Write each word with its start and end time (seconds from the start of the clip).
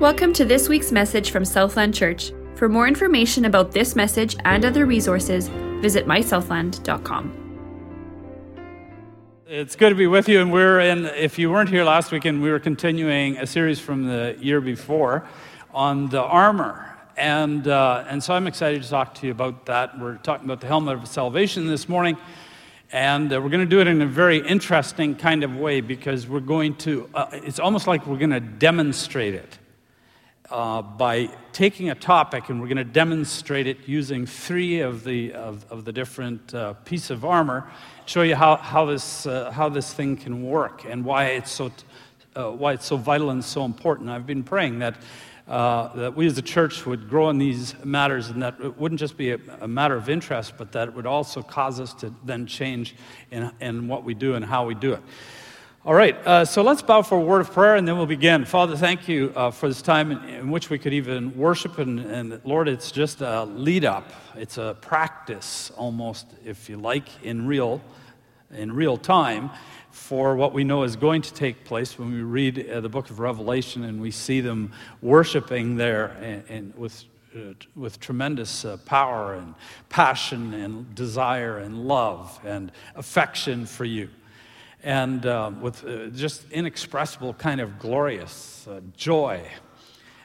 Welcome 0.00 0.32
to 0.32 0.46
this 0.46 0.66
week's 0.66 0.90
message 0.92 1.30
from 1.30 1.44
Southland 1.44 1.94
Church. 1.94 2.32
For 2.54 2.70
more 2.70 2.88
information 2.88 3.44
about 3.44 3.72
this 3.72 3.94
message 3.94 4.34
and 4.46 4.64
other 4.64 4.86
resources, 4.86 5.48
visit 5.82 6.06
mysouthland.com. 6.06 7.34
It's 9.46 9.76
good 9.76 9.90
to 9.90 9.94
be 9.94 10.06
with 10.06 10.26
you, 10.26 10.40
and 10.40 10.50
we're 10.50 10.80
in. 10.80 11.04
If 11.04 11.38
you 11.38 11.50
weren't 11.50 11.68
here 11.68 11.84
last 11.84 12.12
weekend, 12.12 12.40
we 12.40 12.50
were 12.50 12.58
continuing 12.58 13.36
a 13.36 13.46
series 13.46 13.78
from 13.78 14.06
the 14.06 14.38
year 14.40 14.62
before 14.62 15.28
on 15.74 16.08
the 16.08 16.22
armor, 16.22 16.96
and 17.18 17.68
uh, 17.68 18.04
and 18.08 18.24
so 18.24 18.32
I'm 18.32 18.46
excited 18.46 18.82
to 18.82 18.88
talk 18.88 19.14
to 19.16 19.26
you 19.26 19.32
about 19.32 19.66
that. 19.66 20.00
We're 20.00 20.16
talking 20.16 20.46
about 20.46 20.62
the 20.62 20.66
helmet 20.66 20.96
of 20.96 21.06
salvation 21.08 21.66
this 21.66 21.90
morning, 21.90 22.16
and 22.90 23.30
uh, 23.30 23.38
we're 23.38 23.50
going 23.50 23.60
to 23.60 23.66
do 23.66 23.82
it 23.82 23.86
in 23.86 24.00
a 24.00 24.06
very 24.06 24.38
interesting 24.38 25.14
kind 25.14 25.44
of 25.44 25.56
way 25.56 25.82
because 25.82 26.26
we're 26.26 26.40
going 26.40 26.76
to. 26.76 27.06
Uh, 27.12 27.26
it's 27.32 27.60
almost 27.60 27.86
like 27.86 28.06
we're 28.06 28.16
going 28.16 28.30
to 28.30 28.40
demonstrate 28.40 29.34
it 29.34 29.58
uh, 30.50 30.82
by 30.82 31.28
taking 31.52 31.90
a 31.90 31.94
topic 31.94 32.48
and 32.48 32.60
we're 32.60 32.66
going 32.66 32.76
to 32.76 32.84
demonstrate 32.84 33.66
it 33.66 33.78
using 33.86 34.26
three 34.26 34.80
of 34.80 35.04
the, 35.04 35.32
of, 35.32 35.64
of 35.70 35.84
the 35.84 35.92
different 35.92 36.54
uh, 36.54 36.72
pieces 36.84 37.10
of 37.10 37.24
armor, 37.24 37.70
show 38.06 38.22
you 38.22 38.34
how, 38.34 38.56
how, 38.56 38.84
this, 38.84 39.26
uh, 39.26 39.50
how 39.50 39.68
this 39.68 39.92
thing 39.92 40.16
can 40.16 40.42
work 40.42 40.84
and 40.84 41.04
why 41.04 41.26
it's, 41.26 41.50
so, 41.50 41.70
uh, 42.34 42.50
why 42.50 42.72
it's 42.72 42.86
so 42.86 42.96
vital 42.96 43.30
and 43.30 43.44
so 43.44 43.64
important. 43.64 44.08
I've 44.08 44.26
been 44.26 44.42
praying 44.42 44.80
that, 44.80 44.96
uh, 45.46 45.94
that 45.94 46.16
we 46.16 46.26
as 46.26 46.36
a 46.36 46.42
church 46.42 46.84
would 46.84 47.08
grow 47.08 47.30
in 47.30 47.38
these 47.38 47.74
matters 47.84 48.28
and 48.30 48.42
that 48.42 48.56
it 48.60 48.76
wouldn't 48.76 48.98
just 48.98 49.16
be 49.16 49.30
a, 49.30 49.38
a 49.60 49.68
matter 49.68 49.94
of 49.94 50.08
interest, 50.08 50.54
but 50.58 50.72
that 50.72 50.88
it 50.88 50.94
would 50.94 51.06
also 51.06 51.42
cause 51.42 51.78
us 51.78 51.94
to 51.94 52.12
then 52.24 52.46
change 52.46 52.96
in, 53.30 53.50
in 53.60 53.86
what 53.86 54.04
we 54.04 54.14
do 54.14 54.34
and 54.34 54.44
how 54.44 54.66
we 54.66 54.74
do 54.74 54.94
it. 54.94 55.02
All 55.82 55.94
right, 55.94 56.14
uh, 56.26 56.44
so 56.44 56.60
let's 56.60 56.82
bow 56.82 57.00
for 57.00 57.16
a 57.16 57.22
word 57.22 57.40
of 57.40 57.54
prayer 57.54 57.76
and 57.76 57.88
then 57.88 57.96
we'll 57.96 58.04
begin. 58.04 58.44
Father, 58.44 58.76
thank 58.76 59.08
you 59.08 59.32
uh, 59.34 59.50
for 59.50 59.66
this 59.66 59.80
time 59.80 60.12
in, 60.12 60.22
in, 60.28 60.50
which 60.50 60.68
we 60.68 60.78
could 60.78 60.92
even 60.92 61.34
worship. 61.34 61.78
And, 61.78 62.00
and, 62.00 62.38
Lord, 62.44 62.68
it's 62.68 62.92
just 62.92 63.22
a 63.22 63.44
lead 63.44 63.86
up, 63.86 64.12
it's 64.36 64.58
a 64.58 64.76
practice 64.82 65.72
almost, 65.78 66.26
if 66.44 66.68
you 66.68 66.76
like, 66.76 67.24
in 67.24 67.46
real, 67.46 67.80
in 68.50 68.72
real 68.72 68.98
time 68.98 69.48
for 69.90 70.36
what 70.36 70.52
we 70.52 70.64
know 70.64 70.82
is 70.82 70.96
going 70.96 71.22
to 71.22 71.32
take 71.32 71.64
place 71.64 71.98
when 71.98 72.12
we 72.12 72.20
read 72.20 72.68
uh, 72.68 72.82
the 72.82 72.90
book 72.90 73.08
of 73.08 73.18
Revelation 73.18 73.84
and 73.84 74.02
we 74.02 74.10
see 74.10 74.42
them 74.42 74.72
worshiping 75.00 75.76
there 75.76 76.08
and, 76.20 76.44
and 76.50 76.76
with 76.76 77.04
uh, 77.34 77.54
with 77.74 77.98
tremendous 78.00 78.66
uh, 78.66 78.76
power 78.84 79.34
and 79.34 79.54
passion 79.88 80.52
and 80.52 80.94
desire 80.94 81.58
and 81.58 81.86
love 81.86 82.38
and 82.44 82.70
affection 82.96 83.64
for 83.64 83.86
you 83.86 84.10
and 84.82 85.26
uh, 85.26 85.50
with 85.60 85.84
uh, 85.84 86.06
just 86.08 86.50
inexpressible 86.50 87.34
kind 87.34 87.60
of 87.60 87.78
glorious 87.78 88.66
uh, 88.68 88.80
joy. 88.96 89.42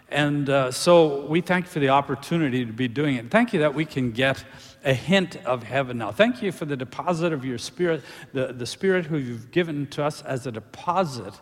And 0.10 0.50
uh, 0.50 0.72
so 0.72 1.26
we 1.26 1.42
thank 1.42 1.66
you 1.66 1.72
for 1.72 1.80
the 1.80 1.90
opportunity 1.90 2.66
to 2.66 2.72
be 2.72 2.88
doing 2.88 3.16
it. 3.16 3.32
Thank 3.32 3.54
you 3.54 3.60
that 3.62 3.74
we 3.74 3.86
can 3.86 4.12
get 4.12 4.44
a 4.84 4.94
hint 4.94 5.38
of 5.46 5.64
heaven 5.64 5.98
now. 5.98 6.12
Thank 6.12 6.44
you 6.44 6.52
for 6.52 6.66
the 6.66 6.78
deposit 6.78 7.34
of 7.34 7.44
your 7.44 7.58
spirit, 7.58 8.04
the, 8.32 8.54
the 8.54 8.68
spirit 8.68 9.06
who 9.06 9.18
you've 9.18 9.50
given 9.52 9.88
to 9.88 10.04
us 10.04 10.22
as 10.22 10.46
a 10.46 10.52
deposit, 10.52 11.34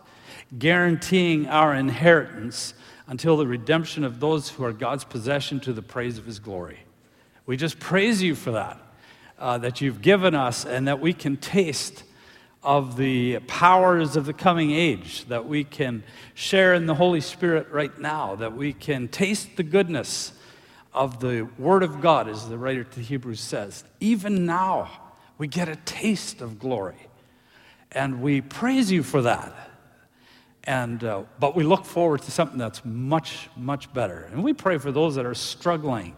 guaranteeing 0.58 1.46
our 1.48 1.74
inheritance 1.74 2.72
until 3.06 3.36
the 3.36 3.46
redemption 3.46 4.02
of 4.02 4.18
those 4.18 4.48
who 4.48 4.64
are 4.64 4.72
God's 4.72 5.04
possession 5.04 5.60
to 5.60 5.74
the 5.74 5.82
praise 5.82 6.16
of 6.16 6.24
his 6.24 6.38
glory. 6.38 6.78
We 7.44 7.58
just 7.58 7.78
praise 7.78 8.22
you 8.22 8.34
for 8.34 8.52
that, 8.52 8.80
uh, 9.38 9.58
that 9.58 9.82
you've 9.82 10.00
given 10.00 10.34
us 10.34 10.64
and 10.64 10.88
that 10.88 11.00
we 11.00 11.12
can 11.12 11.36
taste 11.36 12.02
of 12.64 12.96
the 12.96 13.38
powers 13.40 14.16
of 14.16 14.26
the 14.26 14.32
coming 14.32 14.70
age, 14.70 15.26
that 15.26 15.46
we 15.46 15.64
can 15.64 16.02
share 16.34 16.74
in 16.74 16.86
the 16.86 16.94
Holy 16.94 17.20
Spirit 17.20 17.70
right 17.70 17.96
now, 17.98 18.34
that 18.36 18.56
we 18.56 18.72
can 18.72 19.06
taste 19.08 19.56
the 19.56 19.62
goodness 19.62 20.32
of 20.92 21.20
the 21.20 21.48
Word 21.58 21.82
of 21.82 22.00
God, 22.00 22.28
as 22.28 22.48
the 22.48 22.56
writer 22.56 22.84
to 22.84 23.00
Hebrews 23.00 23.40
says. 23.40 23.84
Even 24.00 24.46
now, 24.46 24.90
we 25.38 25.46
get 25.46 25.68
a 25.68 25.76
taste 25.76 26.40
of 26.40 26.58
glory. 26.58 27.08
And 27.92 28.22
we 28.22 28.40
praise 28.40 28.90
you 28.90 29.02
for 29.02 29.22
that. 29.22 29.52
And, 30.64 31.04
uh, 31.04 31.24
but 31.38 31.54
we 31.54 31.62
look 31.62 31.84
forward 31.84 32.22
to 32.22 32.30
something 32.30 32.58
that's 32.58 32.84
much, 32.84 33.48
much 33.56 33.92
better. 33.92 34.28
And 34.32 34.42
we 34.42 34.52
pray 34.52 34.78
for 34.78 34.90
those 34.90 35.14
that 35.16 35.26
are 35.26 35.34
struggling 35.34 36.16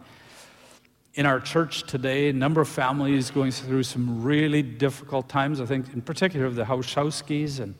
in 1.16 1.24
our 1.24 1.40
church 1.40 1.84
today, 1.84 2.28
a 2.28 2.32
number 2.32 2.60
of 2.60 2.68
families 2.68 3.30
going 3.30 3.50
through 3.50 3.82
some 3.82 4.22
really 4.22 4.62
difficult 4.62 5.28
times. 5.30 5.62
I 5.62 5.66
think, 5.66 5.92
in 5.94 6.02
particular, 6.02 6.50
the 6.50 6.64
Hauschowskis 6.64 7.58
and 7.58 7.74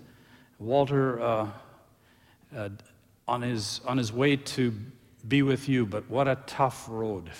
Walter 0.59 1.21
uh, 1.21 1.49
uh, 2.57 2.71
on, 3.29 3.43
his, 3.43 3.83
on 3.87 3.99
his 3.99 4.11
way 4.11 4.37
to 4.37 4.73
be 5.29 5.43
with 5.43 5.69
you. 5.69 5.85
But 5.85 6.09
what 6.09 6.27
a 6.27 6.39
tough 6.47 6.87
road. 6.89 7.31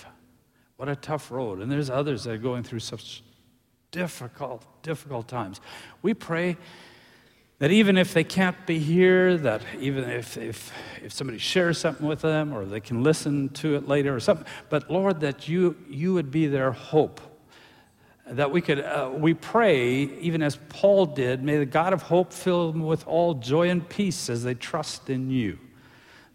What 0.77 0.87
a 0.87 0.95
tough 0.95 1.31
road. 1.31 1.61
And 1.61 1.71
there's 1.71 1.89
others 1.89 2.25
that 2.25 2.33
are 2.33 2.37
going 2.37 2.61
through 2.61 2.79
such 2.79 3.23
difficult, 3.89 4.65
difficult 4.83 5.27
times. 5.27 5.61
We 6.03 6.13
pray 6.13 6.57
that 7.59 7.71
even 7.71 7.97
if 7.97 8.13
they 8.13 8.23
can't 8.23 8.67
be 8.67 8.77
here, 8.77 9.35
that 9.37 9.61
even 9.79 10.07
if, 10.09 10.37
if, 10.37 10.71
if 11.03 11.11
somebody 11.11 11.39
shares 11.39 11.79
something 11.79 12.05
with 12.05 12.21
them 12.21 12.53
or 12.53 12.65
they 12.65 12.79
can 12.79 13.01
listen 13.03 13.49
to 13.49 13.75
it 13.75 13.87
later 13.87 14.15
or 14.15 14.19
something, 14.19 14.45
but 14.69 14.91
Lord, 14.91 15.21
that 15.21 15.47
you, 15.47 15.75
you 15.89 16.13
would 16.13 16.29
be 16.29 16.47
their 16.47 16.71
hope. 16.71 17.19
That 18.27 18.51
we 18.51 18.61
could, 18.61 18.81
uh, 18.81 19.09
we 19.13 19.33
pray, 19.33 20.03
even 20.19 20.43
as 20.43 20.57
Paul 20.69 21.07
did, 21.07 21.43
may 21.43 21.57
the 21.57 21.65
God 21.65 21.93
of 21.93 22.03
hope 22.03 22.31
fill 22.31 22.71
them 22.71 22.83
with 22.83 23.07
all 23.07 23.33
joy 23.33 23.69
and 23.69 23.87
peace 23.87 24.29
as 24.29 24.43
they 24.43 24.53
trust 24.53 25.09
in 25.09 25.31
you, 25.31 25.57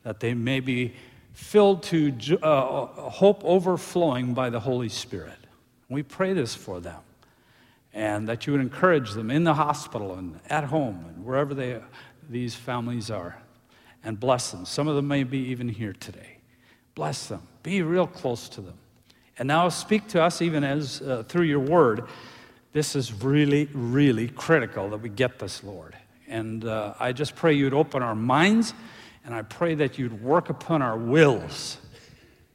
that 0.02 0.18
they 0.18 0.34
may 0.34 0.60
be 0.60 0.94
filled 1.34 1.82
to 1.84 2.12
uh, 2.42 2.86
hope 3.10 3.44
overflowing 3.44 4.34
by 4.34 4.50
the 4.50 4.60
Holy 4.60 4.88
Spirit. 4.88 5.38
We 5.88 6.02
pray 6.02 6.32
this 6.32 6.54
for 6.54 6.80
them 6.80 7.00
and 7.94 8.28
that 8.28 8.46
you 8.46 8.52
would 8.52 8.62
encourage 8.62 9.12
them 9.12 9.30
in 9.30 9.44
the 9.44 9.54
hospital 9.54 10.14
and 10.14 10.40
at 10.48 10.64
home 10.64 11.04
and 11.08 11.24
wherever 11.24 11.54
they, 11.54 11.80
these 12.28 12.54
families 12.54 13.10
are 13.10 13.36
and 14.04 14.18
bless 14.18 14.50
them. 14.50 14.64
Some 14.64 14.88
of 14.88 14.96
them 14.96 15.08
may 15.08 15.24
be 15.24 15.38
even 15.38 15.68
here 15.68 15.92
today. 15.92 16.38
Bless 16.94 17.26
them. 17.26 17.42
Be 17.62 17.82
real 17.82 18.06
close 18.06 18.48
to 18.50 18.60
them. 18.60 18.74
And 19.38 19.48
now 19.48 19.68
speak 19.68 20.08
to 20.08 20.22
us 20.22 20.42
even 20.42 20.64
as 20.64 21.00
uh, 21.02 21.22
through 21.28 21.44
your 21.44 21.60
word. 21.60 22.04
This 22.72 22.96
is 22.96 23.12
really, 23.12 23.68
really 23.72 24.28
critical 24.28 24.90
that 24.90 24.98
we 24.98 25.08
get 25.08 25.38
this, 25.38 25.62
Lord. 25.62 25.96
And 26.28 26.64
uh, 26.64 26.94
I 26.98 27.12
just 27.12 27.36
pray 27.36 27.52
you'd 27.52 27.74
open 27.74 28.02
our 28.02 28.14
minds 28.14 28.74
and 29.24 29.34
I 29.34 29.42
pray 29.42 29.74
that 29.76 29.98
you'd 29.98 30.22
work 30.22 30.50
upon 30.50 30.82
our 30.82 30.98
wills, 30.98 31.78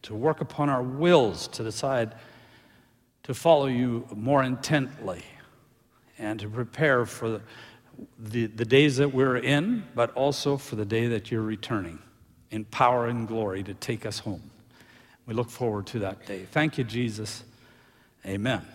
to 0.04 0.16
work 0.16 0.42
upon 0.42 0.69
our 0.69 0.84
wills 0.84 1.48
to 1.50 1.64
decide 1.64 2.14
to 3.28 3.34
follow 3.34 3.66
you 3.66 4.08
more 4.16 4.42
intently 4.42 5.22
and 6.18 6.40
to 6.40 6.48
prepare 6.48 7.06
for 7.06 7.30
the, 7.30 7.42
the, 8.18 8.46
the, 8.46 8.64
days 8.64 8.96
that 8.96 9.14
we're 9.14 9.36
in, 9.36 9.84
but 9.94 10.14
also 10.14 10.56
for 10.56 10.78
the 10.78 10.86
day 10.86 11.08
that 11.08 11.30
you're 11.30 11.42
returning 11.42 12.00
in 12.52 12.64
power 12.64 13.08
and 13.08 13.28
glory 13.28 13.64
to 13.64 13.74
take 13.74 14.06
us 14.06 14.20
home. 14.20 14.50
We 15.26 15.34
look 15.34 15.50
forward 15.50 15.88
to 15.88 16.00
that 16.00 16.26
day. 16.26 16.46
Thank 16.52 16.78
you, 16.78 16.86
Jesus. 16.86 17.44
Amen. 18.26 18.66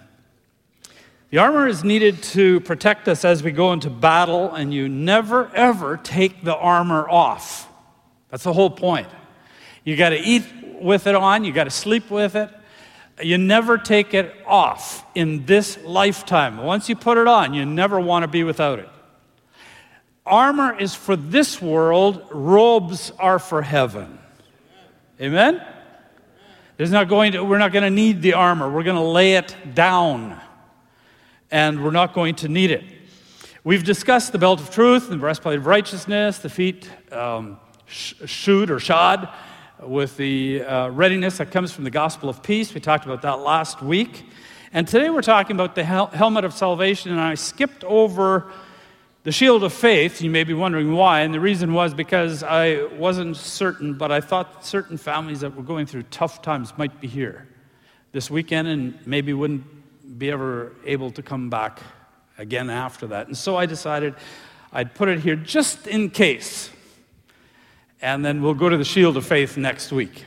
The 1.30 1.38
armor 1.38 1.66
is 1.66 1.82
needed 1.82 2.22
to 2.24 2.60
protect 2.60 3.08
us 3.08 3.24
as 3.24 3.42
we 3.42 3.52
go 3.52 3.72
into 3.72 3.88
battle, 3.88 4.52
and 4.52 4.72
you 4.72 4.86
never, 4.86 5.50
ever 5.54 5.96
take 5.96 6.44
the 6.44 6.54
armor 6.54 7.08
off. 7.08 7.66
That's 8.28 8.44
the 8.44 8.52
whole 8.52 8.68
point. 8.68 9.08
You 9.82 9.96
got 9.96 10.10
to 10.10 10.18
eat 10.18 10.44
with 10.78 11.06
it 11.06 11.14
on, 11.14 11.44
you 11.44 11.54
got 11.54 11.64
to 11.64 11.70
sleep 11.70 12.10
with 12.10 12.34
it, 12.34 12.50
you 13.22 13.38
never 13.38 13.78
take 13.78 14.14
it 14.14 14.34
off 14.46 15.04
in 15.14 15.46
this 15.46 15.78
lifetime. 15.84 16.58
Once 16.58 16.88
you 16.88 16.96
put 16.96 17.18
it 17.18 17.26
on, 17.26 17.54
you 17.54 17.64
never 17.64 18.00
want 18.00 18.22
to 18.22 18.28
be 18.28 18.44
without 18.44 18.78
it. 18.78 18.88
Armor 20.24 20.78
is 20.78 20.94
for 20.94 21.16
this 21.16 21.60
world, 21.60 22.26
robes 22.30 23.10
are 23.18 23.38
for 23.38 23.62
heaven. 23.62 24.18
Amen? 25.20 25.64
There's 26.76 26.90
not 26.90 27.08
going 27.08 27.32
to, 27.32 27.44
we're 27.44 27.58
not 27.58 27.72
going 27.72 27.84
to 27.84 27.90
need 27.90 28.22
the 28.22 28.34
armor. 28.34 28.70
We're 28.70 28.82
going 28.82 28.96
to 28.96 29.02
lay 29.02 29.34
it 29.34 29.54
down, 29.74 30.40
and 31.50 31.84
we're 31.84 31.90
not 31.90 32.14
going 32.14 32.36
to 32.36 32.48
need 32.48 32.70
it. 32.70 32.84
We've 33.64 33.84
discussed 33.84 34.32
the 34.32 34.38
belt 34.38 34.60
of 34.60 34.70
truth, 34.70 35.08
the 35.08 35.16
breastplate 35.16 35.58
of 35.58 35.66
righteousness, 35.66 36.38
the 36.38 36.48
feet 36.48 36.88
um, 37.12 37.58
shoot 37.86 38.70
or 38.70 38.80
shod 38.80 39.28
with 39.84 40.16
the 40.16 40.62
uh, 40.62 40.88
readiness 40.88 41.38
that 41.38 41.50
comes 41.50 41.72
from 41.72 41.84
the 41.84 41.90
gospel 41.90 42.28
of 42.28 42.42
peace. 42.42 42.72
We 42.74 42.80
talked 42.80 43.04
about 43.04 43.22
that 43.22 43.40
last 43.40 43.82
week. 43.82 44.24
And 44.72 44.88
today 44.88 45.10
we're 45.10 45.22
talking 45.22 45.56
about 45.56 45.74
the 45.74 45.84
hel- 45.84 46.06
helmet 46.06 46.44
of 46.44 46.54
salvation, 46.54 47.12
and 47.12 47.20
I 47.20 47.34
skipped 47.34 47.84
over 47.84 48.50
the 49.24 49.32
shield 49.32 49.62
of 49.64 49.72
faith. 49.72 50.22
You 50.22 50.30
may 50.30 50.44
be 50.44 50.54
wondering 50.54 50.92
why, 50.92 51.20
and 51.20 51.32
the 51.32 51.40
reason 51.40 51.74
was 51.74 51.94
because 51.94 52.42
I 52.42 52.84
wasn't 52.96 53.36
certain, 53.36 53.94
but 53.94 54.10
I 54.10 54.20
thought 54.20 54.64
certain 54.64 54.96
families 54.96 55.40
that 55.40 55.54
were 55.54 55.62
going 55.62 55.86
through 55.86 56.04
tough 56.04 56.42
times 56.42 56.72
might 56.78 57.00
be 57.00 57.08
here 57.08 57.46
this 58.12 58.30
weekend 58.30 58.68
and 58.68 59.06
maybe 59.06 59.32
wouldn't 59.32 59.64
be 60.18 60.30
ever 60.30 60.72
able 60.84 61.10
to 61.10 61.22
come 61.22 61.50
back 61.50 61.80
again 62.38 62.70
after 62.70 63.06
that. 63.08 63.26
And 63.26 63.36
so 63.36 63.56
I 63.56 63.66
decided 63.66 64.14
I'd 64.72 64.94
put 64.94 65.08
it 65.08 65.20
here 65.20 65.36
just 65.36 65.86
in 65.86 66.10
case. 66.10 66.70
And 68.02 68.24
then 68.24 68.42
we'll 68.42 68.54
go 68.54 68.68
to 68.68 68.76
the 68.76 68.84
shield 68.84 69.16
of 69.16 69.24
faith 69.24 69.56
next 69.56 69.92
week. 69.92 70.24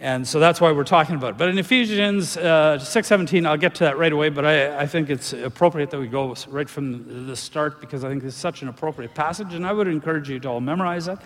And 0.00 0.26
so 0.26 0.38
that's 0.38 0.60
why 0.60 0.70
we're 0.70 0.84
talking 0.84 1.16
about 1.16 1.30
it. 1.30 1.38
But 1.38 1.48
in 1.48 1.58
Ephesians 1.58 2.36
uh, 2.36 2.78
6.17, 2.80 3.46
I'll 3.46 3.56
get 3.56 3.74
to 3.76 3.84
that 3.84 3.98
right 3.98 4.12
away, 4.12 4.28
but 4.28 4.44
I, 4.44 4.80
I 4.80 4.86
think 4.86 5.10
it's 5.10 5.32
appropriate 5.32 5.90
that 5.90 5.98
we 5.98 6.06
go 6.06 6.36
right 6.48 6.68
from 6.68 7.26
the 7.26 7.34
start 7.34 7.80
because 7.80 8.04
I 8.04 8.08
think 8.08 8.22
it's 8.22 8.36
such 8.36 8.62
an 8.62 8.68
appropriate 8.68 9.14
passage, 9.14 9.54
and 9.54 9.66
I 9.66 9.72
would 9.72 9.88
encourage 9.88 10.28
you 10.28 10.38
to 10.40 10.48
all 10.48 10.60
memorize 10.60 11.08
it. 11.08 11.18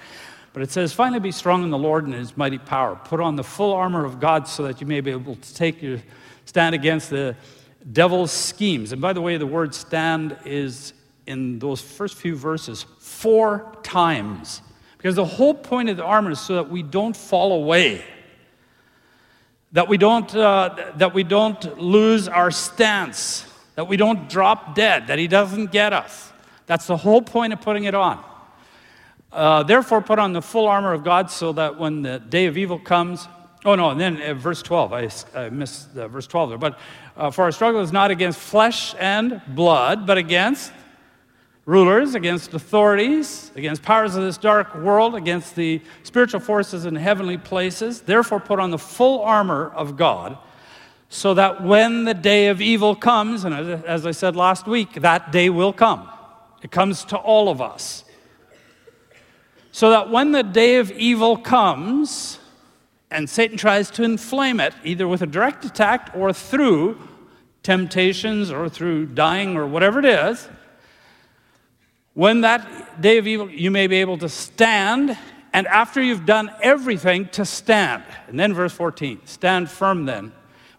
But 0.55 0.63
it 0.63 0.71
says, 0.71 0.93
finally 0.93 1.21
be 1.21 1.33
strong 1.33 1.65
in 1.65 1.71
the 1.71 1.79
Lord 1.79 2.05
and 2.05 2.15
his 2.15 2.37
mighty 2.37 2.59
power. 2.59 2.97
Put 2.97 3.21
on 3.21 3.37
the 3.37 3.45
full 3.45 3.73
armor 3.73 4.05
of 4.05 4.21
God 4.21 4.47
so 4.47 4.63
that 4.65 4.81
you 4.81 4.87
may 4.87 5.01
be 5.01 5.11
able 5.11 5.37
to 5.37 5.55
take 5.55 5.83
your 5.83 5.99
stand 6.45 6.75
against 6.75 7.11
the 7.11 7.37
devil's 7.91 8.33
schemes. 8.33 8.93
And 8.93 9.01
by 9.01 9.13
the 9.13 9.21
way, 9.21 9.39
the 9.39 9.47
word 9.47 9.75
stand 9.75 10.37
is 10.45 10.93
in 11.27 11.59
those 11.59 11.81
first 11.81 12.17
few 12.17 12.37
verses 12.37 12.85
four 12.99 13.77
times. 13.83 14.61
Because 15.03 15.17
the 15.17 15.25
whole 15.25 15.53
point 15.53 15.89
of 15.91 15.97
the 15.97 16.05
armor 16.05 16.31
is 16.31 16.41
so 16.41 16.55
that 16.55 16.71
we 16.71 16.83
don't 16.83 17.17
fall 17.17 17.53
away 17.53 18.05
that 19.73 19.89
we 19.89 19.97
don't, 19.97 20.35
uh, 20.35 20.93
that 20.97 21.15
we 21.15 21.25
don't 21.25 21.79
lose 21.79 22.29
our 22.29 22.51
stance, 22.51 23.47
that 23.75 23.89
we 23.89 23.97
don't 23.97 24.29
drop 24.29 24.75
dead, 24.75 25.07
that 25.07 25.19
He 25.19 25.27
doesn't 25.27 25.73
get 25.73 25.93
us. 25.93 26.31
That's 26.67 26.87
the 26.87 26.97
whole 26.97 27.23
point 27.23 27.53
of 27.53 27.61
putting 27.61 27.85
it 27.85 27.95
on. 27.95 28.23
Uh, 29.33 29.63
Therefore, 29.63 30.03
put 30.03 30.19
on 30.19 30.35
the 30.35 30.43
full 30.43 30.69
armor 30.69 30.93
of 30.93 31.05
God 31.05 31.31
so 31.31 31.53
that 31.55 31.79
when 31.79 32.03
the 32.03 32.19
day 32.19 32.47
of 32.47 32.59
evil 32.59 32.79
comes, 32.79 33.27
oh 33.65 33.75
no, 33.75 33.91
and 33.91 34.01
then 34.01 34.21
uh, 34.21 34.35
verse 34.35 34.61
12, 34.63 34.93
I, 34.93 35.09
I 35.35 35.49
missed 35.49 35.91
verse 35.93 36.27
12 36.27 36.51
there, 36.51 36.59
but 36.59 36.79
uh, 37.17 37.31
for 37.31 37.45
our 37.45 37.53
struggle 37.53 37.81
is 37.81 37.93
not 37.93 38.11
against 38.11 38.39
flesh 38.39 38.95
and 38.99 39.41
blood, 39.49 40.07
but 40.07 40.19
against 40.19 40.71
rulers, 41.65 42.15
against 42.15 42.55
authorities, 42.55 43.53
against 43.55 43.83
powers 43.83 44.17
of 44.17 44.23
this 44.25 44.37
dark 44.37 44.75
world, 44.75 45.15
against 45.15 45.55
the 45.55 45.81
spiritual 46.03 46.41
forces 46.41 46.87
in 46.87 46.97
heavenly 46.97 47.39
places. 47.39 48.01
Therefore, 48.01 48.41
put 48.41 48.59
on 48.59 48.71
the 48.71 48.79
full 48.79 49.23
armor 49.23 49.71
of 49.75 49.97
God, 49.97 50.39
so 51.09 51.35
that 51.35 51.63
when 51.63 52.05
the 52.05 52.15
day 52.15 52.49
of 52.49 52.61
evil 52.61 52.97
comes, 52.97 53.45
and 53.45 53.55
as 53.55 54.07
I 54.07 54.11
said 54.11 54.35
last 54.35 54.67
week, 54.67 54.95
that 54.95 55.31
day 55.31 55.51
will 55.51 55.73
come. 55.73 56.09
It 56.63 56.71
comes 56.71 57.05
to 57.07 57.17
all 57.17 57.49
of 57.49 57.61
us. 57.61 58.05
So 59.73 59.91
that 59.91 60.11
when 60.11 60.33
the 60.33 60.43
day 60.43 60.77
of 60.77 60.91
evil 60.93 61.37
comes, 61.37 62.39
and 63.11 63.29
Satan 63.29 63.57
tries 63.57 63.91
to 63.93 64.03
inflame 64.03 64.59
it, 64.59 64.75
either 64.85 65.07
with 65.07 65.23
a 65.23 65.27
direct 65.27 65.65
attack 65.65 66.11
or 66.15 66.33
through 66.33 66.99
temptations 67.63 68.51
or 68.51 68.69
through 68.69 69.07
dying 69.07 69.57
or 69.57 69.67
whatever 69.67 69.99
it 69.99 70.05
is, 70.05 70.49
when 72.15 72.43
that 72.43 73.01
day 73.01 73.19
of 73.19 73.27
evil, 73.27 73.49
you 73.51 73.71
may 73.71 73.87
be 73.87 73.97
able 73.97 74.19
to 74.19 74.29
stand, 74.29 75.17
and 75.53 75.67
after 75.67 76.03
you've 76.03 76.27
done 76.27 76.51
everything, 76.63 77.29
to 77.31 77.45
stand. 77.45 78.05
And 78.29 78.39
then 78.39 78.53
verse 78.53 78.73
14 78.73 79.21
stand 79.25 79.71
firm 79.71 80.05
then, 80.05 80.33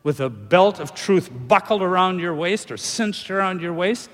with 0.03 0.19
a 0.19 0.30
belt 0.30 0.80
of 0.80 0.94
truth 0.94 1.30
buckled 1.31 1.81
around 1.81 2.19
your 2.19 2.35
waist 2.35 2.71
or 2.71 2.77
cinched 2.77 3.31
around 3.31 3.62
your 3.62 3.74
waist, 3.74 4.09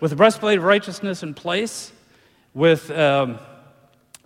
with 0.00 0.10
the 0.10 0.16
breastplate 0.16 0.58
of 0.58 0.64
righteousness 0.64 1.22
in 1.22 1.32
place, 1.32 1.92
with, 2.54 2.90
um, 2.90 3.38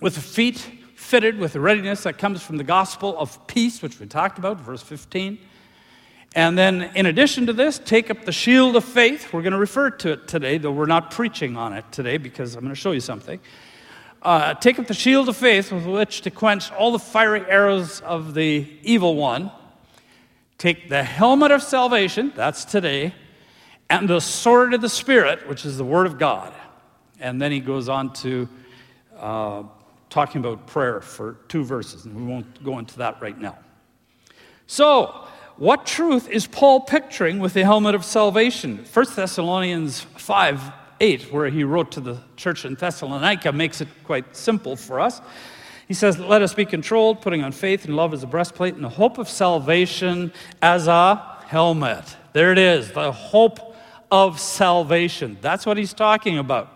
with 0.00 0.16
feet 0.16 0.70
fitted 0.96 1.38
with 1.38 1.52
the 1.52 1.60
readiness 1.60 2.02
that 2.02 2.18
comes 2.18 2.42
from 2.42 2.56
the 2.56 2.64
gospel 2.64 3.16
of 3.18 3.46
peace, 3.46 3.80
which 3.80 4.00
we 4.00 4.06
talked 4.06 4.38
about, 4.38 4.60
verse 4.60 4.82
15 4.82 5.38
and 6.36 6.58
then, 6.58 6.90
in 6.94 7.06
addition 7.06 7.46
to 7.46 7.54
this, 7.54 7.78
take 7.78 8.10
up 8.10 8.26
the 8.26 8.30
shield 8.30 8.76
of 8.76 8.84
faith. 8.84 9.32
We're 9.32 9.40
going 9.40 9.54
to 9.54 9.58
refer 9.58 9.88
to 9.88 10.12
it 10.12 10.28
today, 10.28 10.58
though 10.58 10.70
we're 10.70 10.84
not 10.84 11.10
preaching 11.10 11.56
on 11.56 11.72
it 11.72 11.90
today 11.90 12.18
because 12.18 12.54
I'm 12.54 12.60
going 12.60 12.74
to 12.74 12.78
show 12.78 12.92
you 12.92 13.00
something. 13.00 13.40
Uh, 14.20 14.52
take 14.52 14.78
up 14.78 14.86
the 14.86 14.92
shield 14.92 15.30
of 15.30 15.36
faith 15.38 15.72
with 15.72 15.86
which 15.86 16.20
to 16.20 16.30
quench 16.30 16.70
all 16.72 16.92
the 16.92 16.98
fiery 16.98 17.40
arrows 17.48 18.02
of 18.02 18.34
the 18.34 18.68
evil 18.82 19.16
one. 19.16 19.50
Take 20.58 20.90
the 20.90 21.02
helmet 21.02 21.52
of 21.52 21.62
salvation, 21.62 22.34
that's 22.36 22.66
today, 22.66 23.14
and 23.88 24.06
the 24.06 24.20
sword 24.20 24.74
of 24.74 24.82
the 24.82 24.90
Spirit, 24.90 25.48
which 25.48 25.64
is 25.64 25.78
the 25.78 25.84
Word 25.84 26.06
of 26.06 26.18
God. 26.18 26.52
And 27.18 27.40
then 27.40 27.50
he 27.50 27.60
goes 27.60 27.88
on 27.88 28.12
to 28.12 28.46
uh, 29.18 29.62
talking 30.10 30.42
about 30.42 30.66
prayer 30.66 31.00
for 31.00 31.38
two 31.48 31.64
verses, 31.64 32.04
and 32.04 32.14
we 32.14 32.24
won't 32.24 32.62
go 32.62 32.78
into 32.78 32.98
that 32.98 33.22
right 33.22 33.38
now. 33.38 33.56
So, 34.66 35.26
what 35.56 35.86
truth 35.86 36.28
is 36.28 36.46
Paul 36.46 36.80
picturing 36.80 37.38
with 37.38 37.54
the 37.54 37.64
helmet 37.64 37.94
of 37.94 38.04
salvation? 38.04 38.84
1 38.92 39.06
Thessalonians 39.14 40.00
5 40.00 40.72
8, 40.98 41.32
where 41.32 41.48
he 41.48 41.62
wrote 41.64 41.92
to 41.92 42.00
the 42.00 42.18
church 42.36 42.64
in 42.64 42.74
Thessalonica, 42.74 43.52
makes 43.52 43.80
it 43.80 43.88
quite 44.04 44.34
simple 44.34 44.76
for 44.76 44.98
us. 44.98 45.20
He 45.88 45.94
says, 45.94 46.18
Let 46.18 46.42
us 46.42 46.54
be 46.54 46.64
controlled, 46.64 47.20
putting 47.20 47.42
on 47.42 47.52
faith 47.52 47.84
and 47.84 47.96
love 47.96 48.12
as 48.12 48.22
a 48.22 48.26
breastplate, 48.26 48.74
and 48.74 48.84
the 48.84 48.88
hope 48.88 49.18
of 49.18 49.28
salvation 49.28 50.32
as 50.60 50.88
a 50.88 51.16
helmet. 51.46 52.16
There 52.32 52.52
it 52.52 52.58
is, 52.58 52.92
the 52.92 53.12
hope 53.12 53.76
of 54.10 54.40
salvation. 54.40 55.38
That's 55.40 55.64
what 55.66 55.76
he's 55.76 55.94
talking 55.94 56.38
about. 56.38 56.72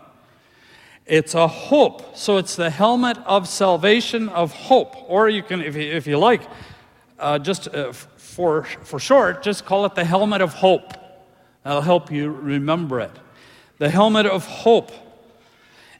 It's 1.05 1.33
a 1.33 1.47
hope. 1.47 2.15
So 2.15 2.37
it's 2.37 2.55
the 2.55 2.69
helmet 2.69 3.17
of 3.25 3.47
salvation, 3.47 4.29
of 4.29 4.53
hope. 4.53 4.95
Or 5.09 5.29
you 5.29 5.43
can, 5.43 5.61
if 5.61 5.75
you, 5.75 5.83
if 5.83 6.07
you 6.07 6.17
like, 6.17 6.41
uh, 7.19 7.37
just 7.39 7.67
uh, 7.67 7.93
for, 8.31 8.63
for 8.63 8.97
short, 8.97 9.43
just 9.43 9.65
call 9.65 9.85
it 9.85 9.93
the 9.93 10.05
helmet 10.05 10.39
of 10.39 10.53
hope. 10.53 10.93
That'll 11.63 11.81
help 11.81 12.09
you 12.09 12.31
remember 12.31 13.01
it. 13.01 13.11
The 13.77 13.89
helmet 13.89 14.25
of 14.25 14.45
hope. 14.45 14.91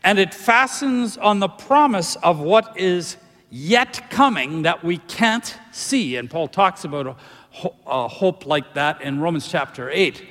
And 0.02 0.18
it 0.18 0.34
fastens 0.34 1.18
on 1.18 1.40
the 1.40 1.50
promise 1.50 2.16
of 2.18 2.40
what 2.40 2.80
is 2.80 3.18
yet 3.50 4.10
coming 4.10 4.62
that 4.62 4.82
we 4.82 4.98
can't 4.98 5.58
see. 5.72 6.16
And 6.16 6.30
Paul 6.30 6.48
talks 6.48 6.86
about 6.86 7.18
a, 7.64 7.70
a 7.86 8.08
hope 8.08 8.46
like 8.46 8.76
that 8.76 9.02
in 9.02 9.20
Romans 9.20 9.50
chapter 9.50 9.90
8. 9.90 10.26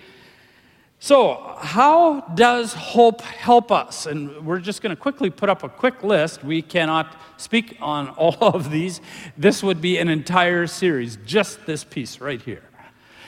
So, 1.02 1.56
how 1.58 2.20
does 2.34 2.74
hope 2.74 3.22
help 3.22 3.72
us? 3.72 4.04
And 4.04 4.44
we're 4.44 4.60
just 4.60 4.82
going 4.82 4.94
to 4.94 5.00
quickly 5.00 5.30
put 5.30 5.48
up 5.48 5.62
a 5.62 5.68
quick 5.70 6.02
list. 6.02 6.44
We 6.44 6.60
cannot 6.60 7.18
speak 7.38 7.78
on 7.80 8.08
all 8.18 8.36
of 8.54 8.70
these. 8.70 9.00
This 9.38 9.62
would 9.62 9.80
be 9.80 9.96
an 9.96 10.10
entire 10.10 10.66
series, 10.66 11.16
just 11.24 11.64
this 11.64 11.84
piece 11.84 12.20
right 12.20 12.40
here. 12.42 12.62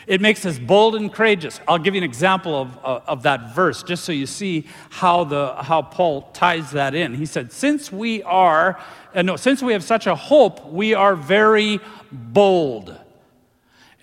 It 0.07 0.21
makes 0.21 0.45
us 0.45 0.59
bold 0.59 0.97
and 0.97 1.11
courageous. 1.11 1.61
I'll 1.67 1.79
give 1.79 1.95
you 1.95 2.01
an 2.01 2.05
example 2.05 2.61
of, 2.61 2.79
uh, 2.85 3.01
of 3.07 3.23
that 3.23 3.55
verse, 3.55 3.83
just 3.83 4.05
so 4.05 4.13
you 4.13 4.27
see 4.27 4.67
how, 4.91 5.25
the, 5.25 5.55
how 5.55 5.81
Paul 5.81 6.29
ties 6.35 6.73
that 6.73 6.95
in. 6.95 7.15
He 7.15 7.25
said, 7.25 7.53
Since 7.53 7.91
we 7.91 8.23
are, 8.25 8.79
uh, 9.15 9.23
no, 9.23 9.37
since 9.37 9.63
we 9.63 9.73
have 9.73 9.83
such 9.83 10.07
a 10.07 10.15
hope, 10.15 10.71
we 10.71 10.93
are 10.93 11.17
very 11.17 11.81
bold. 12.11 12.95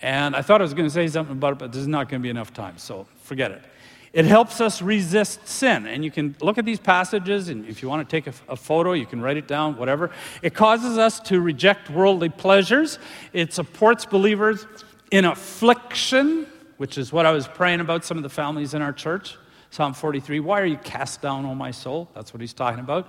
And 0.02 0.36
I 0.36 0.42
thought 0.42 0.60
I 0.60 0.64
was 0.64 0.74
going 0.74 0.88
to 0.88 0.94
say 0.94 1.08
something 1.08 1.34
about 1.34 1.52
it, 1.54 1.60
but 1.60 1.72
there's 1.72 1.88
not 1.88 2.10
going 2.10 2.20
to 2.22 2.24
be 2.24 2.30
enough 2.30 2.52
time, 2.52 2.80
so 2.80 3.06
forget 3.30 3.52
it. 3.52 3.64
It 4.12 4.26
helps 4.26 4.60
us 4.60 4.82
resist 4.82 5.48
sin. 5.48 5.86
And 5.86 6.04
you 6.04 6.10
can 6.10 6.36
look 6.42 6.58
at 6.58 6.66
these 6.66 6.80
passages, 6.80 7.48
and 7.48 7.66
if 7.68 7.84
you 7.84 7.88
want 7.88 8.08
to 8.08 8.12
take 8.12 8.26
a, 8.26 8.34
a, 8.52 8.56
photo, 8.56 8.94
you 8.94 9.06
can 9.06 9.22
write 9.22 9.38
it 9.38 9.48
down, 9.48 9.78
whatever. 9.78 10.10
It 10.42 10.56
causes 10.56 10.98
us 10.98 11.20
to 11.22 11.40
reject 11.40 11.92
worldly 11.92 12.30
pleasures. 12.30 12.98
It 13.34 13.54
supports 13.54 14.06
believers 14.06 14.66
in 15.12 15.26
affliction, 15.26 16.48
which 16.78 16.98
is 16.98 17.14
what 17.14 17.28
I 17.28 17.32
was 17.32 17.48
praying 17.48 17.82
about 17.82 18.04
some 18.04 18.18
of 18.18 18.24
the 18.24 18.30
families 18.30 18.74
in 18.74 18.82
our 18.82 18.94
church. 18.94 19.38
Psalm 19.70 19.94
43 19.94 20.40
Why 20.40 20.60
are 20.60 20.66
you 20.66 20.78
cast 20.78 21.22
down, 21.22 21.46
O 21.46 21.54
my 21.54 21.70
soul? 21.70 22.10
That's 22.16 22.34
what 22.34 22.42
he's 22.42 22.54
talking 22.54 22.80
about. 22.80 23.08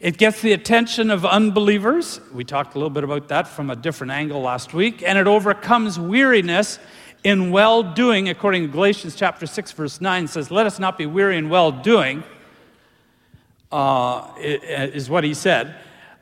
It 0.00 0.16
gets 0.16 0.40
the 0.40 0.52
attention 0.52 1.10
of 1.10 1.26
unbelievers. 1.26 2.20
We 2.32 2.44
talked 2.44 2.76
a 2.76 2.78
little 2.78 2.90
bit 2.90 3.02
about 3.02 3.26
that 3.28 3.48
from 3.48 3.70
a 3.70 3.74
different 3.74 4.12
angle 4.12 4.40
last 4.40 4.72
week. 4.72 5.02
And 5.02 5.18
it 5.18 5.26
overcomes 5.26 5.98
weariness 5.98 6.78
in 7.24 7.50
well 7.50 7.82
doing, 7.82 8.28
according 8.28 8.62
to 8.62 8.68
Galatians 8.68 9.14
chapter 9.14 9.46
6, 9.46 9.72
verse 9.72 10.00
9, 10.00 10.28
says, 10.28 10.50
Let 10.50 10.66
us 10.66 10.78
not 10.78 10.96
be 10.96 11.06
weary 11.06 11.36
in 11.36 11.48
well 11.48 11.72
doing, 11.72 12.22
uh, 13.72 14.32
is 14.38 15.10
what 15.10 15.24
he 15.24 15.34
said. 15.34 15.76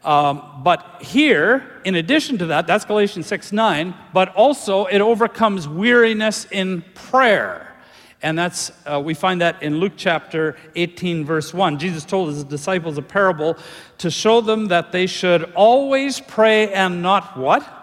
Um, 0.04 0.60
but 0.62 0.98
here, 1.00 1.80
in 1.84 1.96
addition 1.96 2.38
to 2.38 2.46
that, 2.46 2.66
that's 2.66 2.84
Galatians 2.84 3.26
6 3.26 3.52
9, 3.52 3.94
but 4.12 4.34
also 4.36 4.86
it 4.86 5.00
overcomes 5.00 5.68
weariness 5.68 6.46
in 6.50 6.82
prayer. 6.94 7.74
And 8.22 8.38
that's, 8.38 8.72
uh, 8.86 9.00
we 9.00 9.14
find 9.14 9.40
that 9.40 9.62
in 9.62 9.78
Luke 9.78 9.92
chapter 9.96 10.56
18, 10.74 11.24
verse 11.24 11.52
1. 11.52 11.78
Jesus 11.78 12.04
told 12.04 12.30
his 12.30 12.44
disciples 12.44 12.96
a 12.98 13.02
parable 13.02 13.56
to 13.98 14.10
show 14.10 14.40
them 14.40 14.68
that 14.68 14.90
they 14.90 15.06
should 15.06 15.52
always 15.54 16.20
pray 16.20 16.72
and 16.72 17.02
not 17.02 17.36
what? 17.36 17.75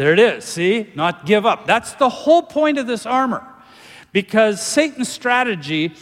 There 0.00 0.14
it 0.14 0.18
is, 0.18 0.46
see? 0.46 0.90
Not 0.94 1.26
give 1.26 1.44
up. 1.44 1.66
That's 1.66 1.92
the 1.92 2.08
whole 2.08 2.40
point 2.40 2.78
of 2.78 2.86
this 2.86 3.04
armor. 3.04 3.46
Because 4.12 4.62
Satan's 4.62 5.10
strategy 5.10 5.92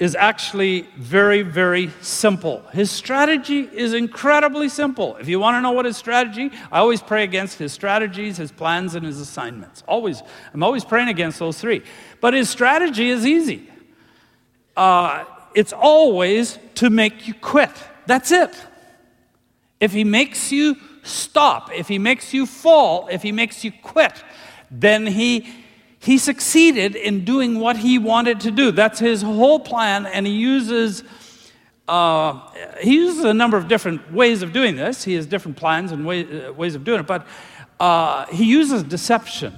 is 0.00 0.16
actually 0.16 0.88
very, 0.96 1.42
very 1.42 1.92
simple. 2.00 2.62
His 2.72 2.90
strategy 2.90 3.60
is 3.60 3.94
incredibly 3.94 4.68
simple. 4.68 5.14
If 5.18 5.28
you 5.28 5.38
want 5.38 5.56
to 5.56 5.60
know 5.60 5.70
what 5.70 5.84
his 5.84 5.96
strategy, 5.96 6.50
I 6.72 6.80
always 6.80 7.00
pray 7.00 7.22
against 7.22 7.60
his 7.60 7.72
strategies, 7.72 8.38
his 8.38 8.50
plans, 8.50 8.96
and 8.96 9.06
his 9.06 9.20
assignments. 9.20 9.84
Always. 9.86 10.20
I'm 10.52 10.64
always 10.64 10.84
praying 10.84 11.10
against 11.10 11.38
those 11.38 11.60
three. 11.60 11.84
But 12.20 12.34
his 12.34 12.50
strategy 12.50 13.08
is 13.08 13.24
easy. 13.24 13.70
Uh, 14.76 15.26
it's 15.54 15.72
always 15.72 16.58
to 16.74 16.90
make 16.90 17.28
you 17.28 17.34
quit. 17.34 17.70
That's 18.06 18.32
it. 18.32 18.52
if 19.78 19.92
he 19.92 20.02
makes 20.02 20.50
you 20.50 20.76
stop, 21.04 21.70
if 21.72 21.88
he 21.88 21.98
makes 21.98 22.34
you 22.34 22.46
fall, 22.46 23.08
if 23.08 23.22
he 23.22 23.32
makes 23.32 23.64
you 23.64 23.72
quit, 23.82 24.24
then 24.70 25.06
he 25.06 25.48
he 26.00 26.18
succeeded 26.18 26.96
in 26.96 27.24
doing 27.24 27.58
what 27.58 27.78
he 27.78 27.98
wanted 27.98 28.40
to 28.40 28.50
do. 28.50 28.70
That's 28.72 28.98
his 28.98 29.22
whole 29.22 29.58
plan, 29.58 30.04
and 30.04 30.26
he 30.26 30.34
uses 30.34 31.02
uh, 31.88 32.40
he 32.80 32.94
uses 32.94 33.24
a 33.24 33.34
number 33.34 33.56
of 33.56 33.68
different 33.68 34.12
ways 34.12 34.42
of 34.42 34.52
doing 34.52 34.76
this. 34.76 35.04
He 35.04 35.14
has 35.14 35.26
different 35.26 35.56
plans 35.56 35.92
and 35.92 36.04
way, 36.06 36.46
uh, 36.46 36.52
ways 36.52 36.74
of 36.74 36.84
doing 36.84 37.00
it, 37.00 37.06
but 37.06 37.26
uh, 37.80 38.26
he 38.26 38.44
uses 38.44 38.82
deception 38.82 39.54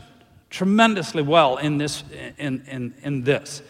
tremendously 0.50 1.22
well 1.22 1.56
in 1.56 1.78
this. 1.78 2.04
In, 2.38 2.64
in, 2.68 2.94
in 3.02 3.24
this. 3.24 3.62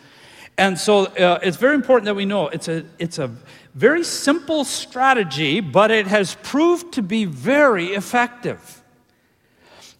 And 0.59 0.79
so 0.79 1.05
uh, 1.07 1.39
it's 1.43 1.59
very 1.59 1.75
important 1.75 2.07
that 2.07 2.15
we 2.15 2.25
know 2.25 2.49
it's 2.49 2.69
a, 2.69 2.85
it's 2.99 3.19
a 3.19 3.31
very 3.77 4.03
simple 4.03 4.65
strategy, 4.65 5.61
but 5.61 5.91
it 5.91 6.07
has 6.07 6.35
proved 6.43 6.95
to 6.95 7.03
be 7.03 7.27
very 7.27 7.89
effective. 7.89 8.83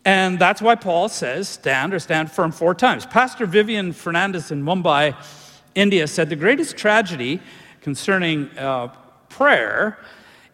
And 0.03 0.39
that's 0.39 0.63
why 0.63 0.77
Paul 0.77 1.11
says, 1.11 1.47
stand 1.47 1.93
or 1.93 1.99
stand 1.99 2.33
firm 2.33 2.53
four 2.53 2.75
times. 2.75 3.05
Pastor 3.05 3.45
Vivian 3.45 3.93
Fernandez 3.93 4.51
in 4.51 4.63
Mumbai, 4.63 5.15
India, 5.75 6.07
said 6.07 6.31
the 6.31 6.37
greatest 6.37 6.79
tragedy 6.79 7.39
concerning 7.83 8.49
uh, 8.57 8.89
prayer 9.29 9.99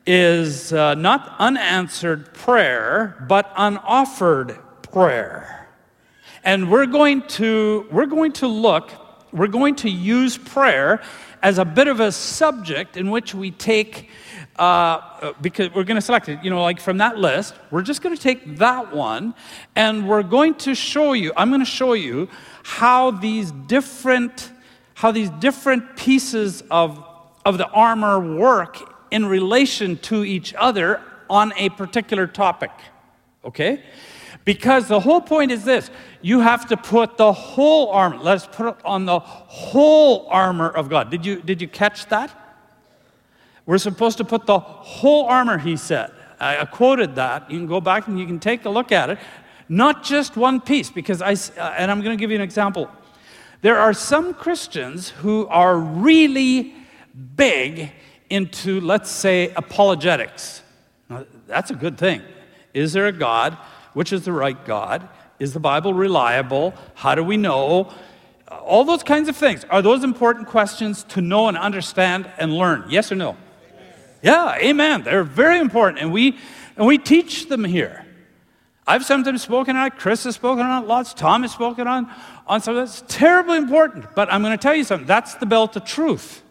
is 0.05 0.73
uh, 0.73 0.95
not 0.95 1.37
unanswered 1.39 2.35
prayer, 2.35 3.25
but 3.29 3.55
unoffered 3.55 4.59
prayer. 4.91 5.69
And 6.43 6.73
we're 6.73 6.87
going 6.87 7.23
to, 7.39 7.87
we're 7.93 8.07
going 8.07 8.33
to 8.33 8.49
look, 8.49 8.91
we're 9.33 9.49
going 9.49 9.75
to 9.77 9.91
use 9.91 10.39
prayer 10.39 11.03
as 11.43 11.59
a 11.59 11.65
bit 11.65 11.89
of 11.89 12.01
a 12.01 12.13
subject 12.13 12.97
in 12.97 13.11
which 13.11 13.35
we 13.35 13.51
take, 13.51 14.11
uh, 14.57 15.33
because 15.41 15.75
we're 15.75 15.85
going 15.85 15.97
to 15.97 16.03
select 16.03 16.29
it, 16.29 16.43
you 16.45 16.51
know, 16.51 16.63
like 16.63 16.81
from 16.81 16.99
that 16.99 17.19
list, 17.19 17.55
we're 17.71 17.83
just 17.83 18.03
going 18.03 18.15
to 18.15 18.23
take 18.23 18.59
that 18.59 18.95
one 18.95 19.35
and 19.75 20.09
we're 20.09 20.23
going 20.23 20.55
to 20.55 20.75
show 20.75 21.15
you, 21.15 21.33
I'm 21.37 21.49
going 21.49 21.61
to 21.61 21.65
show 21.65 21.95
you 21.95 22.29
how 22.63 23.11
these 23.11 23.51
different, 23.67 24.53
how 24.95 25.11
these 25.11 25.31
different 25.31 25.97
pieces 25.97 26.63
of 26.71 27.05
of 27.45 27.59
the 27.59 27.69
armor 27.69 28.21
work 28.21 28.79
in 29.11 29.27
relation 29.27 29.97
to 29.99 30.25
each 30.25 30.55
other 30.55 31.01
on 31.29 31.53
a 31.57 31.69
particular 31.71 32.27
topic. 32.27 32.71
Okay? 33.45 33.83
Because 34.45 34.89
the 34.89 35.01
whole 35.01 35.21
point 35.21 35.53
is 35.53 35.65
this 35.65 35.91
you 36.21 36.41
have 36.41 36.69
to 36.69 36.77
put 36.77 37.17
the 37.17 37.33
whole 37.33 37.91
armor, 37.91 38.19
let's 38.19 38.47
put 38.47 38.67
it 38.69 38.85
on 38.85 39.05
the 39.05 39.19
whole 39.19 40.27
armor 40.29 40.69
of 40.69 40.89
God. 40.89 41.11
Did 41.11 41.25
you, 41.25 41.41
did 41.41 41.61
you 41.61 41.69
catch 41.69 42.07
that? 42.07 42.39
We're 43.67 43.79
supposed 43.79 44.19
to 44.19 44.25
put 44.25 44.47
the 44.47 44.59
whole 44.59 45.27
armor, 45.27 45.59
he 45.59 45.77
said. 45.77 46.11
I 46.41 46.65
quoted 46.65 47.15
that. 47.15 47.49
You 47.51 47.59
can 47.59 47.69
go 47.69 47.81
back 47.81 48.09
and 48.09 48.19
you 48.19 48.27
can 48.27 48.41
take 48.41 48.65
a 48.65 48.69
look 48.69 48.91
at 48.91 49.11
it. 49.11 49.19
Not 49.69 50.03
just 50.03 50.37
one 50.37 50.61
piece, 50.61 50.91
because 50.91 51.23
I, 51.23 51.33
uh, 51.33 51.75
and 51.79 51.91
I'm 51.91 52.01
going 52.01 52.17
to 52.17 52.21
give 52.21 52.31
you 52.31 52.37
an 52.37 52.43
example. 52.43 52.91
There 53.61 53.79
are 53.79 53.95
some 53.95 54.35
Christians 54.35 55.11
who 55.11 55.47
are 55.47 55.79
really 55.79 56.75
big 57.37 57.93
into, 58.29 58.81
let's 58.81 59.11
say, 59.11 59.53
apologetics. 59.55 60.63
Now, 61.09 61.25
that's 61.47 61.71
a 61.71 61.77
good 61.77 61.97
thing. 61.97 62.23
Is 62.75 62.93
there 62.93 63.07
a 63.07 63.13
God? 63.13 63.57
Which 63.95 64.13
is 64.13 64.25
the 64.25 64.33
right 64.33 64.63
God? 64.65 65.09
Is 65.39 65.53
the 65.53 65.61
Bible 65.61 65.93
reliable? 65.93 66.75
How 66.95 67.15
do 67.15 67.23
we 67.23 67.37
know? 67.37 67.93
All 68.49 68.85
those 68.85 69.03
kinds 69.03 69.29
of 69.29 69.37
things. 69.37 69.65
Are 69.71 69.83
those 69.83 70.05
important 70.05 70.49
questions 70.49 71.05
to 71.05 71.21
know 71.21 71.49
and 71.49 71.57
understand 71.57 72.31
and 72.39 72.53
learn? 72.53 72.85
Yes 72.89 73.11
or 73.11 73.17
no? 73.17 73.37
Yeah, 74.23 74.57
amen. 74.57 75.03
They're 75.03 75.25
very 75.25 75.59
important. 75.59 76.01
And 76.01 76.13
we, 76.13 76.39
and 76.77 76.87
we 76.87 76.99
teach 76.99 77.49
them 77.49 77.65
here. 77.65 78.07
I've 78.87 79.05
sometimes 79.05 79.43
spoken 79.43 79.77
on 79.77 79.87
it, 79.87 79.97
Chris 79.97 80.25
has 80.25 80.35
spoken 80.35 80.67
on 80.67 80.83
it 80.83 80.87
lots, 80.87 81.15
Tom 81.15 81.43
has 81.43 81.53
spoken 81.53 81.87
on, 81.87 82.11
on 82.49 82.61
some 82.61 82.77
of 82.77 82.83
It's 82.83 83.05
terribly 83.07 83.57
important. 83.57 84.15
But 84.15 84.33
I'm 84.33 84.43
going 84.43 84.57
to 84.57 84.63
tell 84.63 84.75
you 84.75 84.85
something. 84.85 85.07
That's 85.07 85.35
the 85.37 85.47
belt 85.47 85.77
of 85.77 85.85
truth. 85.85 86.43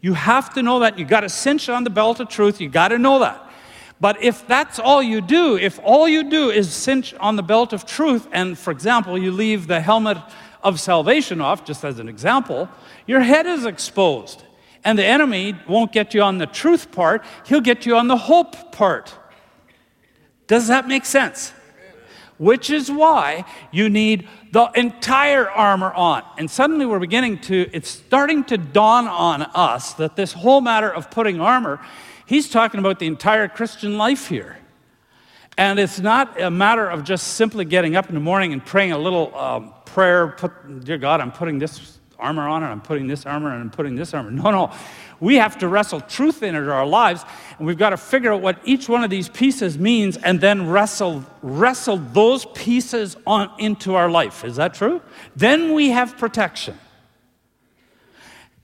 You 0.00 0.14
have 0.14 0.54
to 0.54 0.62
know 0.62 0.80
that. 0.80 0.98
You 0.98 1.04
got 1.04 1.20
to 1.20 1.28
cinch 1.28 1.68
on 1.68 1.84
the 1.84 1.90
belt 1.90 2.20
of 2.20 2.28
truth. 2.28 2.60
You 2.60 2.68
got 2.68 2.88
to 2.88 2.98
know 2.98 3.20
that. 3.20 3.47
But 4.00 4.22
if 4.22 4.46
that's 4.46 4.78
all 4.78 5.02
you 5.02 5.20
do, 5.20 5.56
if 5.56 5.80
all 5.82 6.08
you 6.08 6.30
do 6.30 6.50
is 6.50 6.72
cinch 6.72 7.14
on 7.14 7.36
the 7.36 7.42
belt 7.42 7.72
of 7.72 7.84
truth, 7.84 8.28
and 8.32 8.56
for 8.56 8.70
example, 8.70 9.18
you 9.18 9.32
leave 9.32 9.66
the 9.66 9.80
helmet 9.80 10.18
of 10.62 10.80
salvation 10.80 11.40
off, 11.40 11.64
just 11.64 11.84
as 11.84 11.98
an 11.98 12.08
example, 12.08 12.68
your 13.06 13.20
head 13.20 13.46
is 13.46 13.64
exposed. 13.64 14.44
And 14.84 14.98
the 14.98 15.04
enemy 15.04 15.56
won't 15.68 15.92
get 15.92 16.14
you 16.14 16.22
on 16.22 16.38
the 16.38 16.46
truth 16.46 16.92
part, 16.92 17.24
he'll 17.46 17.60
get 17.60 17.86
you 17.86 17.96
on 17.96 18.06
the 18.06 18.16
hope 18.16 18.72
part. 18.72 19.14
Does 20.46 20.68
that 20.68 20.86
make 20.86 21.04
sense? 21.04 21.52
Which 22.38 22.70
is 22.70 22.90
why 22.90 23.44
you 23.72 23.90
need 23.90 24.28
the 24.52 24.70
entire 24.76 25.50
armor 25.50 25.92
on. 25.92 26.22
And 26.38 26.48
suddenly 26.48 26.86
we're 26.86 27.00
beginning 27.00 27.40
to, 27.42 27.68
it's 27.72 27.90
starting 27.90 28.44
to 28.44 28.56
dawn 28.56 29.08
on 29.08 29.42
us 29.42 29.94
that 29.94 30.14
this 30.14 30.32
whole 30.32 30.60
matter 30.60 30.88
of 30.88 31.10
putting 31.10 31.40
armor, 31.40 31.80
he's 32.28 32.48
talking 32.50 32.78
about 32.78 32.98
the 32.98 33.06
entire 33.06 33.48
Christian 33.48 33.96
life 33.96 34.28
here. 34.28 34.58
And 35.56 35.78
it's 35.80 35.98
not 35.98 36.40
a 36.40 36.50
matter 36.50 36.86
of 36.86 37.02
just 37.02 37.28
simply 37.34 37.64
getting 37.64 37.96
up 37.96 38.08
in 38.08 38.14
the 38.14 38.20
morning 38.20 38.52
and 38.52 38.64
praying 38.64 38.92
a 38.92 38.98
little 38.98 39.34
um, 39.36 39.74
prayer, 39.86 40.28
put, 40.28 40.84
dear 40.84 40.98
God, 40.98 41.20
I'm 41.20 41.32
putting 41.32 41.58
this 41.58 41.98
armor 42.18 42.46
on 42.46 42.62
and 42.62 42.70
I'm 42.70 42.82
putting 42.82 43.06
this 43.06 43.24
armor 43.26 43.50
and 43.52 43.62
I'm 43.62 43.70
putting 43.70 43.96
this 43.96 44.12
armor. 44.12 44.30
No, 44.30 44.50
no. 44.50 44.72
We 45.20 45.36
have 45.36 45.58
to 45.58 45.68
wrestle 45.68 46.00
truth 46.02 46.44
into 46.44 46.70
our 46.70 46.86
lives, 46.86 47.24
and 47.58 47.66
we've 47.66 47.78
got 47.78 47.90
to 47.90 47.96
figure 47.96 48.32
out 48.32 48.40
what 48.40 48.60
each 48.64 48.88
one 48.88 49.02
of 49.02 49.10
these 49.10 49.28
pieces 49.28 49.76
means 49.76 50.16
and 50.16 50.40
then 50.40 50.68
wrestle, 50.68 51.24
wrestle 51.42 51.96
those 51.96 52.44
pieces 52.54 53.16
on 53.26 53.50
into 53.58 53.96
our 53.96 54.08
life. 54.08 54.44
Is 54.44 54.56
that 54.56 54.74
true? 54.74 55.02
Then 55.34 55.72
we 55.72 55.90
have 55.90 56.16
protection. 56.18 56.78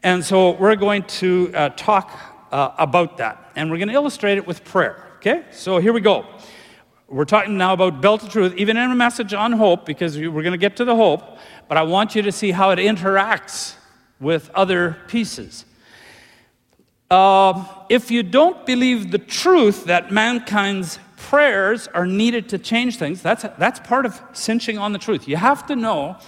And 0.05 0.25
so 0.25 0.53
we're 0.53 0.77
going 0.77 1.05
to 1.05 1.51
uh, 1.55 1.69
talk 1.71 2.34
uh, 2.55 2.73
about 2.79 3.17
that, 3.17 3.51
and 3.57 3.69
we're 3.69 3.79
going 3.79 3.89
to 3.89 3.95
illustrate 3.95 4.39
it 4.39 4.47
with 4.47 4.65
prayer. 4.65 5.05
Okay? 5.17 5.45
So 5.51 5.79
here 5.79 5.93
we 5.93 6.01
go. 6.01 6.25
We're 7.09 7.25
talking 7.25 7.59
now 7.59 7.73
about 7.73 8.01
belt 8.01 8.23
of 8.23 8.29
truth, 8.31 8.55
even 8.57 8.77
in 8.77 8.93
a 8.93 8.95
message 8.95 9.35
on 9.35 9.51
hope, 9.53 9.85
because 9.85 10.17
we're 10.17 10.31
going 10.31 10.53
to 10.53 10.57
get 10.57 10.77
to 10.77 10.85
the 10.85 10.95
hope, 10.95 11.39
but 11.69 11.77
I 11.77 11.83
want 11.83 12.15
you 12.15 12.23
to 12.23 12.31
see 12.31 12.53
how 12.53 12.71
it 12.71 12.79
interacts 12.79 13.75
with 14.21 14.51
other 14.55 14.97
pieces. 15.09 15.65
Uh, 17.11 17.65
if 17.89 18.13
you 18.13 18.23
don't 18.23 18.65
believe 18.65 19.11
the 19.11 19.19
truth 19.19 19.87
that 19.87 20.13
mankind's 20.13 21.01
prayers 21.17 21.89
are 21.89 22.07
needed 22.07 22.49
to 22.51 22.59
change 22.59 22.99
things, 22.99 23.21
that's, 23.21 23.45
that's 23.59 23.81
part 23.81 24.07
of 24.07 24.23
cinching 24.33 24.79
on 24.79 24.93
the 24.93 24.99
truth. 24.99 25.27
You 25.27 25.37
have 25.37 25.67
to 25.67 25.75
know 25.75 26.19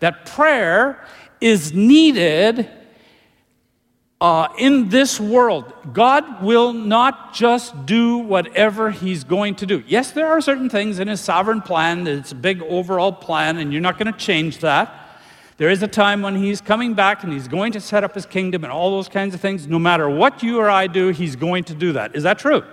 that 0.00 0.24
prayer 0.24 1.04
is 1.42 1.74
needed 1.74 2.70
uh, 4.24 4.48
in 4.56 4.88
this 4.88 5.20
world. 5.20 5.70
God 5.92 6.42
will 6.42 6.72
not 6.72 7.34
just 7.34 7.84
do 7.84 8.16
whatever 8.16 8.90
He's 8.90 9.22
going 9.22 9.54
to 9.56 9.66
do. 9.66 9.84
Yes, 9.86 10.12
there 10.12 10.28
are 10.28 10.40
certain 10.40 10.70
things 10.70 10.98
in 10.98 11.08
His 11.08 11.20
sovereign 11.20 11.60
plan, 11.60 12.06
it's 12.06 12.32
a 12.32 12.34
big 12.34 12.62
overall 12.62 13.12
plan, 13.12 13.58
and 13.58 13.70
you're 13.70 13.82
not 13.82 13.98
going 13.98 14.10
to 14.10 14.18
change 14.18 14.60
that. 14.60 15.20
There 15.58 15.68
is 15.68 15.82
a 15.82 15.88
time 15.88 16.22
when 16.22 16.36
he's 16.36 16.62
coming 16.62 16.94
back 16.94 17.22
and 17.22 17.32
he's 17.32 17.48
going 17.48 17.72
to 17.72 17.80
set 17.80 18.02
up 18.02 18.14
his 18.14 18.24
kingdom 18.24 18.64
and 18.64 18.72
all 18.72 18.90
those 18.90 19.08
kinds 19.08 19.34
of 19.34 19.40
things. 19.40 19.68
No 19.68 19.78
matter 19.78 20.08
what 20.08 20.42
you 20.42 20.58
or 20.58 20.68
I 20.68 20.86
do, 20.88 21.10
he's 21.10 21.36
going 21.36 21.62
to 21.64 21.74
do 21.74 21.92
that. 21.92 22.16
Is 22.16 22.22
that 22.22 22.40
true? 22.40 22.64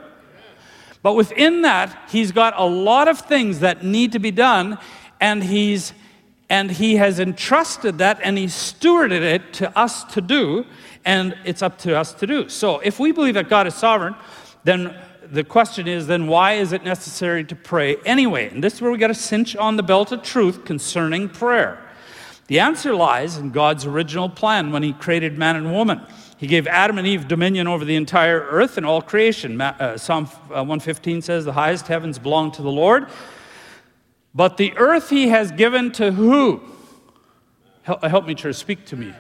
But 1.04 1.14
within 1.14 1.64
that, 1.64 2.10
he's 2.10 2.32
got 2.32 2.54
a 2.58 2.66
lot 2.66 3.08
of 3.10 3.20
things 3.20 3.60
that 3.60 3.84
need 3.84 4.14
to 4.14 4.20
be 4.20 4.32
done, 4.32 4.80
and 5.20 5.44
he's 5.44 5.94
and 6.52 6.70
he 6.70 6.98
has 6.98 7.18
entrusted 7.22 8.00
that 8.00 8.20
and 8.22 8.38
he 8.38 8.46
stewarded 8.46 9.22
it 9.22 9.54
to 9.54 9.80
us 9.80 10.04
to 10.04 10.20
do, 10.20 10.66
and 11.06 11.38
it's 11.46 11.62
up 11.62 11.78
to 11.80 11.98
us 11.98 12.14
to 12.16 12.28
do. 12.28 12.50
So 12.50 12.80
if 12.80 13.00
we 13.00 13.12
believe 13.12 13.34
that 13.36 13.50
God 13.50 13.68
is 13.68 13.76
sovereign, 13.76 14.16
then 14.64 14.98
the 15.32 15.44
question 15.44 15.88
is 15.88 16.08
then 16.08 16.28
why 16.28 16.54
is 16.54 16.74
it 16.74 16.84
necessary 16.84 17.44
to 17.46 17.56
pray 17.56 17.96
anyway? 18.06 18.50
And 18.50 18.64
this 18.64 18.76
is 18.76 18.82
where 18.82 18.92
we 18.92 18.98
got 18.98 19.08
to 19.08 19.14
cinch 19.14 19.56
on 19.56 19.78
the 19.78 19.84
belt 19.84 20.12
of 20.12 20.24
truth 20.24 20.66
concerning 20.66 21.30
prayer. 21.30 21.82
The 22.48 22.60
answer 22.60 22.94
lies 22.94 23.38
in 23.38 23.52
God's 23.52 23.86
original 23.86 24.28
plan 24.28 24.72
when 24.72 24.84
He 24.84 24.94
created 24.94 25.38
man 25.38 25.56
and 25.56 25.72
woman. 25.72 26.02
He 26.38 26.48
gave 26.48 26.68
Adam 26.68 26.98
and 26.98 27.08
Eve 27.08 27.28
dominion 27.28 27.68
over 27.68 27.86
the 27.86 27.96
entire 27.96 28.42
earth 28.42 28.78
and 28.78 28.86
all 28.86 29.02
creation. 29.02 29.62
Uh, 29.62 29.98
Psalm 29.98 30.26
115 30.26 31.18
uh, 31.18 31.22
says, 31.22 31.46
The 31.46 31.54
highest 31.54 31.88
heavens 31.88 32.20
belong 32.20 32.52
to 32.54 32.62
the 32.62 32.72
Lord. 32.72 33.08
But 34.34 34.58
the 34.58 34.74
earth 34.76 35.10
He 35.10 35.30
has 35.30 35.52
given 35.52 35.92
to 35.94 36.12
who? 36.12 36.62
Help, 37.84 38.04
help 38.04 38.26
me, 38.26 38.36
church, 38.36 38.56
speak 38.56 38.86
to 38.88 38.98
me. 38.98 39.14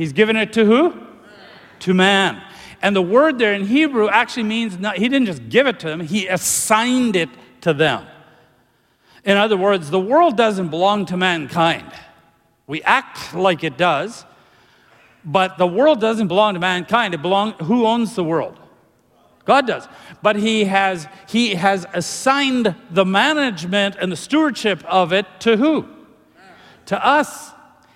He's 0.00 0.14
given 0.14 0.34
it 0.34 0.54
to 0.54 0.64
who? 0.64 0.94
To 1.80 1.92
man. 1.92 2.42
And 2.80 2.96
the 2.96 3.02
word 3.02 3.38
there 3.38 3.52
in 3.52 3.66
Hebrew 3.66 4.08
actually 4.08 4.44
means 4.44 4.78
not, 4.78 4.96
He 4.96 5.10
didn't 5.10 5.26
just 5.26 5.50
give 5.50 5.66
it 5.66 5.78
to 5.80 5.88
them, 5.88 6.00
He 6.00 6.26
assigned 6.26 7.16
it 7.16 7.28
to 7.60 7.74
them. 7.74 8.06
In 9.26 9.36
other 9.36 9.58
words, 9.58 9.90
the 9.90 10.00
world 10.00 10.38
doesn't 10.38 10.68
belong 10.68 11.04
to 11.04 11.18
mankind. 11.18 11.92
We 12.66 12.82
act 12.82 13.34
like 13.34 13.62
it 13.62 13.76
does, 13.76 14.24
but 15.22 15.58
the 15.58 15.66
world 15.66 16.00
doesn't 16.00 16.28
belong 16.28 16.54
to 16.54 16.60
mankind. 16.60 17.12
It 17.12 17.20
belong, 17.20 17.52
who 17.64 17.84
owns 17.84 18.14
the 18.14 18.24
world? 18.24 18.58
God 19.44 19.66
does. 19.66 19.86
But 20.22 20.36
he 20.36 20.64
has, 20.64 21.08
he 21.28 21.56
has 21.56 21.86
assigned 21.92 22.74
the 22.90 23.04
management 23.04 23.96
and 24.00 24.10
the 24.10 24.16
stewardship 24.16 24.82
of 24.86 25.12
it 25.12 25.26
to 25.40 25.58
who? 25.58 25.86
To 26.86 27.06
us. 27.06 27.50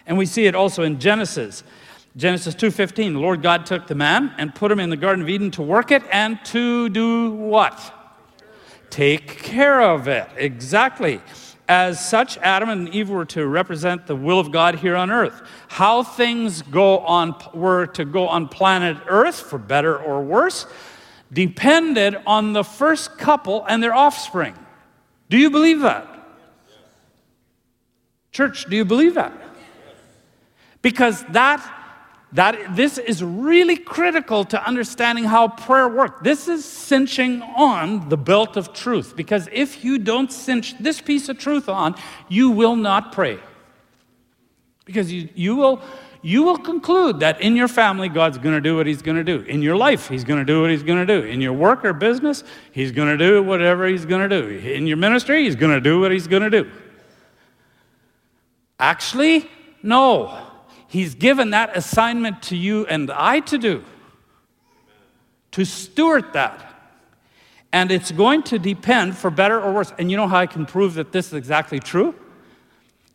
And 0.06 0.18
we 0.18 0.26
see 0.26 0.44
it 0.44 0.54
also 0.54 0.82
in 0.82 1.00
Genesis. 1.00 1.64
Genesis 2.16 2.54
2:15, 2.54 3.14
the 3.14 3.18
Lord 3.18 3.42
God 3.42 3.66
took 3.66 3.88
the 3.88 3.94
man 3.96 4.32
and 4.38 4.54
put 4.54 4.70
him 4.70 4.78
in 4.78 4.88
the 4.88 4.96
garden 4.96 5.22
of 5.22 5.28
Eden 5.28 5.50
to 5.52 5.62
work 5.62 5.90
it 5.90 6.02
and 6.12 6.42
to 6.46 6.88
do 6.90 7.30
what? 7.30 7.92
Take 8.88 9.42
care 9.42 9.80
of 9.80 10.06
it. 10.06 10.28
Exactly. 10.36 11.20
As 11.66 12.06
such, 12.06 12.38
Adam 12.38 12.68
and 12.68 12.88
Eve 12.90 13.10
were 13.10 13.24
to 13.24 13.46
represent 13.46 14.06
the 14.06 14.14
will 14.14 14.38
of 14.38 14.52
God 14.52 14.76
here 14.76 14.94
on 14.94 15.10
earth. 15.10 15.42
How 15.68 16.04
things 16.04 16.62
go 16.62 16.98
on 16.98 17.34
were 17.52 17.86
to 17.88 18.04
go 18.04 18.28
on 18.28 18.48
planet 18.48 18.98
Earth, 19.08 19.40
for 19.40 19.58
better 19.58 19.98
or 19.98 20.22
worse, 20.22 20.66
depended 21.32 22.16
on 22.26 22.52
the 22.52 22.62
first 22.62 23.18
couple 23.18 23.64
and 23.66 23.82
their 23.82 23.94
offspring. 23.94 24.54
Do 25.30 25.38
you 25.38 25.50
believe 25.50 25.80
that? 25.80 26.06
Church, 28.30 28.66
do 28.68 28.76
you 28.76 28.84
believe 28.84 29.14
that? 29.14 29.32
Because 30.82 31.24
that 31.30 31.60
that 32.34 32.74
this 32.74 32.98
is 32.98 33.22
really 33.22 33.76
critical 33.76 34.44
to 34.44 34.66
understanding 34.66 35.24
how 35.24 35.48
prayer 35.48 35.88
works. 35.88 36.20
This 36.22 36.48
is 36.48 36.64
cinching 36.64 37.42
on 37.42 38.08
the 38.08 38.16
belt 38.16 38.56
of 38.56 38.72
truth 38.72 39.14
because 39.16 39.48
if 39.52 39.84
you 39.84 39.98
don't 39.98 40.30
cinch 40.30 40.76
this 40.78 41.00
piece 41.00 41.28
of 41.28 41.38
truth 41.38 41.68
on, 41.68 41.94
you 42.28 42.50
will 42.50 42.74
not 42.74 43.12
pray. 43.12 43.38
Because 44.84 45.10
you, 45.12 45.28
you 45.34 45.56
will 45.56 45.80
you 46.22 46.42
will 46.42 46.56
conclude 46.56 47.20
that 47.20 47.42
in 47.42 47.54
your 47.54 47.68
family, 47.68 48.08
God's 48.08 48.38
going 48.38 48.54
to 48.54 48.60
do 48.60 48.76
what 48.76 48.86
He's 48.86 49.02
going 49.02 49.18
to 49.18 49.24
do. 49.24 49.40
In 49.40 49.60
your 49.60 49.76
life, 49.76 50.08
He's 50.08 50.24
going 50.24 50.38
to 50.38 50.44
do 50.44 50.62
what 50.62 50.70
He's 50.70 50.82
going 50.82 51.06
to 51.06 51.20
do. 51.20 51.26
In 51.26 51.42
your 51.42 51.52
work 51.52 51.84
or 51.84 51.92
business, 51.92 52.42
He's 52.72 52.92
going 52.92 53.08
to 53.08 53.18
do 53.18 53.42
whatever 53.42 53.86
He's 53.86 54.06
going 54.06 54.26
to 54.26 54.40
do. 54.40 54.48
In 54.48 54.86
your 54.86 54.96
ministry, 54.96 55.44
He's 55.44 55.54
going 55.54 55.72
to 55.72 55.82
do 55.82 56.00
what 56.00 56.10
He's 56.10 56.26
going 56.26 56.42
to 56.42 56.48
do. 56.50 56.70
Actually, 58.78 59.50
no. 59.82 60.53
He's 60.94 61.16
given 61.16 61.50
that 61.50 61.76
assignment 61.76 62.40
to 62.44 62.56
you 62.56 62.86
and 62.86 63.10
I 63.10 63.40
to 63.40 63.58
do, 63.58 63.82
to 65.50 65.64
steward 65.64 66.32
that. 66.34 66.92
And 67.72 67.90
it's 67.90 68.12
going 68.12 68.44
to 68.44 68.60
depend 68.60 69.16
for 69.16 69.28
better 69.28 69.60
or 69.60 69.72
worse. 69.72 69.92
And 69.98 70.08
you 70.08 70.16
know 70.16 70.28
how 70.28 70.36
I 70.36 70.46
can 70.46 70.66
prove 70.66 70.94
that 70.94 71.10
this 71.10 71.26
is 71.26 71.32
exactly 71.32 71.80
true? 71.80 72.14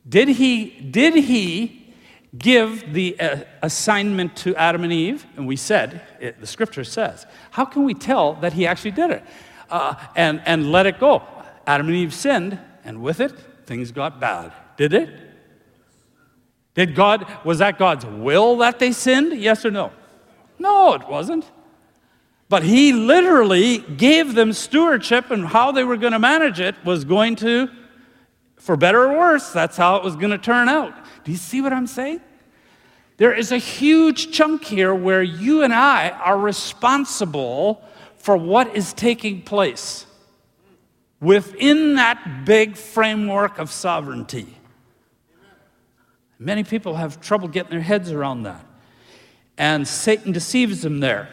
Did 0.10 0.28
he, 0.28 0.72
did 0.92 1.16
he 1.24 1.96
give 2.38 2.92
the 2.92 3.18
uh, 3.18 3.44
assignment 3.62 4.36
to 4.44 4.54
Adam 4.58 4.84
and 4.84 4.92
Eve? 4.92 5.26
And 5.38 5.48
we 5.48 5.56
said, 5.56 6.02
it, 6.20 6.42
the 6.42 6.48
scripture 6.48 6.84
says, 6.84 7.26
how 7.52 7.64
can 7.64 7.86
we 7.86 7.94
tell 7.94 8.34
that 8.42 8.52
he 8.52 8.68
actually 8.68 8.92
did 8.92 9.10
it? 9.12 9.24
Uh, 9.70 9.96
and, 10.18 10.42
and 10.46 10.70
let 10.70 10.86
it 10.86 11.00
go. 11.00 11.24
Adam 11.66 11.88
and 11.88 11.96
Eve 11.96 12.14
sinned, 12.14 12.60
and 12.84 13.02
with 13.02 13.22
it, 13.22 13.32
things 13.66 13.94
got 13.94 14.20
bad. 14.20 14.52
Did 14.76 14.94
it? 14.94 15.29
Did 16.80 16.96
God, 16.96 17.28
was 17.44 17.60
that 17.60 17.78
God's 17.78 18.06
will 18.06 18.56
that 18.60 18.80
they 18.80 18.94
sinned? 18.94 19.38
Yes 19.38 19.66
or 19.66 19.70
no? 19.70 19.92
No, 20.58 20.94
it 20.94 21.06
wasn't. 21.10 21.44
But 22.48 22.64
he 22.64 22.94
literally 22.94 23.80
gave 23.80 24.34
them 24.34 24.54
stewardship, 24.54 25.30
and 25.30 25.46
how 25.46 25.74
they 25.74 25.84
were 25.84 25.98
going 25.98 26.14
to 26.14 26.20
manage 26.20 26.62
it 26.62 26.76
was 26.86 27.04
going 27.04 27.36
to, 27.36 27.70
for 28.56 28.78
better 28.78 29.12
or 29.12 29.18
worse, 29.18 29.52
that's 29.52 29.76
how 29.76 29.98
it 29.98 30.06
was 30.06 30.16
going 30.16 30.30
to 30.32 30.38
turn 30.38 30.70
out. 30.70 30.94
Do 31.26 31.32
you 31.32 31.38
see 31.38 31.60
what 31.60 31.74
I'm 31.74 31.86
saying? 31.86 32.22
There 33.18 33.34
is 33.34 33.52
a 33.52 33.58
huge 33.58 34.32
chunk 34.32 34.64
here 34.64 34.96
where 34.96 35.22
you 35.22 35.64
and 35.64 35.74
I 35.74 36.12
are 36.12 36.40
responsible 36.40 37.84
for 38.16 38.38
what 38.38 38.74
is 38.74 38.94
taking 38.94 39.42
place 39.42 40.06
within 41.20 41.96
that 41.96 42.46
big 42.46 42.78
framework 42.78 43.60
of 43.60 43.70
sovereignty. 43.70 44.59
Many 46.40 46.64
people 46.64 46.96
have 46.96 47.20
trouble 47.20 47.50
getting 47.50 47.72
their 47.72 47.82
heads 47.82 48.12
around 48.12 48.44
that. 48.44 48.66
And 49.58 49.86
Satan 49.86 50.32
deceives 50.32 50.82
them 50.82 51.02
there. 51.02 51.28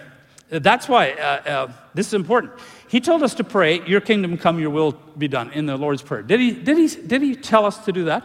That's 0.48 0.88
why 0.88 1.12
uh, 1.12 1.48
uh, 1.48 1.72
this 1.94 2.08
is 2.08 2.14
important. 2.14 2.52
He 2.88 3.00
told 3.00 3.22
us 3.22 3.34
to 3.34 3.44
pray, 3.44 3.86
Your 3.86 4.00
kingdom 4.00 4.36
come, 4.36 4.58
your 4.58 4.70
will 4.70 4.92
be 5.16 5.28
done, 5.28 5.52
in 5.52 5.66
the 5.66 5.76
Lord's 5.76 6.02
Prayer. 6.02 6.22
Did 6.22 6.40
he, 6.40 6.50
did 6.50 6.76
he, 6.76 6.88
did 6.88 7.22
he 7.22 7.36
tell 7.36 7.64
us 7.64 7.84
to 7.84 7.92
do 7.92 8.04
that? 8.04 8.24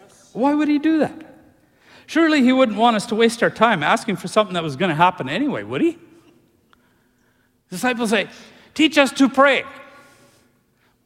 Yes. 0.00 0.30
Why 0.32 0.54
would 0.54 0.68
he 0.68 0.78
do 0.78 0.98
that? 0.98 1.24
Surely 2.06 2.42
he 2.42 2.52
wouldn't 2.52 2.78
want 2.78 2.96
us 2.96 3.06
to 3.06 3.14
waste 3.14 3.42
our 3.42 3.50
time 3.50 3.82
asking 3.82 4.16
for 4.16 4.28
something 4.28 4.54
that 4.54 4.62
was 4.62 4.76
going 4.76 4.88
to 4.88 4.94
happen 4.94 5.28
anyway, 5.28 5.62
would 5.62 5.80
he? 5.80 5.98
Disciples 7.70 8.10
say, 8.10 8.28
Teach 8.74 8.98
us 8.98 9.12
to 9.12 9.28
pray. 9.28 9.64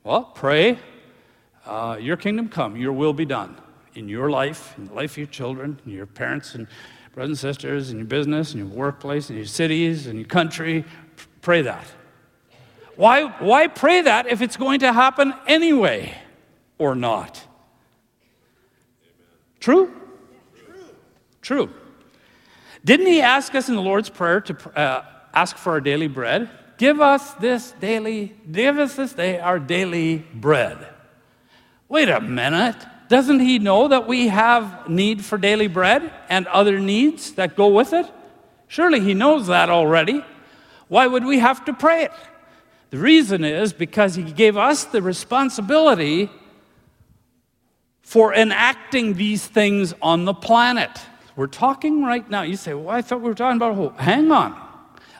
Well, 0.05 0.25
pray, 0.25 0.79
uh, 1.67 1.99
Your 2.01 2.17
kingdom 2.17 2.49
come, 2.49 2.77
your 2.77 2.93
will 2.93 3.13
be 3.13 3.27
done 3.27 3.62
in 3.95 4.09
your 4.09 4.31
life, 4.31 4.75
in 4.79 4.87
the 4.87 4.95
life 4.95 5.13
of 5.13 5.19
your 5.19 5.27
children, 5.27 5.79
and 5.85 5.95
your 5.95 6.07
parents 6.07 6.55
and 6.55 6.67
brothers 7.15 7.31
and 7.31 7.39
sisters, 7.39 7.91
in 7.91 7.99
your 7.99 8.07
business, 8.07 8.55
in 8.55 8.59
your 8.59 8.69
workplace, 8.69 9.31
in 9.31 9.37
your 9.37 9.47
cities, 9.47 10.07
in 10.07 10.17
your 10.17 10.27
country. 10.27 10.85
Pray 11.41 11.63
that. 11.63 11.87
Why, 12.97 13.25
why 13.39 13.67
pray 13.69 14.03
that 14.03 14.27
if 14.27 14.43
it's 14.43 14.57
going 14.57 14.81
to 14.81 14.93
happen 14.93 15.35
anyway 15.47 16.17
or 16.79 16.95
not? 16.95 17.43
True? 19.61 19.93
True. 21.41 21.71
Didn't 22.85 23.07
he 23.07 23.21
ask 23.21 23.55
us 23.55 23.69
in 23.69 23.77
the 23.77 23.83
Lord's 23.83 24.09
Prayer 24.09 24.41
to 24.41 24.79
uh, 24.79 25.05
ask 25.33 25.57
for 25.57 25.73
our 25.73 25.81
daily 25.81 26.09
bread? 26.09 26.51
Give 26.79 27.01
us 27.01 27.35
this 27.35 27.73
daily, 27.81 28.35
give 28.51 28.79
us 28.79 28.97
this 28.97 29.13
day 29.13 29.39
our 29.39 29.59
daily 29.59 30.27
bread. 30.35 30.89
Wait 31.89 32.09
a 32.09 32.21
minute. 32.21 32.77
Doesn't 33.13 33.41
he 33.41 33.59
know 33.59 33.89
that 33.89 34.09
we 34.09 34.29
have 34.29 34.89
need 34.89 35.23
for 35.23 35.37
daily 35.37 35.67
bread 35.67 36.11
and 36.31 36.47
other 36.47 36.81
needs 36.81 37.33
that 37.33 37.57
go 37.57 37.69
with 37.69 37.93
it? 37.93 38.11
Surely 38.69 39.01
he 39.01 39.13
knows 39.13 39.49
that 39.49 39.69
already. 39.69 40.25
Why 40.89 41.07
would 41.09 41.27
we 41.27 41.39
have 41.39 41.63
to 41.67 41.75
pray 41.75 42.05
it? 42.05 42.13
The 42.89 42.97
reason 42.97 43.45
is 43.45 43.75
because 43.75 44.15
he 44.15 44.23
gave 44.23 44.57
us 44.57 44.85
the 44.85 45.03
responsibility 45.03 46.31
for 48.01 48.33
enacting 48.33 49.13
these 49.13 49.47
things 49.47 49.93
on 50.01 50.25
the 50.25 50.33
planet. 50.33 50.99
We're 51.37 51.49
talking 51.49 52.03
right 52.03 52.27
now. 52.31 52.41
You 52.41 52.57
say, 52.57 52.73
well, 52.73 52.97
I 52.97 53.03
thought 53.03 53.21
we 53.21 53.29
were 53.29 53.35
talking 53.35 53.59
about 53.59 53.75
hope. 53.75 54.01
Hang 54.01 54.33
on. 54.33 54.59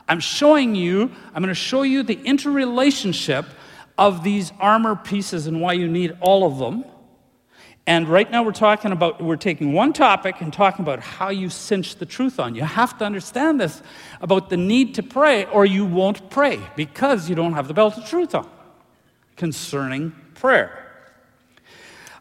I'm 0.09 0.19
showing 0.19 0.73
you, 0.73 1.11
I'm 1.35 1.43
going 1.43 1.49
to 1.49 1.53
show 1.53 1.83
you 1.83 2.01
the 2.01 2.19
interrelationship 2.23 3.45
of 3.99 4.23
these 4.23 4.51
armor 4.59 4.95
pieces 4.95 5.45
and 5.45 5.61
why 5.61 5.73
you 5.73 5.87
need 5.87 6.17
all 6.21 6.47
of 6.47 6.57
them. 6.57 6.85
And 7.85 8.07
right 8.07 8.29
now 8.31 8.43
we're 8.43 8.53
talking 8.53 8.93
about, 8.93 9.21
we're 9.21 9.35
taking 9.35 9.73
one 9.73 9.91
topic 9.91 10.39
and 10.39 10.53
talking 10.53 10.83
about 10.83 11.01
how 11.01 11.29
you 11.29 11.49
cinch 11.49 11.97
the 11.97 12.05
truth 12.05 12.39
on. 12.39 12.55
You 12.55 12.63
have 12.63 12.97
to 12.99 13.05
understand 13.05 13.59
this 13.59 13.81
about 14.21 14.49
the 14.49 14.55
need 14.55 14.95
to 14.95 15.03
pray, 15.03 15.45
or 15.45 15.65
you 15.65 15.85
won't 15.85 16.29
pray 16.29 16.61
because 16.77 17.29
you 17.29 17.35
don't 17.35 17.53
have 17.53 17.67
the 17.67 17.73
belt 17.73 17.97
of 17.97 18.05
truth 18.05 18.33
on 18.35 18.49
concerning 19.35 20.13
prayer. 20.35 20.79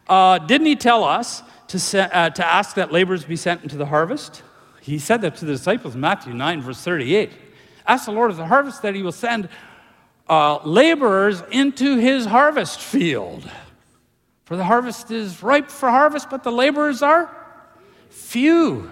Uh, 0.09 0.39
didn't 0.39 0.67
he 0.67 0.75
tell 0.75 1.05
us 1.05 1.43
to, 1.69 2.17
uh, 2.17 2.31
to 2.31 2.45
ask 2.45 2.75
that 2.75 2.91
laborers 2.91 3.25
be 3.25 3.37
sent 3.37 3.63
into 3.63 3.77
the 3.77 3.87
harvest? 3.87 4.43
He 4.81 4.99
said 4.99 5.23
that 5.23 5.37
to 5.37 5.45
the 5.45 5.53
disciples, 5.53 5.95
Matthew 5.95 6.35
9, 6.35 6.61
verse 6.61 6.83
38. 6.83 7.31
Ask 7.87 8.07
the 8.07 8.13
Lord 8.13 8.33
of 8.33 8.37
the 8.37 8.47
harvest 8.47 8.83
that 8.83 8.97
he 8.97 9.03
will 9.03 9.13
send 9.13 9.49
uh, 10.29 10.59
laborers 10.65 11.43
into 11.53 11.99
his 11.99 12.27
harvest 12.27 12.81
field. 12.81 13.49
For 14.45 14.57
the 14.57 14.65
harvest 14.65 15.11
is 15.11 15.43
ripe 15.43 15.71
for 15.71 15.91
harvest, 15.91 16.31
but 16.31 16.43
the 16.43 16.53
laborers 16.53 17.03
are 17.03 17.35
few. 18.11 18.91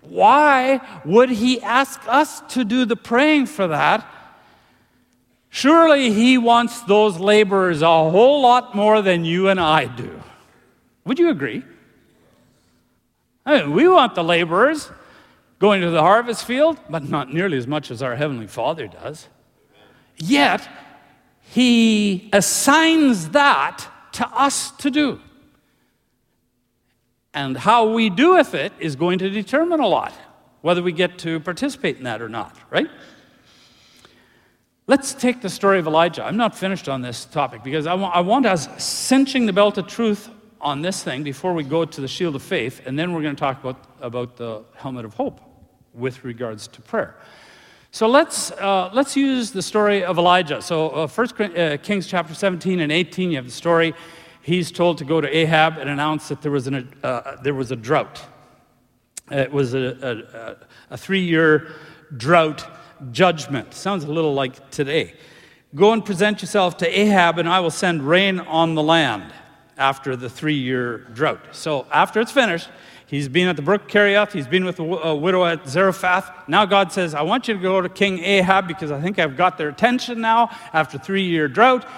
Why 0.00 0.80
would 1.04 1.30
he 1.30 1.60
ask 1.60 2.00
us 2.06 2.40
to 2.54 2.64
do 2.64 2.84
the 2.84 2.96
praying 2.96 3.46
for 3.46 3.68
that? 3.68 4.06
Surely 5.50 6.12
he 6.12 6.38
wants 6.38 6.80
those 6.82 7.18
laborers 7.18 7.82
a 7.82 7.86
whole 7.86 8.42
lot 8.42 8.74
more 8.74 9.02
than 9.02 9.24
you 9.24 9.48
and 9.48 9.58
I 9.58 9.86
do. 9.86 10.20
Would 11.04 11.18
you 11.18 11.30
agree? 11.30 11.64
I 13.46 13.60
mean, 13.60 13.72
we 13.72 13.88
want 13.88 14.14
the 14.14 14.24
laborers 14.24 14.90
going 15.58 15.80
to 15.80 15.90
the 15.90 16.02
harvest 16.02 16.44
field, 16.44 16.78
but 16.90 17.08
not 17.08 17.32
nearly 17.32 17.56
as 17.56 17.66
much 17.66 17.90
as 17.90 18.02
our 18.02 18.14
Heavenly 18.14 18.46
Father 18.46 18.86
does. 18.86 19.26
Yet, 20.18 20.68
he 21.40 22.28
assigns 22.32 23.30
that 23.30 23.88
to 24.18 24.28
us 24.28 24.72
to 24.72 24.90
do. 24.90 25.20
And 27.32 27.56
how 27.56 27.92
we 27.92 28.10
do 28.10 28.34
with 28.34 28.54
it 28.54 28.72
is 28.80 28.96
going 28.96 29.20
to 29.20 29.30
determine 29.30 29.78
a 29.78 29.86
lot, 29.86 30.12
whether 30.60 30.82
we 30.82 30.90
get 30.90 31.18
to 31.18 31.38
participate 31.38 31.98
in 31.98 32.04
that 32.04 32.20
or 32.20 32.28
not, 32.28 32.56
right? 32.68 32.90
Let's 34.88 35.14
take 35.14 35.40
the 35.40 35.48
story 35.48 35.78
of 35.78 35.86
Elijah. 35.86 36.24
I'm 36.24 36.36
not 36.36 36.56
finished 36.56 36.88
on 36.88 37.00
this 37.00 37.26
topic 37.26 37.62
because 37.62 37.86
I 37.86 37.94
want, 37.94 38.16
I 38.16 38.20
want 38.20 38.44
us 38.46 38.82
cinching 38.82 39.46
the 39.46 39.52
belt 39.52 39.78
of 39.78 39.86
truth 39.86 40.28
on 40.60 40.82
this 40.82 41.04
thing 41.04 41.22
before 41.22 41.54
we 41.54 41.62
go 41.62 41.84
to 41.84 42.00
the 42.00 42.08
shield 42.08 42.34
of 42.34 42.42
faith, 42.42 42.80
and 42.86 42.98
then 42.98 43.12
we're 43.12 43.22
going 43.22 43.36
to 43.36 43.40
talk 43.40 43.60
about, 43.60 43.84
about 44.00 44.36
the 44.36 44.64
helmet 44.74 45.04
of 45.04 45.14
hope 45.14 45.40
with 45.94 46.24
regards 46.24 46.66
to 46.68 46.80
prayer. 46.80 47.14
So 47.90 48.06
let's, 48.06 48.50
uh, 48.50 48.90
let's 48.92 49.16
use 49.16 49.50
the 49.50 49.62
story 49.62 50.04
of 50.04 50.18
Elijah. 50.18 50.60
So, 50.60 50.90
uh, 50.90 51.08
1 51.08 51.56
uh, 51.56 51.76
Kings 51.82 52.06
chapter 52.06 52.34
17 52.34 52.80
and 52.80 52.92
18, 52.92 53.30
you 53.30 53.36
have 53.36 53.46
the 53.46 53.50
story. 53.50 53.94
He's 54.42 54.70
told 54.70 54.98
to 54.98 55.06
go 55.06 55.22
to 55.22 55.36
Ahab 55.36 55.78
and 55.78 55.88
announce 55.88 56.28
that 56.28 56.42
there 56.42 56.52
was, 56.52 56.66
an, 56.66 56.94
uh, 57.02 57.36
there 57.42 57.54
was 57.54 57.70
a 57.70 57.76
drought. 57.76 58.22
It 59.30 59.50
was 59.50 59.72
a, 59.72 60.58
a, 60.90 60.94
a 60.94 60.96
three 60.98 61.22
year 61.22 61.72
drought 62.14 62.70
judgment. 63.10 63.72
Sounds 63.72 64.04
a 64.04 64.12
little 64.12 64.34
like 64.34 64.70
today. 64.70 65.14
Go 65.74 65.94
and 65.94 66.04
present 66.04 66.42
yourself 66.42 66.76
to 66.78 66.98
Ahab, 66.98 67.38
and 67.38 67.48
I 67.48 67.60
will 67.60 67.70
send 67.70 68.02
rain 68.02 68.38
on 68.40 68.74
the 68.74 68.82
land 68.82 69.32
after 69.78 70.14
the 70.14 70.28
three 70.28 70.58
year 70.58 70.98
drought. 71.14 71.40
So, 71.52 71.86
after 71.90 72.20
it's 72.20 72.32
finished, 72.32 72.68
He's 73.08 73.26
been 73.26 73.48
at 73.48 73.56
the 73.56 73.62
brook 73.62 73.88
Kerith. 73.88 74.32
He's 74.32 74.46
been 74.46 74.66
with 74.66 74.78
uh, 74.78 75.16
widow 75.16 75.46
at 75.46 75.66
Zarephath. 75.66 76.30
Now 76.46 76.66
God 76.66 76.92
says, 76.92 77.14
I 77.14 77.22
want 77.22 77.48
you 77.48 77.54
to 77.54 77.60
go 77.60 77.80
to 77.80 77.88
King 77.88 78.18
Ahab 78.18 78.68
because 78.68 78.92
I 78.92 79.00
think 79.00 79.18
I've 79.18 79.34
got 79.34 79.56
their 79.56 79.70
attention 79.70 80.20
now 80.20 80.50
after 80.74 80.98
three 80.98 81.22
year 81.22 81.48
drought 81.48 81.88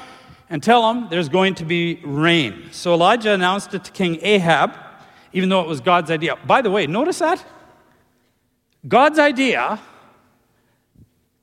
and 0.48 0.62
tell 0.62 0.82
them 0.82 1.08
there's 1.10 1.28
going 1.28 1.56
to 1.56 1.64
be 1.64 2.00
rain. 2.04 2.68
So 2.70 2.94
Elijah 2.94 3.32
announced 3.32 3.74
it 3.74 3.82
to 3.84 3.90
King 3.90 4.20
Ahab, 4.22 4.76
even 5.32 5.48
though 5.48 5.60
it 5.62 5.66
was 5.66 5.80
God's 5.80 6.12
idea. 6.12 6.36
By 6.46 6.62
the 6.62 6.70
way, 6.70 6.86
notice 6.86 7.18
that? 7.18 7.44
God's 8.86 9.18
idea, 9.18 9.80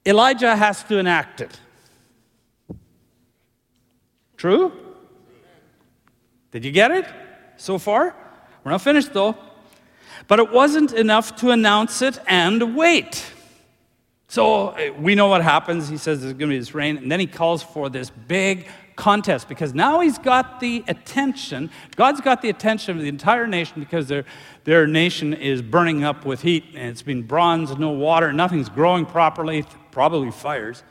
Elijah 0.06 0.56
has 0.56 0.82
to 0.86 0.97
enact 0.97 1.41
it. 1.41 1.60
True? 4.38 4.71
Did 6.51 6.63
you 6.63 6.71
get 6.71 6.91
it 6.91 7.06
so 7.58 7.77
far? 7.77 8.15
We're 8.63 8.71
not 8.71 8.82
finished 8.82 9.12
though. 9.12 9.36
But 10.28 10.40
it 10.40 10.52
wasn't 10.52 10.94
enough 10.94 11.36
to 11.38 11.52
announce 11.52 12.02
it 12.02 12.20
and 12.28 12.76
wait. 12.76 13.32
So 14.28 14.70
uh, 14.70 14.92
we 15.00 15.16
know 15.16 15.28
what 15.28 15.42
happens. 15.42 15.88
He 15.88 15.98
says 15.98 16.22
there's 16.22 16.34
going 16.34 16.50
to 16.50 16.56
be 16.56 16.60
this 16.60 16.76
rain, 16.76 16.98
and 16.98 17.12
then 17.12 17.20
he 17.20 17.28
calls 17.28 17.63
for 17.63 17.90
this 17.90 18.10
big 18.10 18.68
contest 18.98 19.48
because 19.48 19.74
now 19.74 20.02
he's 20.02 20.18
got 20.18 20.60
the 20.60 20.84
attention. 20.88 21.70
God's 21.96 22.20
got 22.20 22.42
the 22.42 22.50
attention 22.50 22.98
of 22.98 23.02
the 23.02 23.08
entire 23.08 23.48
nation 23.48 23.80
because 23.80 24.08
their, 24.08 24.26
their 24.66 24.86
nation 24.86 25.34
is 25.34 25.62
burning 25.62 26.04
up 26.04 26.26
with 26.26 26.42
heat, 26.42 26.66
and 26.76 26.90
it's 26.90 27.04
been 27.04 27.24
bronze, 27.24 27.78
no 27.78 27.92
water, 27.92 28.34
nothing's 28.34 28.68
growing 28.68 29.06
properly, 29.06 29.63
probably 29.92 30.32
fires. 30.32 30.84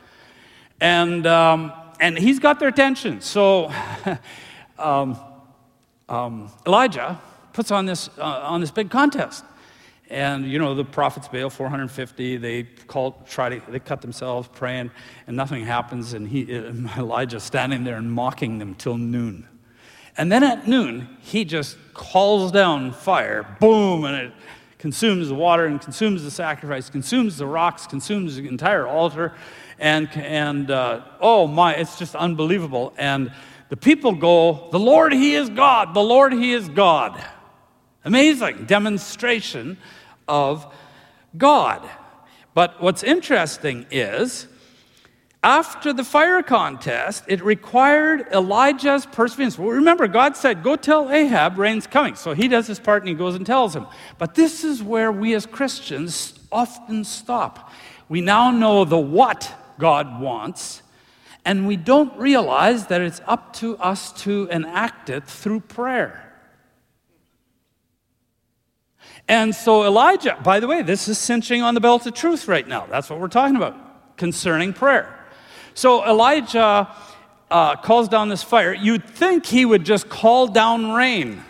And, 0.81 1.27
um, 1.27 1.71
and 1.99 2.17
he's 2.17 2.39
got 2.39 2.59
their 2.59 2.69
attention. 2.69 3.21
So 3.21 3.71
um, 4.79 5.19
um, 6.09 6.51
Elijah 6.65 7.19
puts 7.57 7.71
on 7.71 7.87
this, 7.87 8.07
uh, 8.19 8.21
on 8.21 8.61
this 8.61 8.69
big 8.69 8.91
contest. 8.91 9.43
And 10.11 10.45
you 10.45 10.59
know, 10.59 10.75
the 10.75 10.85
prophets 10.85 11.27
Baal 11.27 11.49
450. 11.49 12.37
They 12.37 12.63
call, 12.85 13.19
try 13.27 13.49
to, 13.49 13.71
they 13.71 13.79
cut 13.79 13.99
themselves 14.01 14.47
praying, 14.53 14.91
and 15.25 15.35
nothing 15.35 15.65
happens. 15.65 16.13
And 16.13 16.27
he, 16.27 16.53
Elijah 16.97 17.39
standing 17.39 17.83
there 17.83 17.95
and 17.95 18.11
mocking 18.11 18.59
them 18.59 18.75
till 18.75 18.95
noon. 18.95 19.47
And 20.19 20.31
then 20.31 20.43
at 20.43 20.67
noon, 20.67 21.17
he 21.19 21.45
just 21.45 21.77
calls 21.95 22.51
down 22.51 22.91
fire, 22.91 23.57
boom, 23.59 24.05
and 24.05 24.15
it 24.27 24.33
consumes 24.77 25.29
the 25.29 25.35
water 25.35 25.65
and 25.65 25.81
consumes 25.81 26.23
the 26.23 26.29
sacrifice, 26.29 26.91
consumes 26.91 27.37
the 27.37 27.47
rocks, 27.47 27.87
consumes 27.87 28.35
the 28.35 28.47
entire 28.47 28.85
altar. 28.85 29.33
And, 29.79 30.09
and 30.13 30.69
uh, 30.69 31.01
oh 31.19 31.47
my, 31.47 31.73
it's 31.73 31.97
just 31.97 32.13
unbelievable. 32.13 32.93
And 32.99 33.33
the 33.69 33.77
people 33.77 34.11
go, 34.11 34.69
The 34.71 34.79
Lord, 34.79 35.11
He 35.11 35.33
is 35.33 35.49
God, 35.49 35.95
the 35.95 36.03
Lord, 36.03 36.33
He 36.33 36.53
is 36.53 36.69
God. 36.69 37.19
Amazing 38.07 38.67
demonstration 38.67 39.77
of 40.29 40.73
God. 41.37 41.87
But 42.53 42.81
what's 42.81 43.03
interesting 43.03 43.85
is, 43.91 44.47
after 45.43 45.91
the 45.91 46.05
fire 46.05 46.41
contest, 46.41 47.25
it 47.27 47.43
required 47.43 48.27
Elijah's 48.31 49.05
perseverance. 49.05 49.59
Well, 49.59 49.71
remember, 49.71 50.07
God 50.07 50.37
said, 50.37 50.63
Go 50.63 50.77
tell 50.77 51.11
Ahab 51.11 51.57
rain's 51.57 51.85
coming. 51.85 52.15
So 52.15 52.33
he 52.33 52.47
does 52.47 52.65
his 52.65 52.79
part 52.79 53.03
and 53.03 53.09
he 53.09 53.13
goes 53.13 53.35
and 53.35 53.45
tells 53.45 53.75
him. 53.75 53.85
But 54.17 54.35
this 54.35 54.63
is 54.63 54.81
where 54.81 55.11
we 55.11 55.35
as 55.35 55.45
Christians 55.45 56.39
often 56.49 57.03
stop. 57.03 57.73
We 58.07 58.21
now 58.21 58.51
know 58.51 58.85
the 58.85 58.97
what 58.97 59.53
God 59.79 60.21
wants, 60.21 60.81
and 61.43 61.67
we 61.67 61.75
don't 61.75 62.17
realize 62.17 62.87
that 62.87 63.01
it's 63.01 63.19
up 63.27 63.51
to 63.57 63.77
us 63.79 64.13
to 64.23 64.47
enact 64.49 65.09
it 65.09 65.25
through 65.25 65.59
prayer. 65.59 66.26
And 69.27 69.53
so 69.53 69.83
Elijah, 69.83 70.37
by 70.41 70.59
the 70.59 70.67
way, 70.67 70.81
this 70.81 71.07
is 71.07 71.17
cinching 71.17 71.61
on 71.61 71.73
the 71.73 71.81
belt 71.81 72.05
of 72.05 72.13
truth 72.13 72.47
right 72.47 72.67
now. 72.67 72.85
That's 72.89 73.09
what 73.09 73.19
we're 73.19 73.27
talking 73.27 73.57
about 73.57 73.75
concerning 74.15 74.73
prayer. 74.73 75.13
So 75.73 76.05
Elijah 76.05 76.89
uh, 77.51 77.75
calls 77.75 78.07
down 78.07 78.29
this 78.29 78.41
fire. 78.41 78.73
You'd 78.73 79.03
think 79.03 79.45
he 79.45 79.65
would 79.65 79.83
just 79.83 80.07
call 80.07 80.47
down 80.47 80.91
rain. 80.91 81.43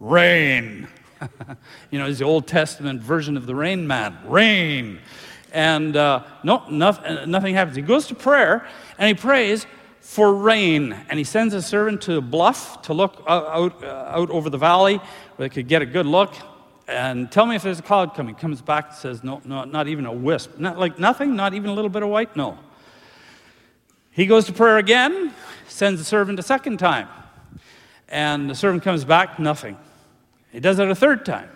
Rain. 0.00 0.88
you 1.90 1.98
know, 1.98 2.06
he's 2.06 2.18
the 2.18 2.24
Old 2.24 2.46
Testament 2.46 3.02
version 3.02 3.36
of 3.36 3.44
the 3.44 3.54
rain 3.54 3.86
man. 3.86 4.16
Rain. 4.26 5.00
And 5.52 5.96
uh, 5.96 6.24
no, 6.42 6.64
nothing, 6.70 7.30
nothing 7.30 7.54
happens. 7.54 7.76
He 7.76 7.82
goes 7.82 8.06
to 8.06 8.14
prayer 8.14 8.66
and 8.98 9.06
he 9.06 9.14
prays 9.14 9.66
for 10.00 10.34
rain. 10.34 10.92
And 11.10 11.18
he 11.18 11.24
sends 11.24 11.52
a 11.52 11.60
servant 11.60 12.00
to 12.02 12.16
a 12.16 12.20
bluff 12.22 12.82
to 12.82 12.94
look 12.94 13.22
out, 13.28 13.84
uh, 13.84 13.86
out 13.86 14.30
over 14.30 14.48
the 14.48 14.58
valley 14.58 14.96
where 15.36 15.48
they 15.48 15.54
could 15.54 15.68
get 15.68 15.82
a 15.82 15.86
good 15.86 16.06
look 16.06 16.34
and 16.86 17.30
tell 17.30 17.46
me 17.46 17.56
if 17.56 17.62
there's 17.62 17.78
a 17.78 17.82
cloud 17.82 18.14
coming. 18.14 18.34
Comes 18.34 18.60
back 18.60 18.88
and 18.88 18.96
says, 18.96 19.24
no, 19.24 19.40
no, 19.44 19.64
not 19.64 19.88
even 19.88 20.06
a 20.06 20.12
wisp. 20.12 20.58
Not 20.58 20.78
like 20.78 20.98
nothing, 20.98 21.34
not 21.34 21.54
even 21.54 21.70
a 21.70 21.72
little 21.72 21.88
bit 21.88 22.02
of 22.02 22.08
white? 22.08 22.36
No. 22.36 22.58
He 24.10 24.26
goes 24.26 24.44
to 24.46 24.52
prayer 24.52 24.78
again, 24.78 25.32
sends 25.66 26.00
the 26.00 26.04
servant 26.04 26.38
a 26.38 26.42
second 26.42 26.78
time. 26.78 27.08
And 28.08 28.48
the 28.48 28.54
servant 28.54 28.82
comes 28.82 29.04
back, 29.04 29.38
nothing. 29.38 29.76
He 30.52 30.60
does 30.60 30.78
it 30.78 30.88
a 30.88 30.94
third 30.94 31.24
time, 31.24 31.50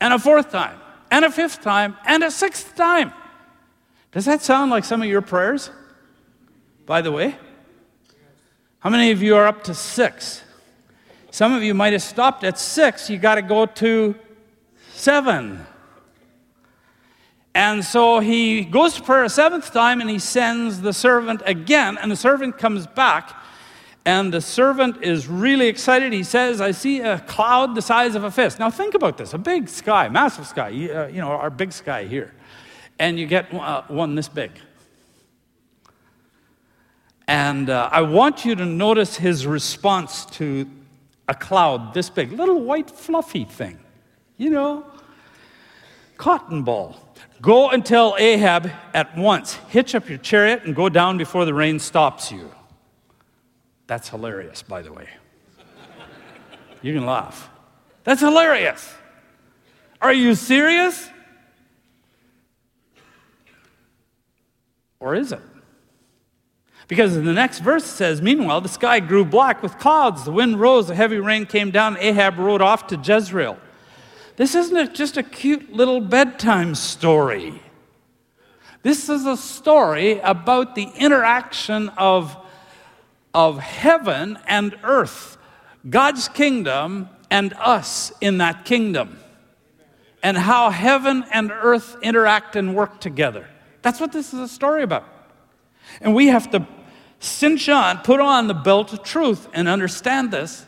and 0.00 0.12
a 0.12 0.18
fourth 0.18 0.50
time, 0.50 0.78
and 1.10 1.24
a 1.24 1.30
fifth 1.30 1.62
time, 1.62 1.96
and 2.04 2.22
a 2.22 2.30
sixth 2.30 2.74
time. 2.76 3.12
Does 4.10 4.26
that 4.26 4.42
sound 4.42 4.70
like 4.70 4.84
some 4.84 5.00
of 5.00 5.08
your 5.08 5.22
prayers? 5.22 5.70
By 6.84 7.00
the 7.00 7.10
way, 7.10 7.36
how 8.80 8.90
many 8.90 9.10
of 9.10 9.22
you 9.22 9.36
are 9.36 9.46
up 9.46 9.64
to 9.64 9.74
six? 9.74 10.42
Some 11.30 11.54
of 11.54 11.62
you 11.62 11.72
might 11.72 11.94
have 11.94 12.02
stopped 12.02 12.44
at 12.44 12.58
six. 12.58 13.08
You 13.08 13.16
got 13.16 13.36
to 13.36 13.42
go 13.42 13.64
to 13.64 14.14
seven. 15.02 15.66
And 17.54 17.84
so 17.84 18.20
he 18.20 18.64
goes 18.64 18.94
to 18.94 19.02
prayer 19.02 19.24
a 19.24 19.28
seventh 19.28 19.72
time 19.72 20.00
and 20.00 20.08
he 20.08 20.18
sends 20.18 20.80
the 20.80 20.92
servant 20.92 21.42
again, 21.44 21.98
and 21.98 22.10
the 22.10 22.16
servant 22.16 22.56
comes 22.56 22.86
back. 22.86 23.36
And 24.04 24.32
the 24.32 24.40
servant 24.40 25.02
is 25.02 25.28
really 25.28 25.68
excited. 25.68 26.12
He 26.12 26.24
says, 26.24 26.60
I 26.60 26.72
see 26.72 27.00
a 27.00 27.20
cloud 27.20 27.76
the 27.76 27.82
size 27.82 28.16
of 28.16 28.24
a 28.24 28.32
fist. 28.32 28.58
Now, 28.58 28.68
think 28.68 28.94
about 28.94 29.16
this 29.16 29.32
a 29.32 29.38
big 29.38 29.68
sky, 29.68 30.08
massive 30.08 30.46
sky, 30.46 30.70
uh, 30.70 31.06
you 31.06 31.20
know, 31.20 31.28
our 31.28 31.50
big 31.50 31.72
sky 31.72 32.04
here. 32.04 32.34
And 32.98 33.16
you 33.16 33.26
get 33.26 33.54
uh, 33.54 33.82
one 33.86 34.16
this 34.16 34.28
big. 34.28 34.50
And 37.28 37.70
uh, 37.70 37.90
I 37.92 38.02
want 38.02 38.44
you 38.44 38.56
to 38.56 38.64
notice 38.64 39.16
his 39.16 39.46
response 39.46 40.26
to 40.32 40.68
a 41.28 41.34
cloud 41.34 41.94
this 41.94 42.10
big, 42.10 42.32
little 42.32 42.60
white 42.60 42.90
fluffy 42.90 43.44
thing, 43.44 43.78
you 44.36 44.50
know 44.50 44.91
cotton 46.16 46.62
ball. 46.62 46.96
Go 47.40 47.70
and 47.70 47.84
tell 47.84 48.16
Ahab 48.18 48.70
at 48.94 49.16
once, 49.16 49.54
hitch 49.68 49.94
up 49.94 50.08
your 50.08 50.18
chariot 50.18 50.62
and 50.64 50.76
go 50.76 50.88
down 50.88 51.18
before 51.18 51.44
the 51.44 51.54
rain 51.54 51.78
stops 51.78 52.30
you. 52.30 52.50
That's 53.86 54.08
hilarious, 54.08 54.62
by 54.62 54.82
the 54.82 54.92
way. 54.92 55.08
You 56.82 56.94
can 56.94 57.06
laugh. 57.06 57.50
That's 58.04 58.20
hilarious. 58.20 58.94
Are 60.00 60.12
you 60.12 60.34
serious? 60.34 61.08
Or 64.98 65.14
is 65.14 65.32
it? 65.32 65.40
Because 66.88 67.16
in 67.16 67.24
the 67.24 67.32
next 67.32 67.60
verse 67.60 67.84
says, 67.84 68.20
Meanwhile, 68.20 68.60
the 68.60 68.68
sky 68.68 69.00
grew 69.00 69.24
black 69.24 69.62
with 69.62 69.78
clouds, 69.78 70.24
the 70.24 70.32
wind 70.32 70.60
rose, 70.60 70.90
a 70.90 70.94
heavy 70.94 71.18
rain 71.18 71.46
came 71.46 71.70
down, 71.70 71.96
Ahab 71.98 72.38
rode 72.38 72.60
off 72.60 72.86
to 72.88 72.96
Jezreel. 72.96 73.56
This 74.36 74.54
isn't 74.54 74.94
just 74.94 75.16
a 75.16 75.22
cute 75.22 75.72
little 75.72 76.00
bedtime 76.00 76.74
story. 76.74 77.60
This 78.82 79.08
is 79.08 79.26
a 79.26 79.36
story 79.36 80.18
about 80.20 80.74
the 80.74 80.88
interaction 80.96 81.90
of, 81.90 82.36
of 83.32 83.58
heaven 83.58 84.38
and 84.46 84.76
earth, 84.82 85.36
God's 85.88 86.28
kingdom 86.28 87.08
and 87.30 87.52
us 87.54 88.12
in 88.20 88.38
that 88.38 88.64
kingdom, 88.64 89.18
and 90.22 90.36
how 90.36 90.70
heaven 90.70 91.24
and 91.32 91.52
earth 91.52 91.96
interact 92.02 92.56
and 92.56 92.74
work 92.74 93.00
together. 93.00 93.46
That's 93.82 94.00
what 94.00 94.12
this 94.12 94.32
is 94.34 94.40
a 94.40 94.48
story 94.48 94.82
about. 94.82 95.04
And 96.00 96.14
we 96.14 96.28
have 96.28 96.50
to 96.50 96.66
cinch 97.20 97.68
on, 97.68 97.98
put 97.98 98.20
on 98.20 98.48
the 98.48 98.54
belt 98.54 98.92
of 98.92 99.02
truth 99.02 99.48
and 99.52 99.68
understand 99.68 100.30
this. 100.30 100.66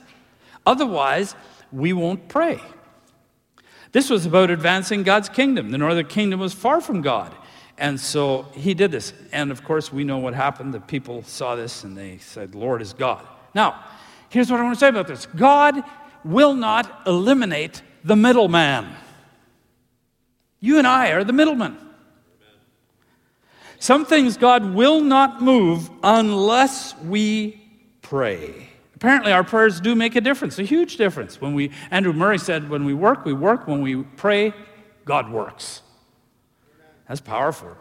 Otherwise, 0.65 1.35
we 1.73 1.93
won't 1.93 2.29
pray. 2.29 2.61
This 3.95 4.11
was 4.11 4.27
about 4.27 4.51
advancing 4.51 5.05
God's 5.05 5.29
kingdom. 5.29 5.71
The 5.71 5.79
northern 5.79 6.09
kingdom 6.09 6.41
was 6.41 6.53
far 6.53 6.81
from 6.81 7.01
God. 7.01 7.33
and 7.79 7.99
so 8.01 8.43
he 8.53 8.75
did 8.75 8.91
this. 8.91 9.13
And 9.33 9.53
of 9.53 9.63
course, 9.63 9.93
we 9.93 10.03
know 10.03 10.19
what 10.19 10.35
happened. 10.35 10.75
The 10.75 10.81
people 10.81 11.23
saw 11.23 11.55
this 11.55 11.85
and 11.85 11.97
they 11.97 12.19
said, 12.19 12.57
Lord 12.57 12.83
is 12.83 12.93
God. 12.93 13.25
Now, 13.55 13.85
here's 14.31 14.51
what 14.51 14.59
I 14.59 14.65
want 14.65 14.75
to 14.75 14.81
say 14.81 14.89
about 14.89 15.07
this 15.07 15.27
God 15.27 15.81
will 16.25 16.55
not 16.55 17.03
eliminate 17.07 17.83
the 18.03 18.17
middleman. 18.17 18.89
You 20.59 20.79
and 20.79 20.89
I 20.89 21.13
are 21.13 21.23
the 21.23 21.33
middleman. 21.33 21.79
Some 23.79 24.05
things 24.07 24.37
God 24.37 24.75
will 24.75 25.03
not 25.03 25.41
move 25.41 25.89
unless 26.03 26.99
we 26.99 27.61
pray. 28.03 28.74
Apparently, 29.05 29.33
our 29.33 29.45
prayers 29.45 29.83
do 29.83 29.95
make 29.95 30.17
a 30.17 30.21
difference, 30.23 30.59
a 30.59 30.63
huge 30.63 30.97
difference. 30.97 31.39
When 31.39 31.53
we, 31.53 31.73
Andrew 31.91 32.15
Murray 32.15 32.39
said, 32.39 32.71
when 32.71 32.87
we 32.87 32.95
work, 32.95 33.27
we 33.27 33.35
work. 33.35 33.69
When 33.69 33.83
we 33.83 34.03
pray, 34.03 34.55
God 35.05 35.31
works. 35.31 35.83
That's 37.07 37.21
powerful. 37.21 37.77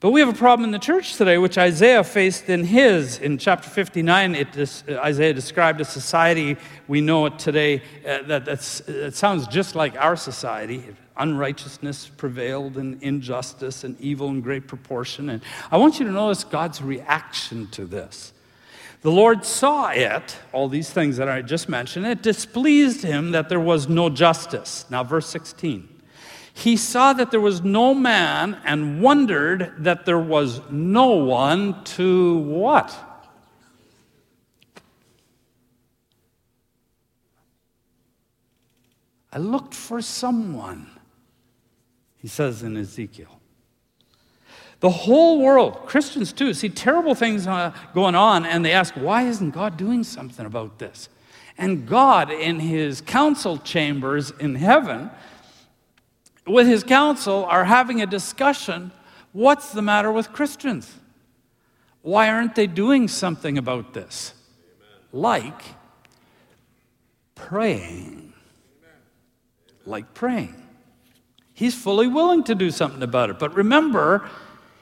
But 0.00 0.12
we 0.12 0.20
have 0.20 0.30
a 0.30 0.32
problem 0.32 0.64
in 0.64 0.70
the 0.70 0.78
church 0.78 1.16
today, 1.16 1.36
which 1.36 1.58
Isaiah 1.58 2.02
faced 2.02 2.48
in 2.48 2.64
his. 2.64 3.18
In 3.18 3.36
chapter 3.36 3.68
59, 3.68 4.34
it, 4.34 4.82
Isaiah 4.88 5.34
described 5.34 5.82
a 5.82 5.84
society 5.84 6.56
we 6.86 7.02
know 7.02 7.26
it 7.26 7.38
today 7.38 7.82
uh, 8.06 8.22
that 8.28 8.48
it 8.48 9.14
sounds 9.14 9.46
just 9.46 9.74
like 9.74 9.94
our 9.96 10.16
society. 10.16 10.84
Unrighteousness 11.18 12.08
prevailed, 12.16 12.78
and 12.78 13.02
injustice 13.02 13.84
and 13.84 14.00
evil 14.00 14.30
in 14.30 14.40
great 14.40 14.68
proportion. 14.68 15.28
And 15.28 15.42
I 15.70 15.76
want 15.76 16.00
you 16.00 16.06
to 16.06 16.12
notice 16.12 16.44
God's 16.44 16.80
reaction 16.80 17.66
to 17.72 17.84
this. 17.84 18.32
The 19.02 19.10
Lord 19.10 19.44
saw 19.44 19.90
it, 19.90 20.36
all 20.52 20.68
these 20.68 20.90
things 20.90 21.16
that 21.18 21.28
I 21.28 21.42
just 21.42 21.68
mentioned, 21.68 22.06
it 22.06 22.22
displeased 22.22 23.02
him 23.02 23.30
that 23.30 23.48
there 23.48 23.60
was 23.60 23.88
no 23.88 24.10
justice. 24.10 24.84
Now, 24.90 25.04
verse 25.04 25.28
16 25.28 25.98
he 26.58 26.76
saw 26.76 27.12
that 27.12 27.30
there 27.30 27.40
was 27.40 27.62
no 27.62 27.94
man 27.94 28.60
and 28.64 29.00
wondered 29.00 29.74
that 29.78 30.04
there 30.04 30.18
was 30.18 30.60
no 30.72 31.10
one 31.10 31.84
to 31.84 32.38
what? 32.38 32.92
I 39.32 39.38
looked 39.38 39.72
for 39.72 40.02
someone, 40.02 40.90
he 42.16 42.26
says 42.26 42.64
in 42.64 42.76
Ezekiel. 42.76 43.37
The 44.80 44.90
whole 44.90 45.40
world, 45.40 45.86
Christians 45.86 46.32
too, 46.32 46.54
see 46.54 46.68
terrible 46.68 47.14
things 47.14 47.46
uh, 47.46 47.72
going 47.94 48.14
on, 48.14 48.46
and 48.46 48.64
they 48.64 48.72
ask, 48.72 48.94
why 48.94 49.22
isn't 49.24 49.50
God 49.50 49.76
doing 49.76 50.04
something 50.04 50.46
about 50.46 50.78
this? 50.78 51.08
And 51.56 51.86
God, 51.86 52.30
in 52.30 52.60
his 52.60 53.00
council 53.00 53.58
chambers 53.58 54.30
in 54.38 54.54
heaven, 54.54 55.10
with 56.46 56.68
his 56.68 56.84
council 56.84 57.44
are 57.44 57.64
having 57.64 58.00
a 58.00 58.06
discussion 58.06 58.92
what's 59.32 59.72
the 59.72 59.82
matter 59.82 60.10
with 60.10 60.32
Christians? 60.32 60.90
Why 62.02 62.28
aren't 62.28 62.54
they 62.54 62.66
doing 62.66 63.08
something 63.08 63.58
about 63.58 63.94
this? 63.94 64.34
Like 65.12 65.62
praying. 67.34 68.32
Like 69.84 70.14
praying. 70.14 70.54
He's 71.54 71.74
fully 71.74 72.06
willing 72.06 72.44
to 72.44 72.54
do 72.54 72.70
something 72.70 73.02
about 73.02 73.30
it. 73.30 73.38
But 73.38 73.54
remember, 73.54 74.28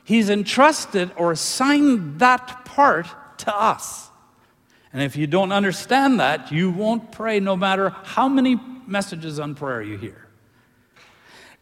he's 0.06 0.30
entrusted 0.30 1.10
or 1.16 1.32
assigned 1.32 2.20
that 2.20 2.64
part 2.64 3.06
to 3.38 3.54
us. 3.54 4.08
And 4.92 5.02
if 5.02 5.16
you 5.16 5.26
don't 5.26 5.52
understand 5.52 6.20
that, 6.20 6.50
you 6.50 6.70
won't 6.70 7.12
pray 7.12 7.38
no 7.38 7.54
matter 7.54 7.90
how 7.90 8.28
many 8.28 8.58
messages 8.86 9.38
on 9.38 9.54
prayer 9.54 9.82
you 9.82 9.98
hear. 9.98 10.26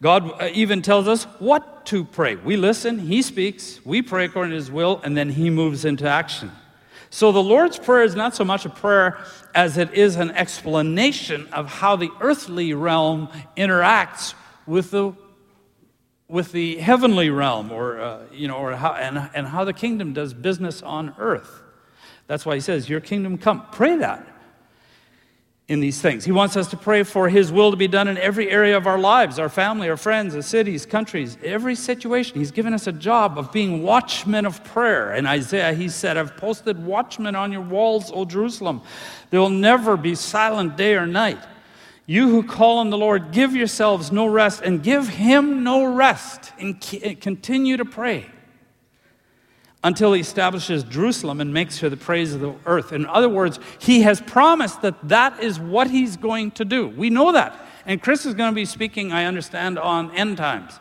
God 0.00 0.40
uh, 0.40 0.50
even 0.52 0.82
tells 0.82 1.08
us 1.08 1.24
what 1.40 1.86
to 1.86 2.04
pray. 2.04 2.36
We 2.36 2.56
listen, 2.56 2.98
He 2.98 3.22
speaks, 3.22 3.80
we 3.84 4.02
pray 4.02 4.26
according 4.26 4.50
to 4.50 4.56
His 4.56 4.70
will, 4.70 5.00
and 5.02 5.16
then 5.16 5.30
He 5.30 5.50
moves 5.50 5.84
into 5.84 6.08
action. 6.08 6.52
So 7.10 7.32
the 7.32 7.42
Lord's 7.42 7.78
Prayer 7.78 8.02
is 8.02 8.14
not 8.14 8.34
so 8.34 8.44
much 8.44 8.66
a 8.66 8.70
prayer 8.70 9.18
as 9.54 9.78
it 9.78 9.94
is 9.94 10.16
an 10.16 10.32
explanation 10.32 11.48
of 11.52 11.68
how 11.68 11.96
the 11.96 12.10
earthly 12.20 12.74
realm 12.74 13.28
interacts 13.56 14.34
with 14.66 14.90
the 14.90 15.12
with 16.28 16.52
the 16.52 16.76
heavenly 16.76 17.30
realm 17.30 17.70
or 17.70 18.00
uh, 18.00 18.22
you 18.32 18.48
know 18.48 18.56
or 18.56 18.74
how 18.76 18.92
and, 18.94 19.30
and 19.34 19.46
how 19.46 19.64
the 19.64 19.72
kingdom 19.72 20.12
does 20.12 20.32
business 20.34 20.82
on 20.82 21.14
earth 21.18 21.62
that's 22.26 22.46
why 22.46 22.54
he 22.54 22.60
says 22.60 22.88
your 22.88 23.00
kingdom 23.00 23.36
come 23.36 23.64
pray 23.70 23.96
that 23.96 24.26
in 25.66 25.80
these 25.80 26.00
things. 26.00 26.24
He 26.24 26.32
wants 26.32 26.56
us 26.58 26.68
to 26.68 26.76
pray 26.76 27.04
for 27.04 27.28
His 27.28 27.50
will 27.50 27.70
to 27.70 27.76
be 27.76 27.88
done 27.88 28.06
in 28.06 28.18
every 28.18 28.50
area 28.50 28.76
of 28.76 28.86
our 28.86 28.98
lives, 28.98 29.38
our 29.38 29.48
family, 29.48 29.88
our 29.88 29.96
friends, 29.96 30.34
the 30.34 30.42
cities, 30.42 30.84
countries, 30.84 31.38
every 31.42 31.74
situation. 31.74 32.38
He's 32.38 32.50
given 32.50 32.74
us 32.74 32.86
a 32.86 32.92
job 32.92 33.38
of 33.38 33.50
being 33.50 33.82
watchmen 33.82 34.44
of 34.44 34.62
prayer. 34.62 35.14
In 35.14 35.26
Isaiah, 35.26 35.72
he 35.72 35.88
said, 35.88 36.18
I've 36.18 36.36
posted 36.36 36.84
watchmen 36.84 37.34
on 37.34 37.50
your 37.50 37.62
walls, 37.62 38.12
O 38.12 38.26
Jerusalem. 38.26 38.82
There 39.30 39.40
will 39.40 39.48
never 39.48 39.96
be 39.96 40.14
silent 40.14 40.76
day 40.76 40.96
or 40.96 41.06
night. 41.06 41.42
You 42.06 42.28
who 42.28 42.42
call 42.42 42.78
on 42.78 42.90
the 42.90 42.98
Lord, 42.98 43.32
give 43.32 43.56
yourselves 43.56 44.12
no 44.12 44.26
rest 44.26 44.60
and 44.62 44.82
give 44.82 45.08
Him 45.08 45.64
no 45.64 45.84
rest 45.84 46.52
and 46.58 46.80
continue 46.80 47.76
to 47.76 47.84
pray 47.84 48.26
until 49.84 50.14
he 50.14 50.20
establishes 50.20 50.82
Jerusalem 50.82 51.42
and 51.42 51.52
makes 51.52 51.78
her 51.80 51.90
the 51.90 51.96
praise 51.96 52.34
of 52.34 52.40
the 52.40 52.54
earth. 52.64 52.92
In 52.92 53.04
other 53.04 53.28
words, 53.28 53.60
he 53.78 54.00
has 54.00 54.20
promised 54.22 54.80
that 54.80 55.08
that 55.08 55.42
is 55.42 55.60
what 55.60 55.90
he's 55.90 56.16
going 56.16 56.52
to 56.52 56.64
do. 56.64 56.88
We 56.88 57.10
know 57.10 57.32
that. 57.32 57.54
And 57.84 58.02
Chris 58.02 58.24
is 58.24 58.32
going 58.32 58.50
to 58.50 58.54
be 58.54 58.64
speaking, 58.64 59.12
I 59.12 59.26
understand, 59.26 59.78
on 59.78 60.10
end 60.12 60.38
times. 60.38 60.80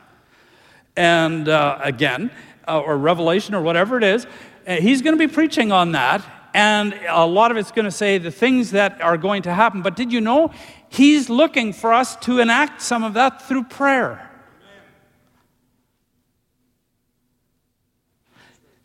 And 0.96 1.50
uh, 1.50 1.80
again, 1.84 2.32
uh, 2.66 2.80
or 2.80 2.98
Revelation 2.98 3.54
or 3.54 3.62
whatever 3.62 3.98
it 3.98 4.06
is, 4.06 4.26
uh, 4.66 4.76
he's 4.76 5.02
going 5.02 5.18
to 5.18 5.28
be 5.28 5.32
preaching 5.32 5.74
on 5.74 5.92
that. 5.92 6.24
And 6.54 6.94
a 7.10 7.26
lot 7.26 7.50
of 7.52 7.58
it's 7.58 7.72
going 7.72 7.86
to 7.86 7.92
say 7.92 8.20
the 8.20 8.32
things 8.32 8.72
that 8.72 9.02
are 9.02 9.18
going 9.18 9.42
to 9.44 9.54
happen. 9.54 9.82
But 9.82 9.96
did 9.96 10.12
you 10.12 10.22
know 10.22 10.52
he's 10.90 11.30
looking 11.30 11.74
for 11.74 11.92
us 11.92 12.16
to 12.18 12.40
enact 12.40 12.82
some 12.82 13.04
of 13.04 13.16
that 13.16 13.42
through 13.42 13.64
prayer? 13.64 14.30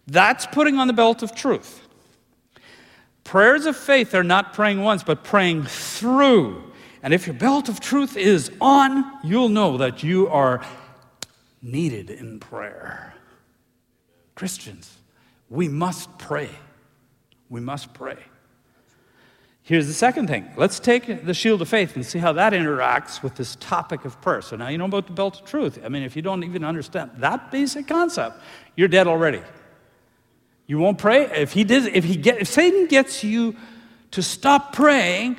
That's 0.07 0.47
putting 0.47 0.79
on 0.79 0.87
the 0.87 0.95
belt 0.95 1.23
of 1.23 1.35
truth. 1.35 1.87
Prayers 3.25 3.67
of 3.67 3.77
faith 3.77 4.15
are 4.15 4.25
not 4.25 4.55
praying 4.55 4.83
once, 4.83 5.03
but 5.03 5.23
praying 5.23 5.65
through. 5.65 6.63
And 7.03 7.13
if 7.13 7.27
your 7.27 7.35
belt 7.35 7.69
of 7.69 7.79
truth 7.79 8.17
is 8.17 8.51
on, 8.59 9.05
you'll 9.23 9.51
know 9.51 9.77
that 9.77 10.03
you 10.03 10.29
are 10.29 10.65
needed 11.61 12.09
in 12.09 12.41
prayer. 12.41 13.13
Christians, 14.35 14.97
we 15.51 15.69
must 15.69 16.17
pray. 16.17 16.49
We 17.51 17.61
must 17.61 17.95
pray. 17.95 18.19
Here's 19.63 19.87
the 19.87 19.93
second 19.93 20.29
thing. 20.29 20.51
Let's 20.57 20.81
take 20.81 21.27
the 21.27 21.35
shield 21.35 21.61
of 21.61 21.69
faith 21.69 21.95
and 21.95 22.05
see 22.05 22.19
how 22.19 22.33
that 22.33 22.55
interacts 22.55 23.23
with 23.23 23.35
this 23.35 23.55
topic 23.57 24.07
of 24.07 24.19
prayer. 24.23 24.41
So 24.41 24.57
now 24.57 24.69
you 24.69 24.79
know 24.79 24.87
about 24.87 25.07
the 25.07 25.13
belt 25.13 25.41
of 25.41 25.47
truth. 25.47 25.79
I 25.85 25.91
mean, 25.91 26.03
if 26.03 26.17
you 26.17 26.23
don't 26.23 26.43
even 26.43 26.65
understand 26.65 27.11
that 27.19 27.51
basic 27.51 27.87
concept, 27.87 28.41
you're 28.77 28.89
dead 28.89 29.07
already. 29.07 29.43
You 30.67 30.79
won't 30.79 30.97
pray? 30.97 31.25
If 31.25 31.53
he 31.53 31.65
did, 31.65 31.95
if 31.95 32.05
he 32.05 32.17
get, 32.17 32.41
if 32.41 32.49
Satan 32.49 32.87
gets 32.87 33.23
you 33.23 33.57
to 34.13 34.23
stop 34.23 34.73
praying, 34.73 35.37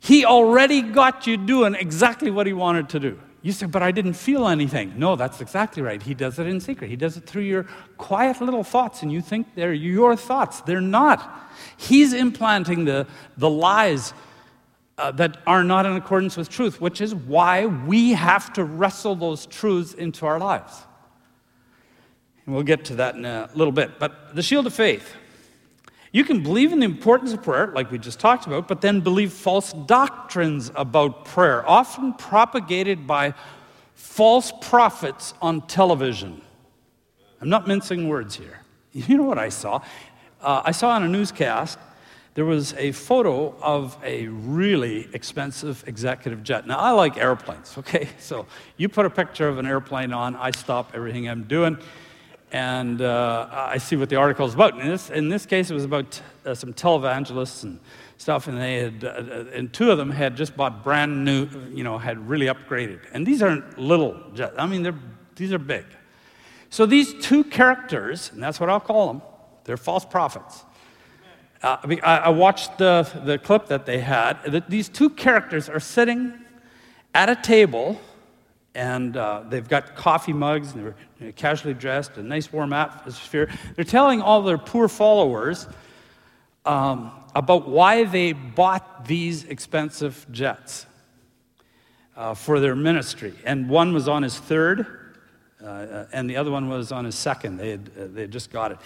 he 0.00 0.24
already 0.24 0.82
got 0.82 1.26
you 1.26 1.36
doing 1.36 1.74
exactly 1.74 2.30
what 2.30 2.48
he 2.48 2.52
wanted 2.52 2.88
to 2.90 3.00
do. 3.00 3.20
You 3.42 3.52
say, 3.52 3.66
but 3.66 3.82
I 3.82 3.92
didn't 3.92 4.14
feel 4.14 4.48
anything. 4.48 4.98
No, 4.98 5.14
that's 5.14 5.40
exactly 5.40 5.82
right. 5.82 6.02
He 6.02 6.14
does 6.14 6.38
it 6.38 6.46
in 6.46 6.60
secret. 6.60 6.90
He 6.90 6.96
does 6.96 7.16
it 7.16 7.26
through 7.26 7.42
your 7.42 7.64
quiet 7.96 8.40
little 8.40 8.64
thoughts, 8.64 9.02
and 9.02 9.12
you 9.12 9.20
think 9.20 9.54
they're 9.54 9.72
your 9.72 10.16
thoughts. 10.16 10.62
They're 10.62 10.80
not. 10.80 11.48
He's 11.76 12.12
implanting 12.12 12.84
the, 12.86 13.06
the 13.36 13.48
lies 13.48 14.14
uh, 14.98 15.12
that 15.12 15.38
are 15.46 15.62
not 15.62 15.86
in 15.86 15.92
accordance 15.92 16.36
with 16.36 16.48
truth, 16.48 16.80
which 16.80 17.00
is 17.00 17.14
why 17.14 17.66
we 17.66 18.12
have 18.12 18.52
to 18.54 18.64
wrestle 18.64 19.14
those 19.14 19.46
truths 19.46 19.94
into 19.94 20.26
our 20.26 20.38
lives. 20.38 20.74
And 22.46 22.54
we'll 22.54 22.64
get 22.64 22.84
to 22.86 22.94
that 22.96 23.14
in 23.14 23.24
a 23.24 23.50
little 23.54 23.72
bit. 23.72 23.98
But 23.98 24.34
the 24.34 24.42
shield 24.42 24.66
of 24.66 24.74
faith. 24.74 25.14
You 26.16 26.24
can 26.24 26.42
believe 26.42 26.72
in 26.72 26.78
the 26.78 26.86
importance 26.86 27.34
of 27.34 27.42
prayer, 27.42 27.66
like 27.74 27.90
we 27.90 27.98
just 27.98 28.18
talked 28.18 28.46
about, 28.46 28.68
but 28.68 28.80
then 28.80 29.02
believe 29.02 29.34
false 29.34 29.74
doctrines 29.74 30.72
about 30.74 31.26
prayer, 31.26 31.68
often 31.68 32.14
propagated 32.14 33.06
by 33.06 33.34
false 33.92 34.50
prophets 34.62 35.34
on 35.42 35.66
television. 35.66 36.40
I'm 37.42 37.50
not 37.50 37.68
mincing 37.68 38.08
words 38.08 38.34
here. 38.34 38.60
You 38.94 39.18
know 39.18 39.24
what 39.24 39.36
I 39.36 39.50
saw? 39.50 39.82
Uh, 40.40 40.62
I 40.64 40.72
saw 40.72 40.88
on 40.92 41.02
a 41.02 41.08
newscast 41.08 41.78
there 42.32 42.46
was 42.46 42.72
a 42.78 42.92
photo 42.92 43.54
of 43.60 43.98
a 44.02 44.28
really 44.28 45.10
expensive 45.12 45.84
executive 45.86 46.42
jet. 46.42 46.66
Now, 46.66 46.78
I 46.78 46.92
like 46.92 47.18
airplanes, 47.18 47.76
okay? 47.80 48.08
So 48.18 48.46
you 48.78 48.88
put 48.88 49.04
a 49.04 49.10
picture 49.10 49.48
of 49.48 49.58
an 49.58 49.66
airplane 49.66 50.14
on, 50.14 50.34
I 50.34 50.52
stop 50.52 50.92
everything 50.94 51.28
I'm 51.28 51.42
doing 51.42 51.76
and 52.52 53.02
uh, 53.02 53.48
I 53.50 53.78
see 53.78 53.96
what 53.96 54.08
the 54.08 54.16
article 54.16 54.46
is 54.46 54.54
about. 54.54 54.78
In 54.78 54.88
this, 54.88 55.10
in 55.10 55.28
this 55.28 55.46
case, 55.46 55.70
it 55.70 55.74
was 55.74 55.84
about 55.84 56.20
uh, 56.44 56.54
some 56.54 56.72
televangelists 56.72 57.64
and 57.64 57.80
stuff, 58.18 58.46
and 58.46 58.58
they 58.58 58.76
had, 58.76 59.04
uh, 59.04 59.08
uh, 59.08 59.44
and 59.52 59.72
two 59.72 59.90
of 59.90 59.98
them 59.98 60.10
had 60.10 60.36
just 60.36 60.56
bought 60.56 60.84
brand 60.84 61.24
new, 61.24 61.48
you 61.72 61.84
know, 61.84 61.98
had 61.98 62.28
really 62.28 62.46
upgraded. 62.46 63.00
And 63.12 63.26
these 63.26 63.42
aren't 63.42 63.78
little. 63.78 64.16
I 64.56 64.66
mean, 64.66 64.82
they're, 64.82 64.98
these 65.34 65.52
are 65.52 65.58
big. 65.58 65.84
So 66.70 66.86
these 66.86 67.14
two 67.14 67.44
characters, 67.44 68.30
and 68.32 68.42
that's 68.42 68.60
what 68.60 68.70
I'll 68.70 68.80
call 68.80 69.08
them, 69.08 69.22
they're 69.64 69.76
false 69.76 70.04
prophets. 70.04 70.64
Uh, 71.62 71.76
I 72.02 72.28
watched 72.30 72.78
the, 72.78 73.08
the 73.24 73.38
clip 73.38 73.66
that 73.66 73.86
they 73.86 74.00
had. 74.00 74.64
These 74.68 74.88
two 74.88 75.10
characters 75.10 75.68
are 75.68 75.80
sitting 75.80 76.32
at 77.14 77.28
a 77.28 77.36
table, 77.36 78.00
and 78.74 79.16
uh, 79.16 79.42
they've 79.48 79.66
got 79.66 79.96
coffee 79.96 80.34
mugs, 80.34 80.72
and 80.72 80.84
they're 80.84 80.94
casually 81.34 81.74
dressed, 81.74 82.16
a 82.16 82.22
nice 82.22 82.52
warm 82.52 82.72
atmosphere. 82.72 83.48
They're 83.74 83.84
telling 83.84 84.20
all 84.20 84.42
their 84.42 84.58
poor 84.58 84.88
followers 84.88 85.66
um, 86.64 87.12
about 87.34 87.68
why 87.68 88.04
they 88.04 88.32
bought 88.32 89.06
these 89.06 89.44
expensive 89.44 90.26
jets 90.30 90.86
uh, 92.16 92.34
for 92.34 92.60
their 92.60 92.74
ministry. 92.74 93.34
And 93.44 93.68
one 93.68 93.92
was 93.92 94.08
on 94.08 94.22
his 94.22 94.38
third, 94.38 94.86
uh, 95.64 96.04
and 96.12 96.28
the 96.28 96.36
other 96.36 96.50
one 96.50 96.68
was 96.68 96.92
on 96.92 97.04
his 97.04 97.14
second. 97.14 97.58
They 97.58 97.70
had, 97.70 97.90
uh, 97.98 98.06
they 98.08 98.22
had 98.22 98.30
just 98.30 98.50
got 98.50 98.72
it. 98.72 98.78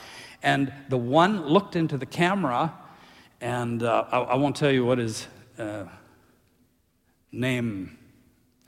And 0.43 0.73
the 0.89 0.97
one 0.97 1.47
looked 1.47 1.77
into 1.77 1.99
the 1.99 2.07
camera, 2.07 2.73
and 3.41 3.83
uh, 3.83 4.05
I, 4.11 4.19
I, 4.19 4.35
won't 4.37 4.57
tell 4.57 4.71
you 4.71 4.85
what 4.85 4.99
his 4.99 5.27
uh, 5.59 5.85
name, 7.33 7.99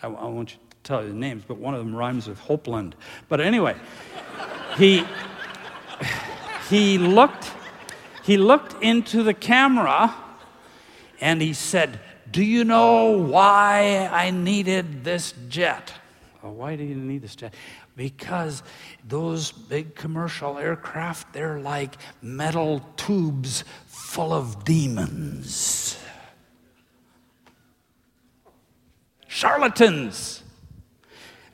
I, 0.03 0.07
I 0.07 0.27
won't 0.27 0.57
tell 0.83 1.03
you 1.03 1.09
the 1.09 1.15
names, 1.15 1.45
but 1.47 1.59
one 1.59 1.75
of 1.75 1.81
them 1.81 1.95
rhymes 1.95 2.27
with 2.27 2.41
Hopeland. 2.41 2.95
But 3.29 3.41
anyway, 3.41 3.77
he, 4.77 5.05
he, 6.69 6.99
looked, 6.99 7.53
he 8.25 8.37
looked 8.37 8.83
into 8.83 9.23
the 9.23 9.35
camera 9.35 10.15
and 11.21 11.41
he 11.41 11.53
said, 11.53 12.01
Do 12.31 12.43
you 12.43 12.65
know 12.65 13.17
why 13.19 14.09
I 14.13 14.31
needed 14.31 15.05
this 15.05 15.35
jet? 15.49 15.93
Oh, 16.43 16.51
why 16.51 16.75
do 16.75 16.83
you 16.83 16.97
need 16.97 17.23
this 17.23 17.37
jet? 17.37 17.55
Because 17.95 18.63
those 19.07 19.53
big 19.53 19.95
commercial 19.95 20.59
aircraft, 20.59 21.33
they're 21.33 21.61
like 21.61 21.97
metal 22.21 22.81
tubes 22.97 23.63
full 23.87 24.33
of 24.33 24.65
demons. 24.65 25.99
Charlatans. 29.29 30.42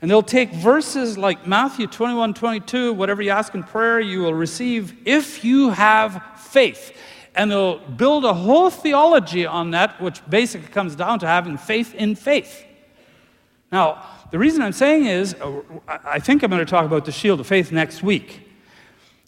And 0.01 0.09
they'll 0.09 0.23
take 0.23 0.51
verses 0.51 1.17
like 1.17 1.45
Matthew 1.45 1.87
21 1.87 2.33
22, 2.33 2.93
whatever 2.93 3.21
you 3.21 3.31
ask 3.31 3.53
in 3.53 3.63
prayer, 3.63 3.99
you 3.99 4.21
will 4.21 4.33
receive 4.33 4.95
if 5.05 5.43
you 5.43 5.71
have 5.71 6.23
faith. 6.37 6.95
And 7.35 7.51
they'll 7.51 7.79
build 7.79 8.25
a 8.25 8.33
whole 8.33 8.69
theology 8.69 9.45
on 9.45 9.71
that, 9.71 10.01
which 10.01 10.21
basically 10.29 10.69
comes 10.69 10.95
down 10.95 11.19
to 11.19 11.27
having 11.27 11.57
faith 11.57 11.93
in 11.93 12.15
faith. 12.15 12.65
Now, 13.71 14.05
the 14.31 14.39
reason 14.39 14.61
I'm 14.61 14.73
saying 14.73 15.05
is, 15.05 15.35
uh, 15.35 15.61
I 15.87 16.19
think 16.19 16.43
I'm 16.43 16.49
going 16.49 16.65
to 16.65 16.69
talk 16.69 16.85
about 16.85 17.05
the 17.05 17.11
shield 17.11 17.39
of 17.39 17.47
faith 17.47 17.71
next 17.71 18.01
week. 18.01 18.47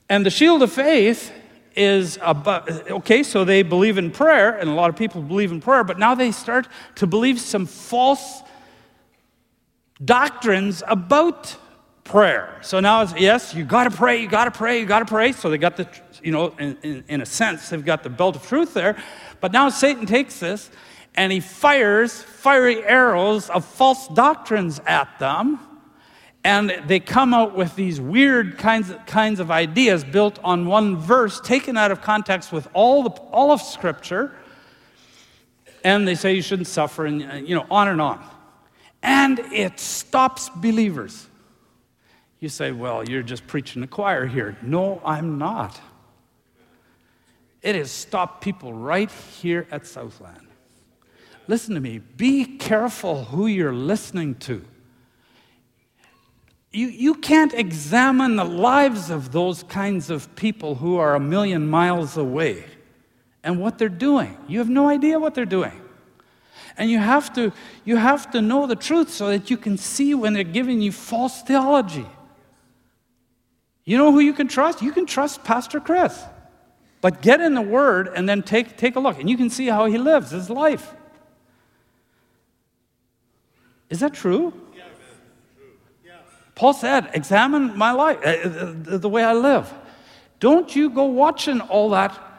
And 0.10 0.26
the 0.26 0.30
shield 0.30 0.64
of 0.64 0.72
faith 0.72 1.32
is 1.76 2.18
about, 2.22 2.70
okay, 2.90 3.24
so 3.24 3.46
they 3.46 3.64
believe 3.64 3.98
in 3.98 4.12
prayer, 4.12 4.58
and 4.58 4.70
a 4.70 4.74
lot 4.74 4.90
of 4.90 4.96
people 4.96 5.22
believe 5.22 5.52
in 5.52 5.62
prayer, 5.62 5.84
but 5.84 5.98
now 5.98 6.16
they 6.16 6.32
start 6.32 6.68
to 6.96 7.08
believe 7.08 7.40
some 7.40 7.66
false 7.66 8.44
doctrines 10.04 10.84
about 10.88 11.56
prayer. 12.04 12.58
So 12.62 12.80
now 12.80 13.04
it's, 13.04 13.14
yes, 13.16 13.54
you 13.54 13.64
got 13.64 13.86
to 13.86 13.92
pray, 13.92 14.22
you 14.22 14.28
got 14.28 14.46
to 14.46 14.52
pray, 14.52 14.80
you 14.80 14.86
got 14.86 15.00
to 15.00 15.06
pray. 15.06 15.32
So 15.32 15.50
they 15.50 15.58
got 15.58 15.78
the, 15.78 15.88
you 16.22 16.32
know, 16.32 16.54
in, 16.60 16.78
in, 16.84 17.04
in, 17.08 17.22
a 17.22 17.26
sense, 17.26 17.70
they've 17.70 17.84
got 17.84 18.04
the 18.04 18.10
belt 18.10 18.36
of 18.36 18.46
truth 18.46 18.74
there. 18.74 19.02
But 19.40 19.52
now 19.52 19.70
Satan 19.70 20.06
takes 20.06 20.40
this 20.40 20.70
and 21.16 21.32
he 21.32 21.40
fires 21.40 22.22
fiery 22.22 22.84
arrows 22.84 23.50
of 23.50 23.66
false 23.66 24.08
doctrines 24.10 24.82
at 24.86 25.20
them. 25.20 25.60
And 26.44 26.82
they 26.88 27.00
come 27.00 27.36
out 27.36 27.56
with 27.56 27.76
these 27.76 28.02
weird 28.02 28.58
kinds, 28.58 28.92
kinds 29.06 29.40
of 29.40 29.52
ideas 29.52 30.04
built 30.04 30.40
on 30.44 30.66
one 30.66 30.98
verse, 30.98 31.40
taken 31.40 31.78
out 31.78 31.92
of 31.92 32.02
context 32.02 32.52
with 32.52 32.68
all, 32.74 33.04
the, 33.04 33.10
all 33.10 33.52
of 33.52 33.62
Scripture. 33.62 34.36
And 35.84 36.08
they 36.08 36.16
say 36.16 36.34
you 36.34 36.42
shouldn't 36.42 36.68
suffer, 36.68 37.06
and 37.06 37.48
you 37.48 37.54
know, 37.54 37.68
on 37.70 37.88
and 37.90 38.02
on 38.02 38.24
and 39.04 39.40
it 39.40 39.80
stops 39.80 40.50
believers. 40.50 41.28
You 42.40 42.50
say, 42.50 42.72
well, 42.72 43.08
you're 43.08 43.24
just 43.24 43.46
preaching 43.48 43.82
the 43.82 43.88
choir 43.88 44.26
here. 44.26 44.58
No, 44.62 45.02
I'm 45.06 45.38
not. 45.38 45.80
It 47.62 47.76
has 47.76 47.92
stopped 47.92 48.44
people 48.44 48.74
right 48.74 49.12
here 49.12 49.68
at 49.72 49.86
Southland. 49.86 50.48
Listen 51.48 51.76
to 51.76 51.82
me. 51.82 52.00
Be 52.00 52.46
careful 52.58 53.26
who 53.26 53.48
you're 53.48 53.74
listening 53.74 54.36
to. 54.36 54.64
You, 56.72 56.88
you 56.88 57.16
can't 57.16 57.54
examine 57.54 58.38
the 58.38 58.46
lives 58.46 59.10
of 59.10 59.32
those 59.32 59.64
kinds 59.64 60.10
of 60.10 60.34
people 60.36 60.76
who 60.76 60.98
are 60.98 61.16
a 61.16 61.20
million 61.20 61.68
miles 61.68 62.16
away 62.16 62.64
and 63.44 63.60
what 63.60 63.78
they're 63.78 63.90
doing. 63.90 64.38
You 64.48 64.60
have 64.60 64.70
no 64.70 64.88
idea 64.88 65.20
what 65.20 65.36
they're 65.36 65.46
doing. 65.46 65.81
And 66.78 66.90
you 66.90 67.00
have 67.00 67.34
to, 67.34 67.52
you 67.86 67.98
have 67.98 68.32
to 68.32 68.42
know 68.42 68.68
the 68.68 68.76
truth 68.76 69.10
so 69.10 69.28
that 69.30 69.50
you 69.50 69.58
can 69.58 69.78
see 69.78 70.14
when 70.14 70.34
they're 70.34 70.44
giving 70.44 70.82
you 70.82 70.92
false 70.92 71.42
theology. 71.42 72.06
You 73.84 73.98
know 73.98 74.12
who 74.12 74.20
you 74.20 74.34
can 74.34 74.48
trust? 74.48 74.82
You 74.82 74.92
can 74.92 75.06
trust 75.06 75.44
Pastor 75.44 75.80
Chris. 75.80 76.24
But 77.02 77.22
get 77.22 77.42
in 77.42 77.56
the 77.56 77.62
Word 77.62 78.10
and 78.16 78.30
then 78.30 78.44
take, 78.44 78.78
take 78.78 78.96
a 78.96 79.00
look, 79.00 79.20
and 79.20 79.30
you 79.30 79.38
can 79.38 79.50
see 79.50 79.68
how 79.68 79.86
he 79.86 79.98
lives 79.98 80.32
his 80.32 80.50
life. 80.50 80.94
Is 83.90 84.00
that 84.00 84.14
true? 84.14 84.54
Paul 86.56 86.74
said, 86.74 87.10
Examine 87.14 87.76
my 87.76 87.92
life, 87.92 88.20
uh, 88.24 88.30
uh, 88.30 88.98
the 88.98 89.10
way 89.10 89.24
I 89.24 89.34
live. 89.34 89.74
Don't 90.40 90.76
you 90.76 90.90
go 90.90 91.06
watching 91.06 91.60
all 91.60 91.90
that 91.90 92.31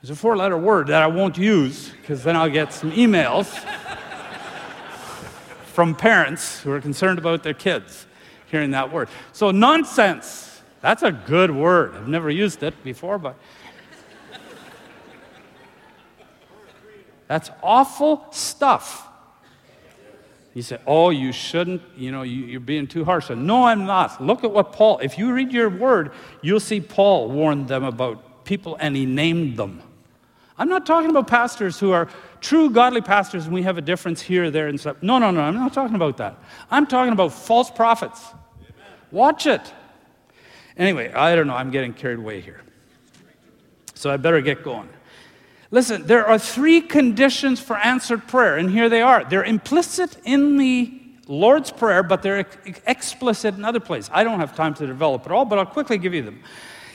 there's 0.00 0.10
a 0.10 0.16
four 0.16 0.36
letter 0.36 0.56
word 0.56 0.86
that 0.86 1.02
I 1.02 1.06
won't 1.06 1.36
use 1.36 1.90
because 1.90 2.24
then 2.24 2.34
I'll 2.34 2.48
get 2.48 2.72
some 2.72 2.90
emails 2.92 3.46
from 5.64 5.94
parents 5.94 6.60
who 6.60 6.72
are 6.72 6.80
concerned 6.80 7.18
about 7.18 7.42
their 7.42 7.54
kids 7.54 8.06
hearing 8.50 8.70
that 8.72 8.92
word. 8.92 9.08
So, 9.32 9.50
nonsense. 9.50 10.48
That's 10.80 11.02
a 11.02 11.12
good 11.12 11.50
word. 11.50 11.94
I've 11.94 12.08
never 12.08 12.30
used 12.30 12.62
it 12.62 12.82
before, 12.82 13.18
but 13.18 13.36
that's 17.28 17.50
awful 17.62 18.26
stuff. 18.30 19.06
You 20.54 20.62
say, 20.62 20.78
oh, 20.86 21.10
you 21.10 21.32
shouldn't, 21.32 21.82
you 21.96 22.10
know, 22.10 22.22
you, 22.22 22.56
are 22.56 22.60
being 22.60 22.86
too 22.86 23.04
harsh. 23.04 23.30
No, 23.30 23.66
I'm 23.66 23.84
not. 23.84 24.24
Look 24.24 24.42
at 24.42 24.50
what 24.50 24.72
Paul, 24.72 24.98
if 24.98 25.18
you 25.18 25.32
read 25.32 25.52
your 25.52 25.68
word, 25.68 26.12
you'll 26.42 26.60
see 26.60 26.80
Paul 26.80 27.28
warned 27.28 27.68
them 27.68 27.84
about 27.84 28.44
people 28.44 28.76
and 28.80 28.96
he 28.96 29.06
named 29.06 29.58
them. 29.58 29.82
I'm 30.60 30.68
not 30.68 30.84
talking 30.84 31.08
about 31.08 31.26
pastors 31.26 31.80
who 31.80 31.92
are 31.92 32.06
true 32.42 32.68
godly 32.68 33.00
pastors 33.00 33.46
and 33.46 33.54
we 33.54 33.62
have 33.62 33.78
a 33.78 33.80
difference 33.80 34.20
here, 34.20 34.50
there, 34.50 34.68
and 34.68 34.78
stuff. 34.78 34.98
No, 35.02 35.18
no, 35.18 35.30
no, 35.30 35.40
I'm 35.40 35.54
not 35.54 35.72
talking 35.72 35.96
about 35.96 36.18
that. 36.18 36.36
I'm 36.70 36.86
talking 36.86 37.14
about 37.14 37.32
false 37.32 37.70
prophets. 37.70 38.20
Amen. 38.60 38.74
Watch 39.10 39.46
it. 39.46 39.62
Anyway, 40.76 41.10
I 41.14 41.34
don't 41.34 41.46
know, 41.46 41.54
I'm 41.54 41.70
getting 41.70 41.94
carried 41.94 42.18
away 42.18 42.42
here. 42.42 42.60
So 43.94 44.10
I 44.10 44.18
better 44.18 44.42
get 44.42 44.62
going. 44.62 44.90
Listen, 45.70 46.06
there 46.06 46.26
are 46.26 46.38
three 46.38 46.82
conditions 46.82 47.58
for 47.58 47.76
answered 47.78 48.28
prayer, 48.28 48.58
and 48.58 48.70
here 48.70 48.90
they 48.90 49.00
are. 49.00 49.24
They're 49.24 49.44
implicit 49.44 50.18
in 50.24 50.58
the 50.58 51.00
Lord's 51.26 51.70
Prayer, 51.70 52.02
but 52.02 52.22
they're 52.22 52.40
ex- 52.40 52.80
explicit 52.86 53.54
in 53.54 53.64
other 53.64 53.80
places. 53.80 54.10
I 54.12 54.24
don't 54.24 54.40
have 54.40 54.54
time 54.54 54.74
to 54.74 54.86
develop 54.86 55.24
it 55.24 55.32
all, 55.32 55.46
but 55.46 55.58
I'll 55.58 55.64
quickly 55.64 55.96
give 55.96 56.12
you 56.12 56.22
them. 56.22 56.42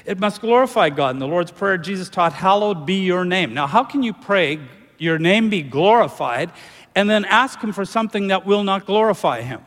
It 0.05 0.19
must 0.19 0.41
glorify 0.41 0.89
God. 0.89 1.15
In 1.15 1.19
the 1.19 1.27
Lord's 1.27 1.51
Prayer, 1.51 1.77
Jesus 1.77 2.09
taught, 2.09 2.33
Hallowed 2.33 2.85
be 2.85 3.03
your 3.03 3.25
name. 3.25 3.53
Now, 3.53 3.67
how 3.67 3.83
can 3.83 4.03
you 4.03 4.13
pray, 4.13 4.59
your 4.97 5.17
name 5.17 5.49
be 5.49 5.63
glorified, 5.63 6.51
and 6.93 7.09
then 7.09 7.25
ask 7.25 7.59
Him 7.59 7.73
for 7.73 7.85
something 7.85 8.27
that 8.27 8.45
will 8.45 8.63
not 8.63 8.85
glorify 8.85 9.41
Him? 9.41 9.65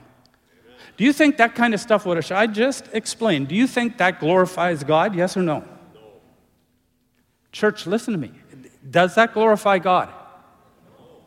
Do 0.97 1.05
you 1.05 1.13
think 1.13 1.37
that 1.37 1.55
kind 1.55 1.75
of 1.75 1.81
stuff, 1.81 2.07
what 2.07 2.31
I 2.33 2.47
just 2.47 2.89
explained, 2.93 3.49
do 3.49 3.55
you 3.55 3.67
think 3.67 3.99
that 3.99 4.21
glorifies 4.21 4.83
God? 4.83 5.15
Yes 5.15 5.37
or 5.37 5.43
no? 5.43 5.61
no? 5.61 6.01
Church, 7.53 7.87
listen 7.87 8.13
to 8.15 8.19
me. 8.19 8.33
Does 8.89 9.15
that 9.17 9.35
glorify 9.35 9.79
God? 9.79 10.13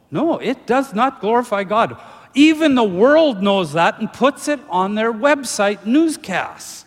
No. 0.10 0.26
no, 0.26 0.38
it 0.40 0.68
does 0.68 0.94
not 0.94 1.22
glorify 1.22 1.64
God. 1.64 1.98
Even 2.34 2.76
the 2.76 2.84
world 2.84 3.42
knows 3.42 3.74
that 3.74 4.00
and 4.00 4.12
puts 4.12 4.48
it 4.48 4.60
on 4.70 4.96
their 4.96 5.12
website 5.12 5.86
newscasts. 5.86 6.81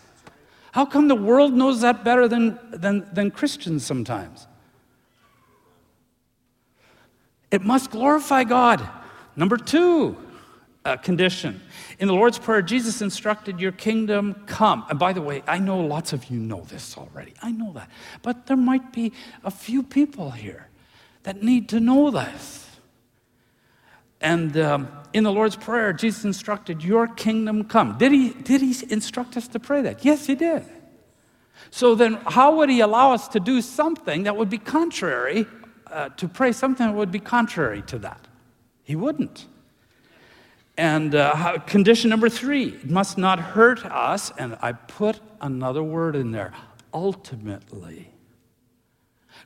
How 0.75 0.85
come 0.85 1.07
the 1.07 1.15
world 1.15 1.53
knows 1.53 1.83
that 1.83 2.03
better 2.03 2.27
than, 2.27 2.59
than, 2.73 3.07
than 3.13 3.31
Christians 3.31 3.87
sometimes? 3.87 4.49
It 7.53 7.63
must 7.63 7.93
glorify 7.93 8.43
God. 8.43 8.85
Number 9.37 9.57
two, 9.57 10.17
uh, 10.85 10.97
condition. 10.97 11.61
In 12.01 12.09
the 12.09 12.15
Lord's 12.15 12.41
Prayer, 12.41 12.61
Jesus 12.61 13.03
instructed, 13.03 13.61
Your 13.61 13.71
kingdom 13.71 14.35
come. 14.47 14.85
And 14.91 14.99
by 14.99 15.13
the 15.13 15.23
way, 15.23 15.45
I 15.47 15.61
know 15.61 15.79
lots 15.79 16.13
of 16.13 16.25
you 16.25 16.41
know 16.41 16.63
this 16.63 16.99
already. 16.99 17.35
I 17.41 17.53
know 17.53 17.73
that. 17.75 17.89
But 18.23 18.47
there 18.47 18.57
might 18.57 18.93
be 18.93 19.13
a 19.45 19.53
few 19.53 19.85
people 19.85 20.33
here 20.33 20.67
that 21.23 21.41
need 21.41 21.69
to 21.69 21.79
know 21.79 22.11
this. 22.11 22.64
And 24.25 24.57
um, 24.57 24.89
in 25.13 25.23
the 25.23 25.31
Lord's 25.31 25.55
Prayer, 25.55 25.93
Jesus 25.93 26.25
instructed, 26.25 26.83
Your 26.83 27.07
kingdom 27.07 27.65
come. 27.65 27.99
Did 27.99 28.11
he, 28.11 28.31
did 28.31 28.63
he 28.63 28.75
instruct 28.89 29.37
us 29.37 29.47
to 29.49 29.61
pray 29.61 29.83
that? 29.83 30.03
Yes, 30.03 30.27
he 30.27 30.35
did. 30.35 30.65
So 31.71 31.95
then, 31.95 32.15
how 32.27 32.57
would 32.57 32.71
he 32.71 32.81
allow 32.81 33.13
us 33.13 33.29
to 33.29 33.41
do 33.41 33.61
something 33.61 34.23
that 34.23 34.35
would 34.35 34.49
be 34.49 34.57
contrary, 34.57 35.47
uh, 35.89 36.09
to 36.09 36.27
pray 36.27 36.53
something 36.53 36.87
that 36.87 36.95
would 36.95 37.13
be 37.13 37.19
contrary 37.19 37.83
to 37.83 37.99
that? 37.99 38.27
He 38.83 38.97
wouldn't. 38.97 39.45
And 40.79 41.15
uh, 41.15 41.59
condition 41.67 42.09
number 42.09 42.31
three, 42.31 42.69
it 42.69 42.91
must 42.91 43.19
not 43.19 43.39
hurt 43.39 43.85
us. 43.85 44.33
And 44.39 44.57
I 44.63 44.73
put 44.73 45.21
another 45.43 45.83
word 45.83 46.17
in 46.17 46.31
there 46.33 46.55
ultimately. 46.95 48.11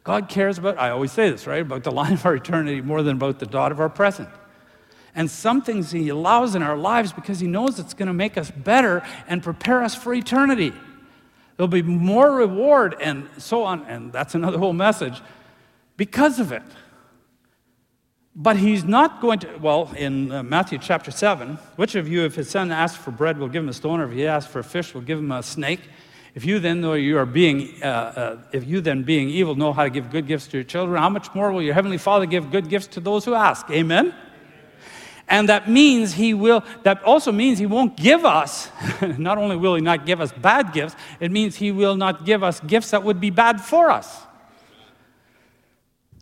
God 0.05 0.29
cares 0.29 0.57
about, 0.57 0.79
I 0.79 0.91
always 0.91 1.11
say 1.11 1.31
this, 1.31 1.49
right, 1.49 1.63
about 1.63 1.83
the 1.83 1.91
line 2.01 2.13
of 2.13 2.25
our 2.25 2.37
eternity 2.37 2.81
more 2.81 3.03
than 3.03 3.17
about 3.17 3.41
the 3.41 3.47
dot 3.47 3.73
of 3.73 3.81
our 3.81 3.89
present. 3.89 4.29
And 5.15 5.31
some 5.31 5.63
things 5.63 5.91
He 5.91 6.09
allows 6.09 6.55
in 6.55 6.63
our 6.63 6.77
lives 6.77 7.13
because 7.13 7.41
He 7.41 7.47
knows 7.47 7.79
it's 7.79 7.95
going 7.95 8.07
to 8.07 8.13
make 8.13 8.37
us 8.37 8.51
better 8.51 9.03
and 9.27 9.43
prepare 9.43 9.83
us 9.83 9.95
for 9.95 10.15
eternity. 10.15 10.73
There'll 11.57 11.69
be 11.69 11.83
more 11.83 12.31
reward 12.31 12.95
and 13.01 13.29
so 13.37 13.65
on. 13.65 13.85
And 13.87 14.13
that's 14.13 14.35
another 14.35 14.59
whole 14.59 14.73
message 14.73 15.21
because 15.97 16.39
of 16.39 16.53
it. 16.53 16.63
But 18.41 18.57
he's 18.57 18.85
not 18.85 19.21
going 19.21 19.41
to, 19.41 19.57
well, 19.57 19.93
in 19.97 20.31
uh, 20.31 20.45
Matthew 20.45 20.79
chapter 20.79 21.11
7, 21.11 21.59
which 21.75 21.97
of 21.97 22.07
you, 22.07 22.25
if 22.25 22.37
his 22.37 22.49
son 22.49 22.71
asks 22.71 22.97
for 22.97 23.11
bread, 23.11 23.37
will 23.37 23.49
give 23.49 23.65
him 23.65 23.69
a 23.69 23.73
stone, 23.73 23.99
or 23.99 24.05
if 24.05 24.13
he 24.13 24.29
asks 24.29 24.49
for 24.49 24.61
a 24.61 24.65
fish, 24.65 24.95
will 24.95 25.01
give 25.01 25.19
him 25.19 25.33
a 25.33 25.43
snake? 25.43 25.81
If 26.37 26.45
you 26.45 26.61
then, 26.61 26.81
though 26.81 26.93
you 26.93 27.19
are 27.19 27.27
being, 27.27 27.83
uh, 27.83 27.87
uh, 27.87 28.37
if 28.53 28.65
you 28.65 28.81
then 28.81 29.03
being 29.03 29.29
evil, 29.29 29.57
know 29.57 29.73
how 29.73 29.83
to 29.83 29.91
give 29.91 30.13
good 30.13 30.29
gifts 30.29 30.47
to 30.49 30.59
your 30.59 30.65
children, 30.65 31.03
how 31.03 31.09
much 31.09 31.35
more 31.35 31.51
will 31.51 31.63
your 31.63 31.75
heavenly 31.75 31.99
Father 31.99 32.27
give 32.27 32.53
good 32.53 32.69
gifts 32.69 32.87
to 32.89 33.01
those 33.01 33.25
who 33.25 33.35
ask? 33.35 33.69
Amen? 33.73 34.15
And 35.29 35.49
that 35.51 35.69
means 35.69 36.15
he 36.15 36.33
will, 36.33 36.65
that 36.85 37.03
also 37.03 37.33
means 37.33 37.59
he 37.59 37.67
won't 37.67 37.97
give 37.97 38.25
us, 38.25 38.71
not 39.19 39.37
only 39.37 39.57
will 39.57 39.75
he 39.75 39.83
not 39.83 40.07
give 40.07 40.21
us 40.23 40.33
bad 40.33 40.73
gifts, 40.73 40.97
it 41.21 41.31
means 41.31 41.57
he 41.57 41.71
will 41.71 41.97
not 41.97 42.25
give 42.25 42.43
us 42.43 42.61
gifts 42.61 42.91
that 42.93 43.03
would 43.05 43.21
be 43.21 43.29
bad 43.29 43.61
for 43.61 43.91
us. 43.91 44.23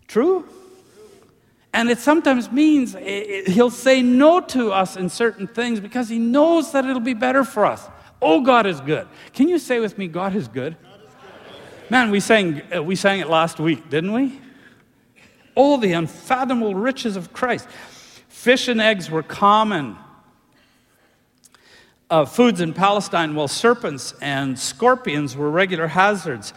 True? 0.08 0.48
And 1.72 1.90
it 1.90 1.98
sometimes 1.98 2.50
means 2.50 2.96
he'll 3.46 3.70
say 3.70 4.02
no 4.02 4.40
to 4.40 4.72
us 4.72 4.96
in 4.96 5.08
certain 5.08 5.46
things 5.46 5.78
because 5.78 6.08
he 6.08 6.18
knows 6.18 6.72
that 6.72 6.84
it'll 6.84 7.00
be 7.00 7.14
better 7.14 7.44
for 7.44 7.64
us. 7.64 7.88
Oh, 8.20 8.40
God 8.40 8.66
is 8.66 8.80
good. 8.80 9.06
Can 9.34 9.48
you 9.48 9.58
say 9.58 9.78
with 9.78 9.98
me, 9.98 10.08
God 10.08 10.34
is 10.34 10.48
good? 10.48 10.76
Man, 11.90 12.10
we 12.10 12.18
sang, 12.18 12.62
uh, 12.74 12.82
we 12.82 12.96
sang 12.96 13.20
it 13.20 13.28
last 13.28 13.60
week, 13.60 13.88
didn't 13.88 14.12
we? 14.12 14.40
Oh, 15.56 15.76
the 15.76 15.92
unfathomable 15.92 16.74
riches 16.74 17.14
of 17.14 17.32
Christ. 17.32 17.68
Fish 18.46 18.68
and 18.68 18.80
eggs 18.80 19.10
were 19.10 19.24
common 19.24 19.96
uh, 22.08 22.24
foods 22.24 22.60
in 22.60 22.72
Palestine, 22.72 23.34
while 23.34 23.48
serpents 23.48 24.14
and 24.22 24.56
scorpions 24.56 25.36
were 25.36 25.50
regular 25.50 25.88
hazards. 25.88 26.54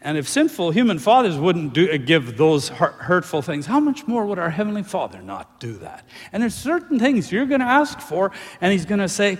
And 0.00 0.16
if 0.16 0.26
sinful 0.26 0.70
human 0.70 0.98
fathers 0.98 1.36
wouldn't 1.36 1.74
do, 1.74 1.98
give 1.98 2.38
those 2.38 2.70
hurtful 2.70 3.42
things, 3.42 3.66
how 3.66 3.80
much 3.80 4.06
more 4.06 4.24
would 4.24 4.38
our 4.38 4.48
Heavenly 4.48 4.82
Father 4.82 5.20
not 5.20 5.60
do 5.60 5.74
that? 5.74 6.06
And 6.32 6.42
there's 6.42 6.54
certain 6.54 6.98
things 6.98 7.30
you're 7.30 7.44
going 7.44 7.60
to 7.60 7.66
ask 7.66 8.00
for, 8.00 8.32
and 8.62 8.72
He's 8.72 8.86
going 8.86 9.00
to 9.00 9.08
say, 9.08 9.36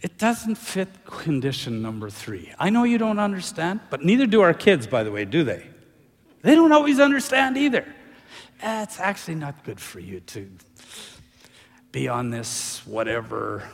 it 0.00 0.16
doesn't 0.16 0.54
fit 0.54 1.04
condition 1.04 1.82
number 1.82 2.08
three. 2.08 2.54
I 2.58 2.70
know 2.70 2.84
you 2.84 2.96
don't 2.96 3.18
understand, 3.18 3.80
but 3.90 4.02
neither 4.02 4.26
do 4.26 4.40
our 4.40 4.54
kids, 4.54 4.86
by 4.86 5.04
the 5.04 5.10
way, 5.10 5.26
do 5.26 5.44
they? 5.44 5.66
They 6.40 6.54
don't 6.54 6.72
always 6.72 6.98
understand 6.98 7.58
either. 7.58 7.84
It's 8.64 8.98
actually 9.00 9.34
not 9.34 9.64
good 9.64 9.80
for 9.80 10.00
you 10.00 10.20
to 10.20 10.48
be 11.92 12.08
on 12.08 12.30
this 12.30 12.80
whatever 12.86 13.68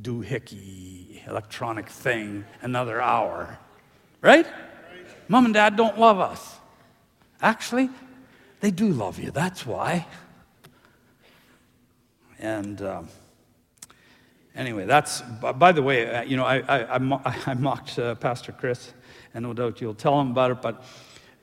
doohickey 0.00 1.26
electronic 1.26 1.88
thing 1.88 2.44
another 2.60 3.00
hour, 3.00 3.58
right? 4.20 4.46
Mom 5.28 5.46
and 5.46 5.54
dad 5.54 5.74
don't 5.74 5.98
love 5.98 6.20
us. 6.20 6.56
Actually, 7.40 7.88
they 8.60 8.70
do 8.70 8.88
love 8.88 9.18
you. 9.18 9.30
That's 9.30 9.64
why. 9.64 10.06
And 12.38 12.80
um, 12.82 13.08
anyway, 14.54 14.84
that's, 14.84 15.22
by 15.22 15.72
the 15.72 15.82
way, 15.82 16.14
uh, 16.14 16.22
you 16.22 16.36
know, 16.36 16.44
I, 16.44 16.58
I, 16.58 16.96
I, 16.98 17.42
I 17.46 17.54
mocked 17.54 17.98
uh, 17.98 18.14
Pastor 18.16 18.52
Chris, 18.52 18.92
and 19.32 19.42
no 19.42 19.54
doubt 19.54 19.80
you'll 19.80 19.94
tell 19.94 20.20
him 20.20 20.30
about 20.30 20.50
it, 20.50 20.62
but 20.62 20.84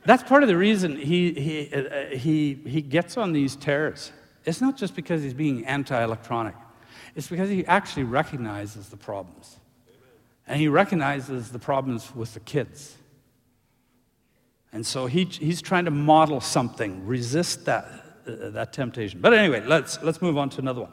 that's 0.06 0.22
part 0.22 0.44
of 0.44 0.50
the 0.50 0.58
reason 0.58 0.98
he, 0.98 1.34
he, 1.34 1.74
uh, 1.74 1.82
uh 1.82 2.06
he, 2.16 2.54
he 2.66 2.82
gets 2.82 3.18
on 3.18 3.34
these 3.34 3.56
tears. 3.56 4.12
It's 4.46 4.62
not 4.62 4.78
just 4.78 4.96
because 4.96 5.24
he's 5.24 5.34
being 5.34 5.66
anti 5.66 6.02
electronic, 6.02 6.56
it's 7.16 7.28
because 7.28 7.50
he 7.50 7.66
actually 7.66 8.04
recognizes 8.04 8.90
the 8.90 8.98
problems. 8.98 9.58
And 10.48 10.60
he 10.60 10.68
recognizes 10.68 11.52
the 11.52 11.58
problems 11.58 12.16
with 12.16 12.36
the 12.36 12.40
kids. 12.40 12.96
And 14.72 14.86
so 14.86 15.08
he, 15.08 15.24
he's 15.24 15.62
trying 15.62 15.86
to 15.86 15.92
model 15.92 16.40
something, 16.40 17.08
resist 17.08 17.66
that, 17.66 17.86
uh, 18.28 18.50
that 18.50 18.72
temptation. 18.72 19.22
But 19.22 19.34
anyway, 19.34 19.64
let's, 19.66 20.04
let's 20.04 20.22
move 20.22 20.38
on 20.38 20.50
to 20.52 20.62
another 20.62 20.82
one. 20.82 20.92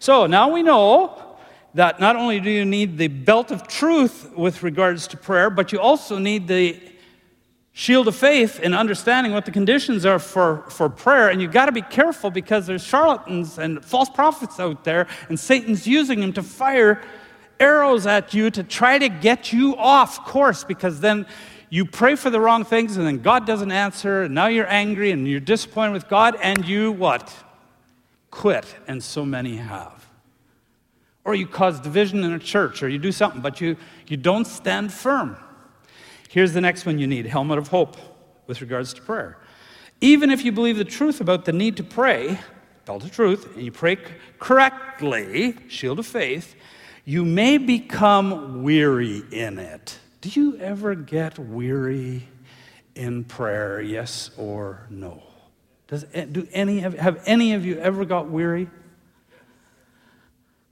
So 0.00 0.26
now 0.26 0.50
we 0.50 0.62
know 0.62 1.36
that 1.74 2.00
not 2.00 2.16
only 2.16 2.40
do 2.40 2.50
you 2.50 2.64
need 2.64 2.98
the 2.98 3.08
belt 3.08 3.52
of 3.52 3.68
truth 3.68 4.32
with 4.36 4.62
regards 4.62 5.06
to 5.08 5.16
prayer, 5.16 5.50
but 5.50 5.70
you 5.70 5.78
also 5.78 6.18
need 6.18 6.48
the 6.48 6.80
shield 7.78 8.08
of 8.08 8.16
faith 8.16 8.58
in 8.58 8.74
understanding 8.74 9.32
what 9.32 9.44
the 9.44 9.52
conditions 9.52 10.04
are 10.04 10.18
for, 10.18 10.64
for 10.68 10.88
prayer. 10.88 11.28
And 11.28 11.40
you've 11.40 11.52
got 11.52 11.66
to 11.66 11.72
be 11.72 11.80
careful 11.80 12.28
because 12.28 12.66
there's 12.66 12.82
charlatans 12.82 13.56
and 13.56 13.84
false 13.84 14.10
prophets 14.10 14.58
out 14.58 14.82
there, 14.82 15.06
and 15.28 15.38
Satan's 15.38 15.86
using 15.86 16.18
them 16.18 16.32
to 16.32 16.42
fire 16.42 17.00
arrows 17.60 18.04
at 18.04 18.34
you 18.34 18.50
to 18.50 18.64
try 18.64 18.98
to 18.98 19.08
get 19.08 19.52
you 19.52 19.76
off 19.76 20.24
course 20.24 20.64
because 20.64 20.98
then 20.98 21.24
you 21.70 21.84
pray 21.84 22.16
for 22.16 22.30
the 22.30 22.40
wrong 22.40 22.64
things 22.64 22.96
and 22.96 23.06
then 23.06 23.18
God 23.18 23.46
doesn't 23.46 23.70
answer, 23.70 24.24
and 24.24 24.34
now 24.34 24.48
you're 24.48 24.66
angry 24.66 25.12
and 25.12 25.28
you're 25.28 25.38
disappointed 25.38 25.92
with 25.92 26.08
God, 26.08 26.36
and 26.42 26.66
you 26.66 26.90
what? 26.90 27.32
Quit, 28.32 28.74
and 28.88 29.00
so 29.00 29.24
many 29.24 29.56
have. 29.56 30.04
Or 31.24 31.36
you 31.36 31.46
cause 31.46 31.78
division 31.78 32.24
in 32.24 32.32
a 32.32 32.40
church, 32.40 32.82
or 32.82 32.88
you 32.88 32.98
do 32.98 33.12
something, 33.12 33.40
but 33.40 33.60
you, 33.60 33.76
you 34.08 34.16
don't 34.16 34.48
stand 34.48 34.92
firm. 34.92 35.36
Here's 36.28 36.52
the 36.52 36.60
next 36.60 36.84
one 36.86 36.98
you 36.98 37.06
need 37.06 37.26
helmet 37.26 37.58
of 37.58 37.68
hope 37.68 37.96
with 38.46 38.60
regards 38.60 38.92
to 38.94 39.02
prayer. 39.02 39.38
Even 40.00 40.30
if 40.30 40.44
you 40.44 40.52
believe 40.52 40.76
the 40.76 40.84
truth 40.84 41.20
about 41.20 41.44
the 41.44 41.52
need 41.52 41.76
to 41.78 41.82
pray, 41.82 42.38
belt 42.84 43.02
of 43.02 43.10
truth, 43.10 43.56
and 43.56 43.64
you 43.64 43.72
pray 43.72 43.96
correctly, 44.38 45.56
shield 45.68 45.98
of 45.98 46.06
faith, 46.06 46.54
you 47.04 47.24
may 47.24 47.58
become 47.58 48.62
weary 48.62 49.22
in 49.32 49.58
it. 49.58 49.98
Do 50.20 50.28
you 50.28 50.58
ever 50.58 50.94
get 50.94 51.38
weary 51.38 52.28
in 52.94 53.24
prayer, 53.24 53.80
yes 53.80 54.30
or 54.36 54.86
no? 54.90 55.22
Does, 55.86 56.04
do 56.04 56.46
any 56.52 56.80
have 56.80 57.22
any 57.24 57.54
of 57.54 57.64
you 57.64 57.78
ever 57.78 58.04
got 58.04 58.28
weary? 58.28 58.68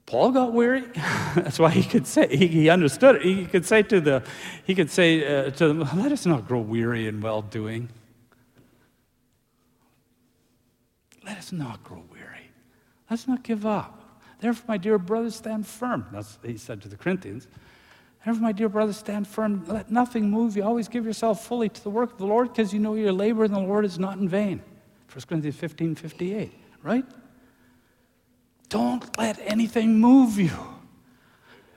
Paul 0.07 0.31
got 0.31 0.53
weary. 0.53 0.85
That's 1.35 1.59
why 1.59 1.69
he 1.69 1.83
could 1.83 2.07
say, 2.07 2.35
he, 2.35 2.47
he, 2.47 2.69
understood 2.69 3.17
it. 3.17 3.23
He 3.23 3.45
could 3.45 3.65
say 3.65 3.83
to 3.83 3.99
the, 3.99 4.23
he 4.63 4.73
could 4.73 4.89
say 4.89 5.23
uh, 5.23 5.51
to 5.51 5.67
them, 5.67 5.79
let 6.01 6.13
us 6.13 6.25
not 6.25 6.47
grow 6.47 6.61
weary 6.61 7.07
in 7.07 7.19
well 7.19 7.41
doing. 7.41 7.89
Let 11.25 11.37
us 11.37 11.51
not 11.51 11.83
grow 11.83 12.05
weary. 12.09 12.49
Let's 13.09 13.27
not 13.27 13.43
give 13.43 13.65
up. 13.65 14.21
Therefore, 14.39 14.65
my 14.69 14.77
dear 14.77 14.97
brothers, 14.97 15.35
stand 15.35 15.67
firm. 15.67 16.07
That's 16.13 16.39
he 16.41 16.57
said 16.57 16.81
to 16.83 16.87
the 16.87 16.95
Corinthians. 16.95 17.49
Therefore, 18.23 18.43
my 18.43 18.53
dear 18.53 18.69
brothers, 18.69 18.95
stand 18.95 19.27
firm. 19.27 19.65
Let 19.67 19.91
nothing 19.91 20.29
move 20.31 20.55
you. 20.55 20.63
Always 20.63 20.87
give 20.87 21.05
yourself 21.05 21.45
fully 21.45 21.67
to 21.67 21.83
the 21.83 21.89
work 21.89 22.13
of 22.13 22.17
the 22.17 22.25
Lord 22.25 22.53
because 22.53 22.73
you 22.73 22.79
know 22.79 22.93
your 22.93 23.11
labor 23.11 23.43
in 23.43 23.51
the 23.51 23.59
Lord 23.59 23.83
is 23.83 23.99
not 23.99 24.17
in 24.19 24.29
vain. 24.29 24.61
1 25.11 25.25
Corinthians 25.27 25.57
15 25.57 25.95
58, 25.95 26.53
right? 26.81 27.05
Don't 28.69 29.17
let 29.17 29.39
anything 29.41 29.99
move 29.99 30.37
you. 30.37 30.51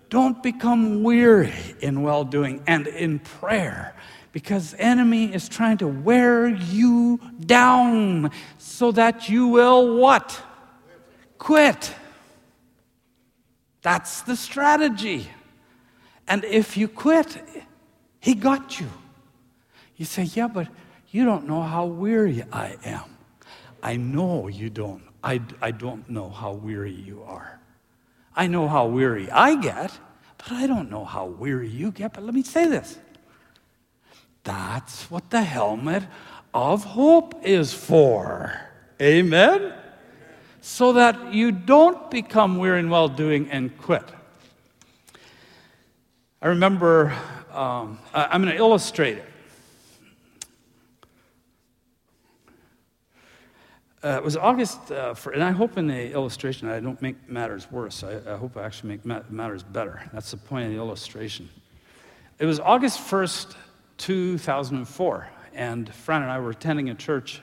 Don't 0.08 0.42
become 0.42 1.04
weary 1.04 1.54
in 1.80 2.02
well 2.02 2.24
doing 2.24 2.62
and 2.66 2.88
in 2.88 3.20
prayer 3.20 3.94
because 4.32 4.74
enemy 4.78 5.32
is 5.32 5.48
trying 5.48 5.78
to 5.78 5.86
wear 5.86 6.48
you 6.48 7.20
down 7.46 8.30
so 8.58 8.90
that 8.92 9.28
you 9.28 9.48
will 9.48 9.96
what? 9.98 10.42
Quit. 11.38 11.94
That's 13.82 14.22
the 14.22 14.36
strategy. 14.36 15.28
And 16.28 16.44
if 16.44 16.76
you 16.76 16.86
quit, 16.88 17.42
he 18.20 18.34
got 18.34 18.78
you. 18.78 18.88
You 19.96 20.04
say, 20.04 20.24
Yeah, 20.24 20.48
but 20.48 20.68
you 21.10 21.24
don't 21.24 21.46
know 21.46 21.62
how 21.62 21.86
weary 21.86 22.44
I 22.52 22.76
am. 22.84 23.04
I 23.82 23.96
know 23.96 24.48
you 24.48 24.70
don't. 24.70 25.09
I, 25.22 25.40
I 25.60 25.70
don't 25.70 26.08
know 26.08 26.30
how 26.30 26.52
weary 26.52 26.92
you 26.92 27.22
are. 27.22 27.60
I 28.34 28.46
know 28.46 28.68
how 28.68 28.86
weary 28.86 29.30
I 29.30 29.56
get, 29.56 29.98
but 30.38 30.52
I 30.52 30.66
don't 30.66 30.90
know 30.90 31.04
how 31.04 31.26
weary 31.26 31.68
you 31.68 31.90
get. 31.90 32.14
But 32.14 32.24
let 32.24 32.34
me 32.34 32.42
say 32.42 32.66
this 32.66 32.98
that's 34.44 35.10
what 35.10 35.30
the 35.30 35.42
helmet 35.42 36.04
of 36.54 36.84
hope 36.84 37.44
is 37.44 37.72
for. 37.72 38.58
Amen? 39.00 39.74
so 40.60 40.92
that 40.92 41.32
you 41.32 41.52
don't 41.52 42.10
become 42.10 42.58
weary 42.58 42.80
in 42.80 42.90
well 42.90 43.08
doing 43.08 43.50
and 43.50 43.76
quit. 43.78 44.04
I 46.42 46.48
remember, 46.48 47.14
um, 47.52 47.98
I'm 48.14 48.42
going 48.42 48.54
to 48.54 48.58
illustrate 48.58 49.18
it. 49.18 49.29
Uh, 54.02 54.16
it 54.16 54.24
was 54.24 54.34
August, 54.34 54.90
uh, 54.90 55.12
for, 55.12 55.32
and 55.32 55.44
I 55.44 55.50
hope 55.50 55.76
in 55.76 55.86
the 55.86 56.10
illustration 56.12 56.70
I 56.70 56.80
don't 56.80 57.00
make 57.02 57.28
matters 57.28 57.70
worse. 57.70 58.02
I, 58.02 58.32
I 58.32 58.36
hope 58.38 58.56
I 58.56 58.62
actually 58.62 58.90
make 58.90 59.04
ma- 59.04 59.20
matters 59.28 59.62
better. 59.62 60.02
That's 60.14 60.30
the 60.30 60.38
point 60.38 60.64
of 60.64 60.72
the 60.72 60.78
illustration. 60.78 61.50
It 62.38 62.46
was 62.46 62.58
August 62.58 62.98
1st, 63.00 63.54
2004, 63.98 65.28
and 65.52 65.94
Fran 65.94 66.22
and 66.22 66.30
I 66.30 66.38
were 66.40 66.48
attending 66.48 66.88
a 66.88 66.94
church 66.94 67.42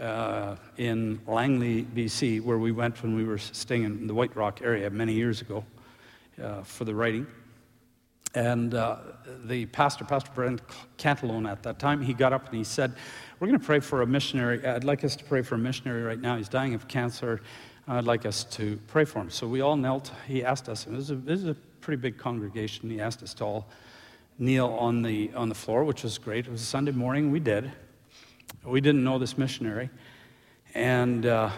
uh, 0.00 0.54
in 0.76 1.20
Langley, 1.26 1.82
BC, 1.82 2.42
where 2.42 2.58
we 2.58 2.70
went 2.70 3.02
when 3.02 3.16
we 3.16 3.24
were 3.24 3.38
staying 3.38 3.82
in 3.82 4.06
the 4.06 4.14
White 4.14 4.36
Rock 4.36 4.60
area 4.62 4.88
many 4.90 5.14
years 5.14 5.40
ago 5.40 5.64
uh, 6.40 6.62
for 6.62 6.84
the 6.84 6.94
writing. 6.94 7.26
And 8.36 8.74
uh, 8.74 8.98
the 9.46 9.66
pastor, 9.66 10.04
Pastor 10.04 10.30
Brent 10.32 10.60
Cantalone 10.96 11.50
at 11.50 11.64
that 11.64 11.80
time, 11.80 12.00
he 12.00 12.12
got 12.12 12.32
up 12.32 12.46
and 12.46 12.56
he 12.56 12.62
said, 12.62 12.92
we're 13.40 13.46
going 13.46 13.60
to 13.60 13.64
pray 13.64 13.78
for 13.78 14.02
a 14.02 14.06
missionary. 14.06 14.64
I'd 14.66 14.82
like 14.82 15.04
us 15.04 15.14
to 15.14 15.24
pray 15.24 15.42
for 15.42 15.54
a 15.54 15.58
missionary 15.58 16.02
right 16.02 16.20
now. 16.20 16.36
He's 16.36 16.48
dying 16.48 16.74
of 16.74 16.88
cancer. 16.88 17.40
I'd 17.86 18.04
like 18.04 18.26
us 18.26 18.42
to 18.44 18.80
pray 18.88 19.04
for 19.04 19.20
him. 19.20 19.30
So 19.30 19.46
we 19.46 19.60
all 19.60 19.76
knelt. 19.76 20.10
He 20.26 20.44
asked 20.44 20.68
us, 20.68 20.86
and 20.86 20.96
this 20.96 21.04
is 21.04 21.10
a, 21.12 21.14
this 21.14 21.40
is 21.40 21.46
a 21.46 21.54
pretty 21.80 22.00
big 22.00 22.18
congregation. 22.18 22.90
He 22.90 23.00
asked 23.00 23.22
us 23.22 23.34
to 23.34 23.44
all 23.44 23.68
kneel 24.40 24.66
on 24.70 25.02
the, 25.02 25.32
on 25.34 25.48
the 25.48 25.54
floor, 25.54 25.84
which 25.84 26.02
was 26.02 26.18
great. 26.18 26.46
It 26.46 26.50
was 26.50 26.62
a 26.62 26.66
Sunday 26.66 26.90
morning. 26.90 27.30
We 27.30 27.38
did. 27.38 27.70
We 28.64 28.80
didn't 28.80 29.04
know 29.04 29.20
this 29.20 29.38
missionary. 29.38 29.88
And, 30.74 31.24
uh, 31.24 31.50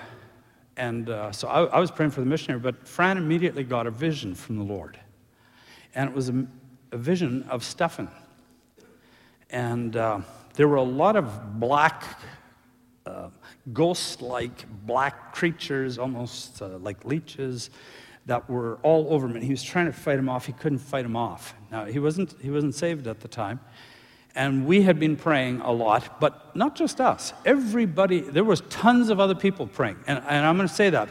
and 0.77 1.09
uh, 1.09 1.33
so 1.33 1.49
I, 1.49 1.65
I 1.65 1.81
was 1.81 1.91
praying 1.91 2.11
for 2.11 2.21
the 2.21 2.27
missionary, 2.27 2.61
but 2.61 2.87
Fran 2.87 3.17
immediately 3.17 3.65
got 3.65 3.87
a 3.87 3.91
vision 3.91 4.35
from 4.35 4.59
the 4.59 4.65
Lord. 4.65 5.01
And 5.95 6.11
it 6.11 6.15
was 6.15 6.29
a, 6.29 6.47
a 6.93 6.99
vision 6.99 7.45
of 7.45 7.65
Stephen. 7.65 8.11
And. 9.49 9.97
Uh, 9.97 10.21
there 10.55 10.69
were 10.69 10.77
a 10.77 10.83
lot 10.83 11.17
of 11.17 11.61
black, 11.61 12.05
uh, 13.07 13.29
ghost 13.73 14.23
like 14.23 14.67
black 14.87 15.35
creatures, 15.35 15.99
almost 15.99 16.61
uh, 16.63 16.79
like 16.79 17.05
leeches, 17.05 17.71
that 18.27 18.49
were 18.49 18.79
all 18.83 19.07
over 19.11 19.27
him. 19.27 19.35
And 19.37 19.45
he 19.45 19.51
was 19.51 19.63
trying 19.63 19.87
to 19.87 19.93
fight 19.93 20.17
them 20.17 20.29
off. 20.29 20.47
He 20.47 20.53
couldn't 20.53 20.79
fight 20.79 21.03
them 21.03 21.17
off. 21.17 21.55
Now, 21.71 21.85
he 21.87 21.99
wasn't, 21.99 22.35
he 22.41 22.51
wasn't 22.51 22.75
saved 22.75 23.07
at 23.07 23.21
the 23.21 23.29
time. 23.29 23.61
And 24.35 24.67
we 24.67 24.83
had 24.83 25.01
been 25.01 25.17
praying 25.17 25.61
a 25.63 25.73
lot, 25.73 26.21
but 26.21 26.55
not 26.55 26.77
just 26.77 27.01
us. 27.01 27.33
Everybody, 27.45 28.21
there 28.21 28.45
was 28.45 28.61
tons 28.71 29.09
of 29.09 29.19
other 29.19 29.35
people 29.35 29.67
praying. 29.67 29.99
And, 30.07 30.19
and 30.19 30.47
I'm 30.47 30.57
going 30.57 30.69
to 30.69 30.75
say 30.75 30.91
that 30.91 31.09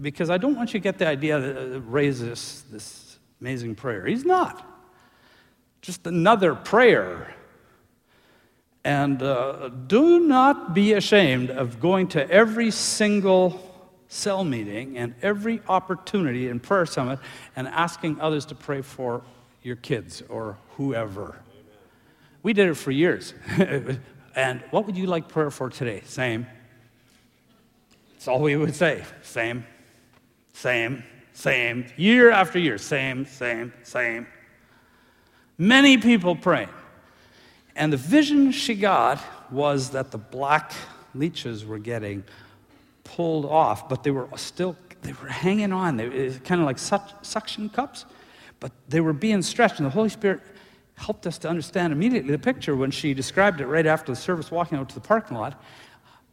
because 0.00 0.28
I 0.28 0.38
don't 0.38 0.54
want 0.54 0.74
you 0.74 0.80
to 0.80 0.82
get 0.82 0.98
the 0.98 1.06
idea 1.06 1.40
that 1.40 1.76
uh, 1.76 1.80
Ray's 1.80 2.20
this, 2.20 2.62
this 2.70 3.18
amazing 3.40 3.74
prayer. 3.76 4.04
He's 4.04 4.24
not. 4.24 4.66
Just 5.80 6.06
another 6.06 6.54
prayer 6.54 7.34
and 8.84 9.22
uh, 9.22 9.70
do 9.86 10.20
not 10.20 10.74
be 10.74 10.92
ashamed 10.92 11.50
of 11.50 11.80
going 11.80 12.06
to 12.08 12.30
every 12.30 12.70
single 12.70 13.70
cell 14.08 14.44
meeting 14.44 14.98
and 14.98 15.14
every 15.22 15.60
opportunity 15.68 16.48
in 16.48 16.60
prayer 16.60 16.86
summit 16.86 17.18
and 17.56 17.66
asking 17.68 18.20
others 18.20 18.44
to 18.46 18.54
pray 18.54 18.82
for 18.82 19.22
your 19.62 19.76
kids 19.76 20.22
or 20.28 20.58
whoever. 20.76 21.22
Amen. 21.22 21.40
We 22.42 22.52
did 22.52 22.68
it 22.68 22.74
for 22.74 22.90
years. 22.90 23.32
and 24.36 24.62
what 24.70 24.86
would 24.86 24.96
you 24.96 25.06
like 25.06 25.28
prayer 25.28 25.50
for 25.50 25.70
today? 25.70 26.02
Same. 26.04 26.46
That's 28.12 28.28
all 28.28 28.40
we 28.40 28.54
would 28.56 28.74
say. 28.74 29.02
Same, 29.22 29.64
same, 30.52 31.02
same. 31.32 31.86
Year 31.96 32.30
after 32.30 32.58
year, 32.58 32.78
same, 32.78 33.24
same, 33.26 33.72
same. 33.82 34.26
Many 35.56 35.96
people 35.96 36.36
praying. 36.36 36.68
And 37.76 37.92
the 37.92 37.96
vision 37.96 38.52
she 38.52 38.74
got 38.74 39.20
was 39.50 39.90
that 39.90 40.10
the 40.10 40.18
black 40.18 40.72
leeches 41.14 41.64
were 41.64 41.78
getting 41.78 42.24
pulled 43.02 43.46
off, 43.46 43.88
but 43.88 44.02
they 44.02 44.10
were 44.10 44.28
still 44.36 44.76
they 45.02 45.12
were 45.12 45.28
hanging 45.28 45.72
on. 45.72 45.96
They 45.96 46.08
were 46.08 46.30
kind 46.40 46.60
of 46.60 46.66
like 46.66 46.78
suction 46.78 47.68
cups, 47.68 48.06
but 48.58 48.72
they 48.88 49.00
were 49.00 49.12
being 49.12 49.42
stretched. 49.42 49.78
And 49.78 49.86
the 49.86 49.90
Holy 49.90 50.08
Spirit 50.08 50.40
helped 50.94 51.26
us 51.26 51.36
to 51.38 51.48
understand 51.48 51.92
immediately 51.92 52.30
the 52.30 52.38
picture 52.38 52.74
when 52.74 52.90
she 52.90 53.12
described 53.12 53.60
it 53.60 53.66
right 53.66 53.86
after 53.86 54.12
the 54.12 54.16
service, 54.16 54.50
walking 54.50 54.78
out 54.78 54.88
to 54.88 54.94
the 54.94 55.00
parking 55.00 55.36
lot. 55.36 55.62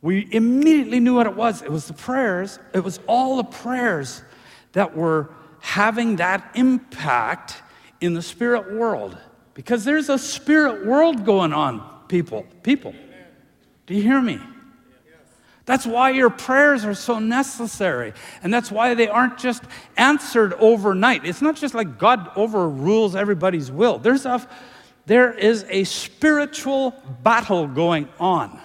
We 0.02 0.28
immediately 0.32 1.00
knew 1.00 1.16
what 1.16 1.28
it 1.28 1.36
was. 1.36 1.62
It 1.62 1.72
was 1.72 1.88
the 1.88 1.94
prayers. 1.94 2.60
It 2.74 2.84
was 2.84 3.00
all 3.08 3.38
the 3.38 3.44
prayers 3.44 4.24
that 4.72 4.96
were 4.96 5.30
having 5.60 6.16
that 6.16 6.50
impact 6.56 7.62
in 8.00 8.14
the 8.14 8.22
spirit 8.22 8.72
world. 8.72 9.18
Because 9.54 9.84
there's 9.84 10.10
a 10.10 10.18
spirit 10.18 10.86
world 10.86 11.26
going 11.26 11.54
on, 11.54 11.82
people. 12.08 12.46
People. 12.64 12.96
Do 13.86 13.96
you 13.96 14.02
hear 14.02 14.22
me? 14.22 14.40
That's 15.66 15.86
why 15.86 16.12
your 16.12 16.30
prayers 16.30 16.86
are 16.86 16.94
so 16.94 17.20
necessary. 17.20 18.14
And 18.42 18.54
that's 18.54 18.72
why 18.72 18.94
they 18.94 19.08
aren't 19.08 19.38
just 19.38 19.64
answered 19.96 20.54
overnight. 20.54 21.26
It's 21.26 21.42
not 21.42 21.56
just 21.56 21.74
like 21.74 22.00
God 22.00 22.32
overrules 22.36 23.16
everybody's 23.16 23.72
will. 23.72 23.98
There's 24.00 24.26
a, 24.26 24.48
there 25.06 25.32
is 25.32 25.66
a 25.70 25.84
spiritual 25.84 26.96
battle 27.24 27.68
going 27.68 28.08
on. 28.20 28.60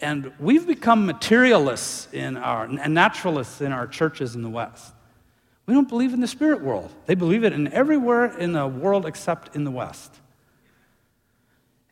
And 0.00 0.32
we've 0.40 0.66
become 0.66 1.06
materialists 1.06 2.08
in 2.12 2.36
our, 2.36 2.64
and 2.64 2.94
naturalists 2.94 3.60
in 3.60 3.72
our 3.72 3.86
churches 3.86 4.34
in 4.34 4.42
the 4.42 4.50
West. 4.50 4.93
We 5.66 5.72
don't 5.72 5.88
believe 5.88 6.12
in 6.12 6.20
the 6.20 6.28
spirit 6.28 6.60
world. 6.60 6.92
They 7.06 7.14
believe 7.14 7.42
it 7.44 7.52
in 7.52 7.72
everywhere 7.72 8.36
in 8.36 8.52
the 8.52 8.66
world 8.66 9.06
except 9.06 9.56
in 9.56 9.64
the 9.64 9.70
West. 9.70 10.20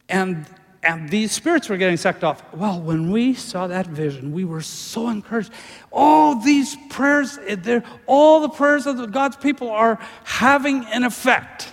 And, 0.09 0.45
and 0.83 1.09
these 1.09 1.33
spirits 1.33 1.71
were 1.71 1.79
getting 1.79 1.97
sucked 1.97 2.23
off. 2.23 2.43
Well, 2.53 2.81
when 2.81 3.11
we 3.11 3.33
saw 3.33 3.67
that 3.69 3.87
vision, 3.87 4.33
we 4.33 4.45
were 4.45 4.61
so 4.61 5.09
encouraged. 5.09 5.51
All 5.91 6.35
these 6.35 6.77
prayers, 6.91 7.39
eh, 7.47 7.81
all 8.07 8.41
the 8.41 8.51
prayers 8.51 8.87
of 8.87 9.11
God's 9.11 9.37
people 9.37 9.71
are 9.71 9.99
having 10.25 10.85
an 10.87 11.05
effect. 11.05 11.73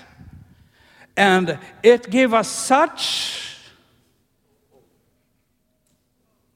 And 1.18 1.60
it 1.84 2.10
gave 2.10 2.34
us 2.34 2.48
such, 2.48 3.58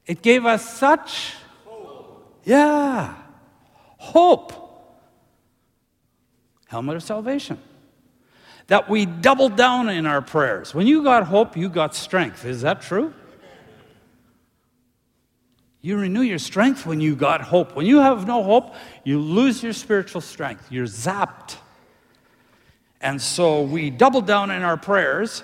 it 0.05 0.21
gave 0.21 0.45
us 0.45 0.77
such, 0.77 1.33
yeah, 2.45 3.13
hope 3.97 4.62
helmet 6.73 6.95
of 6.95 7.03
salvation. 7.03 7.59
That 8.67 8.89
we 8.89 9.05
double 9.05 9.49
down 9.49 9.89
in 9.89 10.05
our 10.05 10.21
prayers. 10.21 10.73
When 10.73 10.87
you 10.87 11.03
got 11.03 11.27
hope, 11.27 11.55
you 11.55 11.69
got 11.69 11.93
strength. 11.93 12.45
Is 12.45 12.61
that 12.61 12.81
true? 12.81 13.13
You 15.81 15.97
renew 15.97 16.21
your 16.21 16.39
strength 16.39 16.85
when 16.85 16.99
you 16.99 17.15
got 17.15 17.41
hope. 17.41 17.75
When 17.75 17.85
you 17.85 17.99
have 17.99 18.25
no 18.25 18.41
hope, 18.41 18.73
you 19.03 19.19
lose 19.19 19.61
your 19.61 19.73
spiritual 19.73 20.21
strength. 20.21 20.71
You're 20.71 20.87
zapped. 20.87 21.57
And 23.01 23.21
so 23.21 23.61
we 23.61 23.89
doubled 23.89 24.25
down 24.25 24.49
in 24.49 24.63
our 24.63 24.77
prayers 24.77 25.43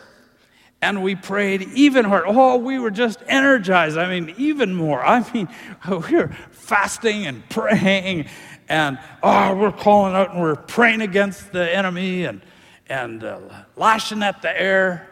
and 0.81 1.03
we 1.03 1.13
prayed 1.13 1.61
even 1.73 2.05
harder. 2.05 2.27
Oh, 2.27 2.55
we 2.55 2.79
were 2.79 2.89
just 2.89 3.21
energized. 3.27 3.97
I 3.97 4.09
mean, 4.09 4.33
even 4.37 4.73
more. 4.73 5.05
I 5.05 5.29
mean, 5.33 5.49
we 5.89 6.15
were 6.15 6.31
fasting 6.51 7.27
and 7.27 7.47
praying 7.49 8.27
and 8.69 8.99
oh, 9.23 9.55
we're 9.55 9.71
calling 9.71 10.15
out 10.15 10.31
and 10.31 10.41
we're 10.41 10.55
praying 10.55 11.01
against 11.01 11.51
the 11.51 11.75
enemy 11.75 12.25
and, 12.25 12.41
and 12.87 13.23
uh, 13.23 13.39
lashing 13.75 14.21
at 14.21 14.41
the 14.43 14.61
air, 14.61 15.07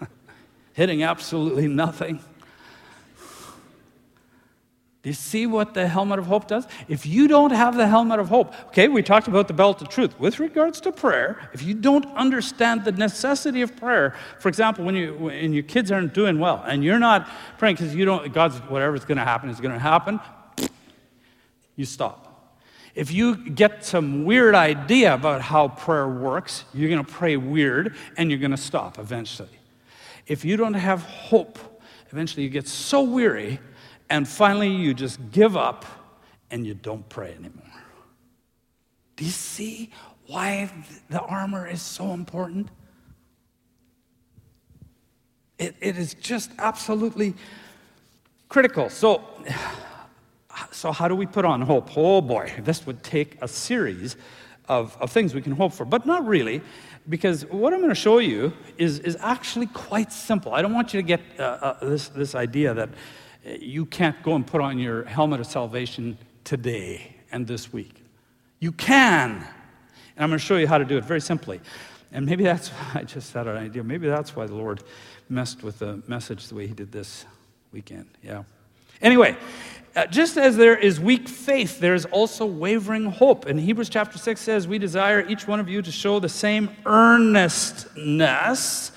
hitting 0.72 1.02
absolutely 1.02 1.68
nothing. 1.68 2.20
Do 5.02 5.10
you 5.10 5.14
see 5.14 5.46
what 5.46 5.74
the 5.74 5.86
helmet 5.86 6.18
of 6.18 6.26
hope 6.26 6.48
does? 6.48 6.66
If 6.88 7.06
you 7.06 7.28
don't 7.28 7.52
have 7.52 7.76
the 7.76 7.86
helmet 7.86 8.18
of 8.18 8.28
hope, 8.28 8.52
okay, 8.68 8.88
we 8.88 9.04
talked 9.04 9.28
about 9.28 9.46
the 9.46 9.54
belt 9.54 9.80
of 9.80 9.88
truth. 9.88 10.18
With 10.18 10.40
regards 10.40 10.80
to 10.80 10.90
prayer, 10.90 11.48
if 11.52 11.62
you 11.62 11.74
don't 11.74 12.06
understand 12.16 12.84
the 12.84 12.90
necessity 12.90 13.62
of 13.62 13.76
prayer, 13.76 14.16
for 14.40 14.48
example, 14.48 14.84
when, 14.84 14.96
you, 14.96 15.14
when 15.14 15.52
your 15.52 15.62
kids 15.62 15.92
aren't 15.92 16.12
doing 16.12 16.40
well 16.40 16.64
and 16.66 16.82
you're 16.82 16.98
not 16.98 17.28
praying 17.56 17.76
because 17.76 17.94
you 17.94 18.04
don't, 18.04 18.32
God's 18.32 18.56
whatever's 18.62 19.04
going 19.04 19.18
to 19.18 19.24
happen 19.24 19.48
is 19.48 19.60
going 19.60 19.74
to 19.74 19.78
happen, 19.78 20.18
you 21.76 21.84
stop. 21.84 22.25
If 22.96 23.12
you 23.12 23.36
get 23.36 23.84
some 23.84 24.24
weird 24.24 24.54
idea 24.54 25.12
about 25.12 25.42
how 25.42 25.68
prayer 25.68 26.08
works, 26.08 26.64
you're 26.72 26.88
going 26.88 27.04
to 27.04 27.12
pray 27.12 27.36
weird 27.36 27.94
and 28.16 28.30
you're 28.30 28.40
going 28.40 28.52
to 28.52 28.56
stop 28.56 28.98
eventually. 28.98 29.50
If 30.26 30.46
you 30.46 30.56
don't 30.56 30.72
have 30.72 31.02
hope, 31.02 31.58
eventually 32.10 32.44
you 32.44 32.48
get 32.48 32.66
so 32.66 33.02
weary 33.02 33.60
and 34.08 34.26
finally 34.26 34.70
you 34.70 34.94
just 34.94 35.30
give 35.30 35.58
up 35.58 35.84
and 36.50 36.66
you 36.66 36.72
don't 36.72 37.06
pray 37.10 37.32
anymore. 37.32 37.82
Do 39.16 39.26
you 39.26 39.30
see 39.30 39.90
why 40.26 40.70
the 41.10 41.20
armor 41.20 41.68
is 41.68 41.82
so 41.82 42.12
important? 42.12 42.70
It, 45.58 45.76
it 45.82 45.98
is 45.98 46.14
just 46.14 46.50
absolutely 46.58 47.34
critical. 48.48 48.88
So, 48.88 49.22
so 50.70 50.92
how 50.92 51.08
do 51.08 51.14
we 51.14 51.26
put 51.26 51.44
on 51.44 51.62
hope? 51.62 51.96
Oh 51.96 52.20
boy, 52.20 52.52
this 52.58 52.86
would 52.86 53.02
take 53.02 53.36
a 53.42 53.48
series 53.48 54.16
of, 54.68 54.96
of 55.00 55.10
things 55.10 55.34
we 55.34 55.42
can 55.42 55.52
hope 55.52 55.72
for, 55.72 55.84
but 55.84 56.06
not 56.06 56.26
really, 56.26 56.60
because 57.08 57.46
what 57.46 57.72
I'm 57.72 57.80
going 57.80 57.90
to 57.90 57.94
show 57.94 58.18
you 58.18 58.52
is, 58.78 58.98
is 59.00 59.16
actually 59.20 59.66
quite 59.66 60.12
simple. 60.12 60.52
I 60.52 60.62
don't 60.62 60.74
want 60.74 60.92
you 60.92 61.00
to 61.00 61.06
get 61.06 61.20
uh, 61.38 61.42
uh, 61.42 61.88
this, 61.88 62.08
this 62.08 62.34
idea 62.34 62.74
that 62.74 62.88
uh, 62.88 63.50
you 63.60 63.86
can't 63.86 64.20
go 64.22 64.34
and 64.34 64.46
put 64.46 64.60
on 64.60 64.78
your 64.78 65.04
helmet 65.04 65.40
of 65.40 65.46
salvation 65.46 66.18
today 66.44 67.16
and 67.30 67.46
this 67.46 67.72
week. 67.72 68.02
You 68.58 68.72
can. 68.72 69.30
And 70.16 70.24
I'm 70.24 70.30
going 70.30 70.38
to 70.38 70.44
show 70.44 70.56
you 70.56 70.66
how 70.66 70.78
to 70.78 70.84
do 70.84 70.96
it 70.96 71.04
very 71.04 71.20
simply. 71.20 71.60
And 72.12 72.26
maybe 72.26 72.44
that's 72.44 72.68
why 72.68 72.90
I 73.00 73.02
just 73.04 73.32
had 73.32 73.46
an 73.46 73.56
idea. 73.56 73.84
Maybe 73.84 74.08
that's 74.08 74.34
why 74.34 74.46
the 74.46 74.54
Lord 74.54 74.82
messed 75.28 75.62
with 75.62 75.78
the 75.78 76.02
message 76.06 76.48
the 76.48 76.54
way 76.54 76.66
He 76.66 76.74
did 76.74 76.90
this 76.90 77.26
weekend. 77.72 78.06
Yeah. 78.22 78.44
Anyway, 79.00 79.36
uh, 79.94 80.06
just 80.06 80.36
as 80.36 80.56
there 80.56 80.76
is 80.76 81.00
weak 81.00 81.28
faith, 81.28 81.80
there 81.80 81.94
is 81.94 82.04
also 82.06 82.44
wavering 82.44 83.06
hope. 83.06 83.46
And 83.46 83.58
Hebrews 83.58 83.88
chapter 83.88 84.18
6 84.18 84.40
says, 84.40 84.68
We 84.68 84.78
desire 84.78 85.26
each 85.26 85.48
one 85.48 85.58
of 85.58 85.68
you 85.68 85.82
to 85.82 85.90
show 85.90 86.20
the 86.20 86.28
same 86.28 86.70
earnestness 86.84 88.92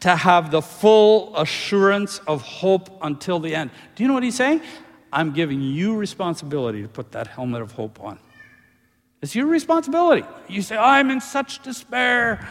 to 0.00 0.14
have 0.14 0.50
the 0.50 0.60
full 0.60 1.34
assurance 1.34 2.18
of 2.26 2.42
hope 2.42 2.98
until 3.02 3.40
the 3.40 3.54
end. 3.54 3.70
Do 3.94 4.02
you 4.02 4.08
know 4.08 4.14
what 4.14 4.22
he's 4.22 4.36
saying? 4.36 4.60
I'm 5.12 5.32
giving 5.32 5.62
you 5.62 5.96
responsibility 5.96 6.82
to 6.82 6.88
put 6.88 7.12
that 7.12 7.26
helmet 7.26 7.62
of 7.62 7.72
hope 7.72 8.00
on. 8.00 8.18
It's 9.22 9.34
your 9.34 9.46
responsibility. 9.46 10.26
You 10.46 10.60
say, 10.60 10.76
I'm 10.76 11.10
in 11.10 11.20
such 11.20 11.62
despair 11.62 12.46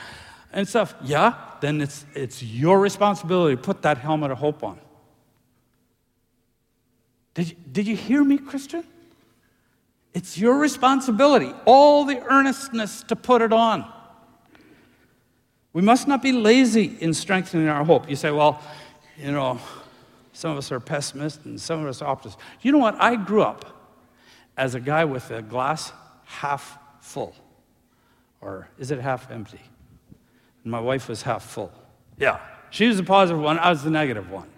and 0.51 0.67
stuff. 0.67 0.95
Yeah, 1.03 1.35
then 1.61 1.79
it's, 1.79 2.05
it's 2.15 2.41
your 2.41 2.79
responsibility 2.79 3.55
to 3.55 3.61
put 3.61 3.83
that 3.83 3.99
helmet 3.99 4.31
of 4.31 4.39
hope 4.39 4.63
on. 4.63 4.79
Did 7.33 7.49
you, 7.49 7.55
did 7.71 7.87
you 7.87 7.95
hear 7.95 8.23
me, 8.23 8.37
Christian? 8.37 8.83
It's 10.13 10.37
your 10.37 10.57
responsibility, 10.59 11.51
all 11.65 12.05
the 12.05 12.21
earnestness 12.21 13.03
to 13.03 13.15
put 13.15 13.41
it 13.41 13.51
on. 13.51 13.91
We 15.73 15.81
must 15.81 16.07
not 16.07 16.21
be 16.21 16.31
lazy 16.31 16.95
in 16.99 17.15
strengthening 17.15 17.67
our 17.67 17.83
hope. 17.83 18.07
You 18.07 18.15
say, 18.15 18.29
well, 18.29 18.61
you 19.17 19.31
know, 19.31 19.59
some 20.31 20.51
of 20.51 20.57
us 20.57 20.71
are 20.71 20.79
pessimists 20.79 21.43
and 21.45 21.59
some 21.59 21.81
of 21.81 21.87
us 21.87 22.01
are 22.01 22.09
optimists. 22.09 22.39
You 22.61 22.71
know 22.71 22.77
what? 22.77 22.95
I 23.01 23.15
grew 23.15 23.41
up 23.41 23.65
as 24.55 24.75
a 24.75 24.79
guy 24.79 25.03
with 25.05 25.31
a 25.31 25.41
glass 25.41 25.91
half 26.25 26.77
full. 27.01 27.35
Or 28.39 28.69
is 28.77 28.91
it 28.91 28.99
half 28.99 29.31
empty? 29.31 29.61
My 30.63 30.79
wife 30.79 31.09
was 31.09 31.23
half 31.23 31.43
full. 31.43 31.71
Yeah. 32.17 32.39
She 32.69 32.87
was 32.87 32.97
the 32.97 33.03
positive 33.03 33.41
one, 33.41 33.57
I 33.57 33.69
was 33.69 33.83
the 33.83 33.89
negative 33.89 34.29
one. 34.29 34.49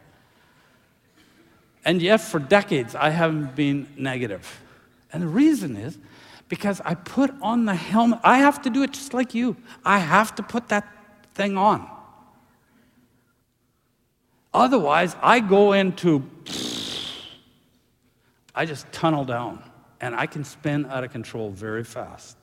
And 1.85 2.01
yet, 2.01 2.17
for 2.17 2.39
decades, 2.39 2.95
I 2.95 3.11
haven't 3.11 3.55
been 3.55 3.87
negative. 3.95 4.61
And 5.13 5.21
the 5.21 5.27
reason 5.27 5.77
is 5.77 5.97
because 6.49 6.81
I 6.83 6.95
put 6.95 7.31
on 7.41 7.65
the 7.65 7.75
helmet. 7.75 8.19
I 8.23 8.39
have 8.39 8.61
to 8.63 8.69
do 8.69 8.83
it 8.83 8.91
just 8.91 9.13
like 9.13 9.35
you. 9.35 9.55
I 9.85 9.99
have 9.99 10.35
to 10.35 10.43
put 10.43 10.69
that 10.69 10.87
thing 11.35 11.57
on. 11.57 11.89
Otherwise, 14.53 15.15
I 15.21 15.41
go 15.41 15.73
into, 15.73 16.23
I 18.55 18.65
just 18.65 18.91
tunnel 18.91 19.25
down 19.25 19.61
and 20.01 20.15
I 20.15 20.25
can 20.25 20.43
spin 20.43 20.85
out 20.85 21.03
of 21.03 21.11
control 21.11 21.49
very 21.49 21.83
fast. 21.83 22.37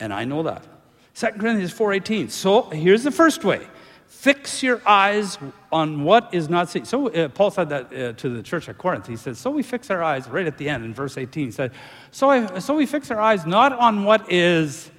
And 0.00 0.12
I 0.12 0.24
know 0.24 0.42
that. 0.42 0.64
2 1.14 1.38
Corinthians 1.38 1.72
4:18. 1.72 2.30
So 2.30 2.62
here's 2.70 3.04
the 3.04 3.10
first 3.10 3.44
way. 3.44 3.66
Fix 4.08 4.62
your 4.62 4.80
eyes 4.86 5.38
on 5.70 6.04
what 6.04 6.32
is 6.32 6.48
not 6.48 6.68
seen. 6.68 6.84
So 6.84 7.08
uh, 7.08 7.28
Paul 7.28 7.50
said 7.50 7.68
that 7.68 7.92
uh, 7.92 8.12
to 8.14 8.28
the 8.28 8.42
church 8.42 8.68
at 8.68 8.78
Corinth. 8.78 9.06
He 9.06 9.16
said, 9.16 9.36
"So 9.36 9.50
we 9.50 9.62
fix 9.62 9.90
our 9.90 10.02
eyes 10.02 10.28
right 10.28 10.46
at 10.46 10.58
the 10.58 10.68
end 10.68 10.84
in 10.84 10.94
verse 10.94 11.16
18." 11.18 11.46
He 11.46 11.50
said, 11.50 11.72
"So 12.10 12.30
I, 12.30 12.58
so 12.58 12.74
we 12.74 12.86
fix 12.86 13.10
our 13.10 13.20
eyes 13.20 13.46
not 13.46 13.72
on 13.72 14.04
what 14.04 14.32
is 14.32 14.90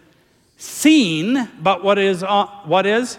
seen, 0.57 1.49
but 1.61 1.83
what 1.83 1.97
is 1.97 2.23
on, 2.23 2.47
what 2.65 2.85
is 2.85 3.17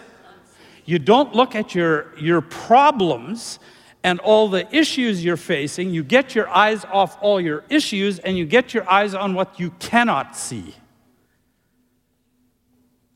you 0.85 0.99
don't 0.99 1.35
look 1.35 1.55
at 1.55 1.75
your 1.75 2.17
your 2.19 2.41
problems 2.41 3.59
and 4.05 4.21
all 4.21 4.49
the 4.49 4.75
issues 4.75 5.25
you're 5.25 5.37
facing, 5.37 5.91
you 5.91 6.03
get 6.03 6.35
your 6.35 6.49
eyes 6.49 6.85
off 6.87 7.19
all 7.21 7.41
your 7.41 7.65
issues 7.69 8.19
and 8.21 8.39
you 8.39 8.47
get 8.47 8.73
your 8.73 8.89
eyes 8.89 9.15
on 9.15 9.35
what 9.35 9.59
you 9.59 9.71
cannot 9.79 10.37
see. 10.37 10.75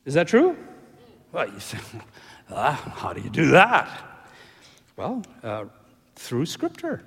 Is 0.05 0.13
that 0.15 0.27
true? 0.27 0.57
Well, 1.31 1.47
you 1.47 1.59
say, 1.59 1.79
ah, 2.51 2.93
how 2.95 3.13
do 3.13 3.21
you 3.21 3.29
do 3.29 3.51
that? 3.51 3.89
Well, 4.95 5.23
uh, 5.43 5.65
through 6.15 6.45
Scripture. 6.45 7.03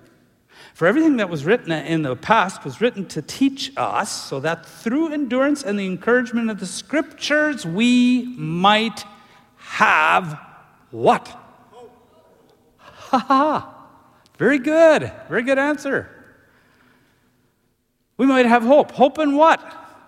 For 0.75 0.87
everything 0.87 1.17
that 1.19 1.29
was 1.29 1.45
written 1.45 1.73
in 1.73 2.03
the 2.03 2.17
past 2.17 2.65
was 2.65 2.81
written 2.81 3.07
to 3.09 3.23
teach 3.23 3.73
us, 3.77 4.11
so 4.11 4.41
that 4.41 4.67
through 4.67 5.13
endurance 5.13 5.63
and 5.63 5.79
the 5.79 5.87
encouragement 5.87 6.51
of 6.51 6.61
the 6.61 6.67
Scriptures 6.67 7.65
we 7.65 8.25
might 8.37 9.05
have 9.57 10.39
what? 10.91 11.29
Ha 12.79 13.19
ha. 13.19 13.73
Very 14.39 14.59
good. 14.59 15.13
Very 15.29 15.43
good 15.43 15.59
answer. 15.59 16.11
We 18.17 18.27
might 18.27 18.47
have 18.47 18.63
hope. 18.63 18.93
Hope 18.93 19.19
in 19.19 19.37
what? 19.37 19.61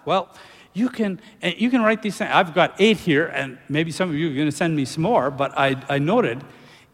Well, 0.04 0.34
you 0.74 0.88
can 0.88 1.20
you 1.42 1.70
can 1.70 1.82
write 1.82 2.02
these 2.02 2.16
things. 2.16 2.30
I've 2.32 2.54
got 2.54 2.74
eight 2.78 2.98
here, 2.98 3.26
and 3.26 3.58
maybe 3.68 3.90
some 3.90 4.10
of 4.10 4.14
you 4.14 4.30
are 4.30 4.34
going 4.34 4.46
to 4.50 4.56
send 4.56 4.76
me 4.76 4.84
some 4.84 5.02
more, 5.02 5.30
but 5.30 5.56
I, 5.58 5.76
I 5.88 5.98
noted 5.98 6.44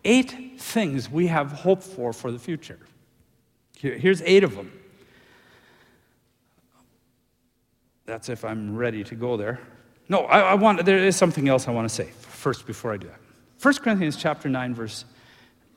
eight 0.05 0.61
things 0.61 1.11
we 1.11 1.27
have 1.27 1.53
hope 1.53 1.83
for 1.83 2.13
for 2.13 2.33
the 2.33 2.39
future. 2.39 2.79
Here, 3.77 3.99
here's 3.99 4.23
eight 4.23 4.45
of 4.45 4.55
them. 4.55 4.73
That's 8.07 8.29
if 8.29 8.45
I'm 8.45 8.77
ready 8.77 9.03
to 9.05 9.15
go 9.15 9.37
there. 9.37 9.61
No, 10.09 10.21
I, 10.21 10.41
I 10.41 10.55
want 10.55 10.85
there 10.85 10.99
is 10.99 11.17
something 11.17 11.49
else 11.49 11.69
I 11.69 11.71
want 11.71 11.89
to 11.89 11.95
say 11.95 12.11
first 12.21 12.67
before 12.67 12.93
I 12.93 12.97
do 12.97 13.07
that. 13.09 13.21
1 13.63 13.75
Corinthians 13.77 14.17
chapter 14.17 14.51
9, 14.51 14.75
verse 14.75 15.07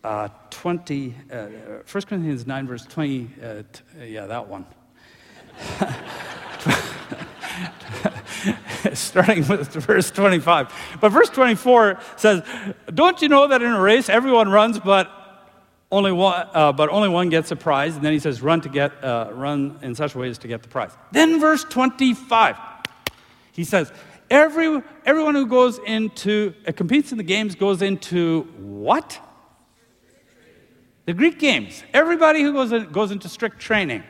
uh, 0.04 0.28
20, 0.50 1.16
uh, 1.32 1.36
1 1.90 2.04
Corinthians 2.04 2.46
9, 2.46 2.68
verse 2.68 2.86
20, 2.86 3.30
uh, 3.42 3.64
t- 3.72 4.14
yeah, 4.14 4.26
that 4.26 4.46
one. 4.48 4.66
Starting 8.94 9.48
with 9.48 9.74
verse 9.74 10.12
25. 10.12 10.74
But 11.00 11.10
verse 11.10 11.30
24 11.30 12.00
says, 12.16 12.44
Don't 12.94 13.22
you 13.22 13.30
know 13.30 13.48
that 13.48 13.62
in 13.62 13.72
a 13.72 13.82
race 13.82 14.10
everyone 14.10 14.50
runs, 14.50 14.80
but 14.80 15.12
only 15.92 16.12
one, 16.12 16.48
uh, 16.54 16.74
but 16.74 16.90
only 16.90 17.10
one 17.10 17.30
gets 17.30 17.52
a 17.52 17.56
prize. 17.56 17.96
And 17.96 18.04
then 18.04 18.14
he 18.14 18.20
says, 18.20 18.42
run 18.42 18.62
to 18.62 18.70
get, 18.70 19.04
uh, 19.04 19.30
run 19.32 19.80
in 19.82 19.96
such 19.96 20.16
ways 20.16 20.38
to 20.40 20.48
get 20.48 20.62
the 20.62 20.68
prize. 20.68 20.92
Then 21.12 21.40
verse 21.40 21.64
25, 21.64 22.58
he 23.54 23.64
says, 23.64 23.92
Every, 24.30 24.82
everyone 25.06 25.36
who 25.36 25.48
goes 25.48 25.80
into, 25.80 26.54
uh, 26.68 26.74
competes 26.74 27.14
in 27.14 27.18
the 27.18 27.24
games 27.24 27.56
goes 27.56 27.82
into 27.82 28.42
what? 28.58 29.20
The 31.06 31.14
Greek 31.14 31.40
games. 31.40 31.82
Everybody 31.94 32.42
who 32.42 32.52
goes, 32.52 32.74
in, 32.74 32.92
goes 32.92 33.12
into 33.12 33.30
strict 33.30 33.60
training. 33.60 34.04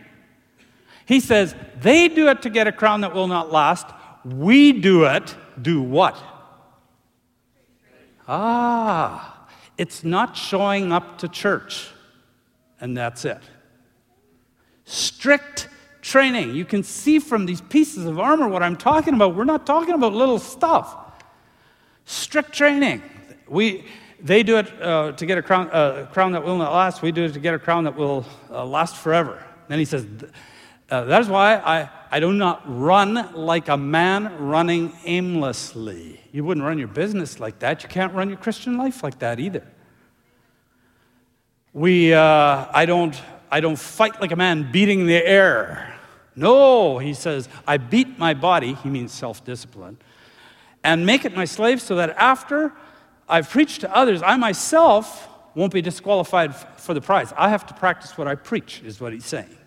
He 1.05 1.19
says, 1.19 1.55
they 1.79 2.07
do 2.07 2.29
it 2.29 2.41
to 2.41 2.49
get 2.49 2.65
a 2.65 2.71
crown 2.71 3.01
that 3.01 3.13
will 3.13 3.27
not 3.27 3.51
last. 3.51 3.87
We 4.35 4.73
do 4.73 5.05
it, 5.05 5.35
do 5.61 5.81
what? 5.81 6.21
Ah, 8.27 9.47
it's 9.77 10.03
not 10.03 10.35
showing 10.35 10.91
up 10.91 11.19
to 11.19 11.29
church, 11.29 11.89
and 12.81 12.97
that's 12.97 13.23
it. 13.23 13.41
Strict 14.83 15.69
training. 16.01 16.55
You 16.55 16.65
can 16.65 16.83
see 16.83 17.19
from 17.19 17.45
these 17.45 17.61
pieces 17.61 18.05
of 18.05 18.19
armor 18.19 18.49
what 18.49 18.63
I'm 18.63 18.75
talking 18.75 19.13
about. 19.13 19.35
We're 19.35 19.45
not 19.45 19.65
talking 19.65 19.93
about 19.93 20.13
little 20.13 20.39
stuff. 20.39 20.95
Strict 22.05 22.51
training. 22.51 23.01
We, 23.47 23.85
they 24.21 24.43
do 24.43 24.57
it 24.57 24.81
uh, 24.81 25.13
to 25.13 25.25
get 25.25 25.37
a 25.37 25.41
crown, 25.41 25.69
uh, 25.71 26.07
crown 26.11 26.33
that 26.33 26.43
will 26.43 26.57
not 26.57 26.73
last. 26.73 27.01
We 27.01 27.13
do 27.13 27.25
it 27.25 27.33
to 27.33 27.39
get 27.39 27.53
a 27.53 27.59
crown 27.59 27.85
that 27.85 27.95
will 27.95 28.25
uh, 28.49 28.65
last 28.65 28.97
forever. 28.97 29.41
Then 29.69 29.79
he 29.79 29.85
says, 29.85 30.05
uh, 30.89 31.05
That 31.05 31.21
is 31.21 31.29
why 31.29 31.55
I, 31.55 31.89
I 32.09 32.19
do 32.19 32.31
not 32.31 32.61
run 32.65 33.33
like 33.33 33.67
a 33.67 33.77
man 33.77 34.37
running 34.39 34.93
aimlessly. 35.03 36.21
You 36.31 36.43
wouldn't 36.43 36.65
run 36.65 36.77
your 36.77 36.87
business 36.87 37.39
like 37.39 37.59
that. 37.59 37.83
You 37.83 37.89
can't 37.89 38.13
run 38.13 38.29
your 38.29 38.37
Christian 38.37 38.77
life 38.77 39.03
like 39.03 39.19
that 39.19 39.39
either. 39.39 39.65
We, 41.73 42.13
uh, 42.13 42.65
I, 42.71 42.85
don't, 42.85 43.19
I 43.51 43.59
don't 43.59 43.77
fight 43.77 44.21
like 44.21 44.31
a 44.31 44.35
man 44.35 44.71
beating 44.71 45.05
the 45.05 45.25
air. 45.25 45.95
No, 46.35 46.97
he 46.97 47.13
says, 47.13 47.49
I 47.67 47.77
beat 47.77 48.17
my 48.17 48.33
body, 48.33 48.73
he 48.75 48.89
means 48.89 49.11
self 49.11 49.43
discipline, 49.43 49.97
and 50.83 51.05
make 51.05 51.25
it 51.25 51.35
my 51.35 51.45
slave 51.45 51.81
so 51.81 51.95
that 51.95 52.11
after 52.11 52.71
I've 53.27 53.49
preached 53.49 53.81
to 53.81 53.95
others, 53.95 54.21
I 54.21 54.37
myself 54.37 55.27
won't 55.55 55.73
be 55.73 55.81
disqualified 55.81 56.55
for 56.55 56.93
the 56.93 57.01
prize. 57.01 57.33
I 57.35 57.49
have 57.49 57.65
to 57.67 57.73
practice 57.73 58.17
what 58.17 58.27
I 58.27 58.35
preach, 58.35 58.81
is 58.85 59.01
what 59.01 59.11
he's 59.11 59.25
saying. 59.25 59.57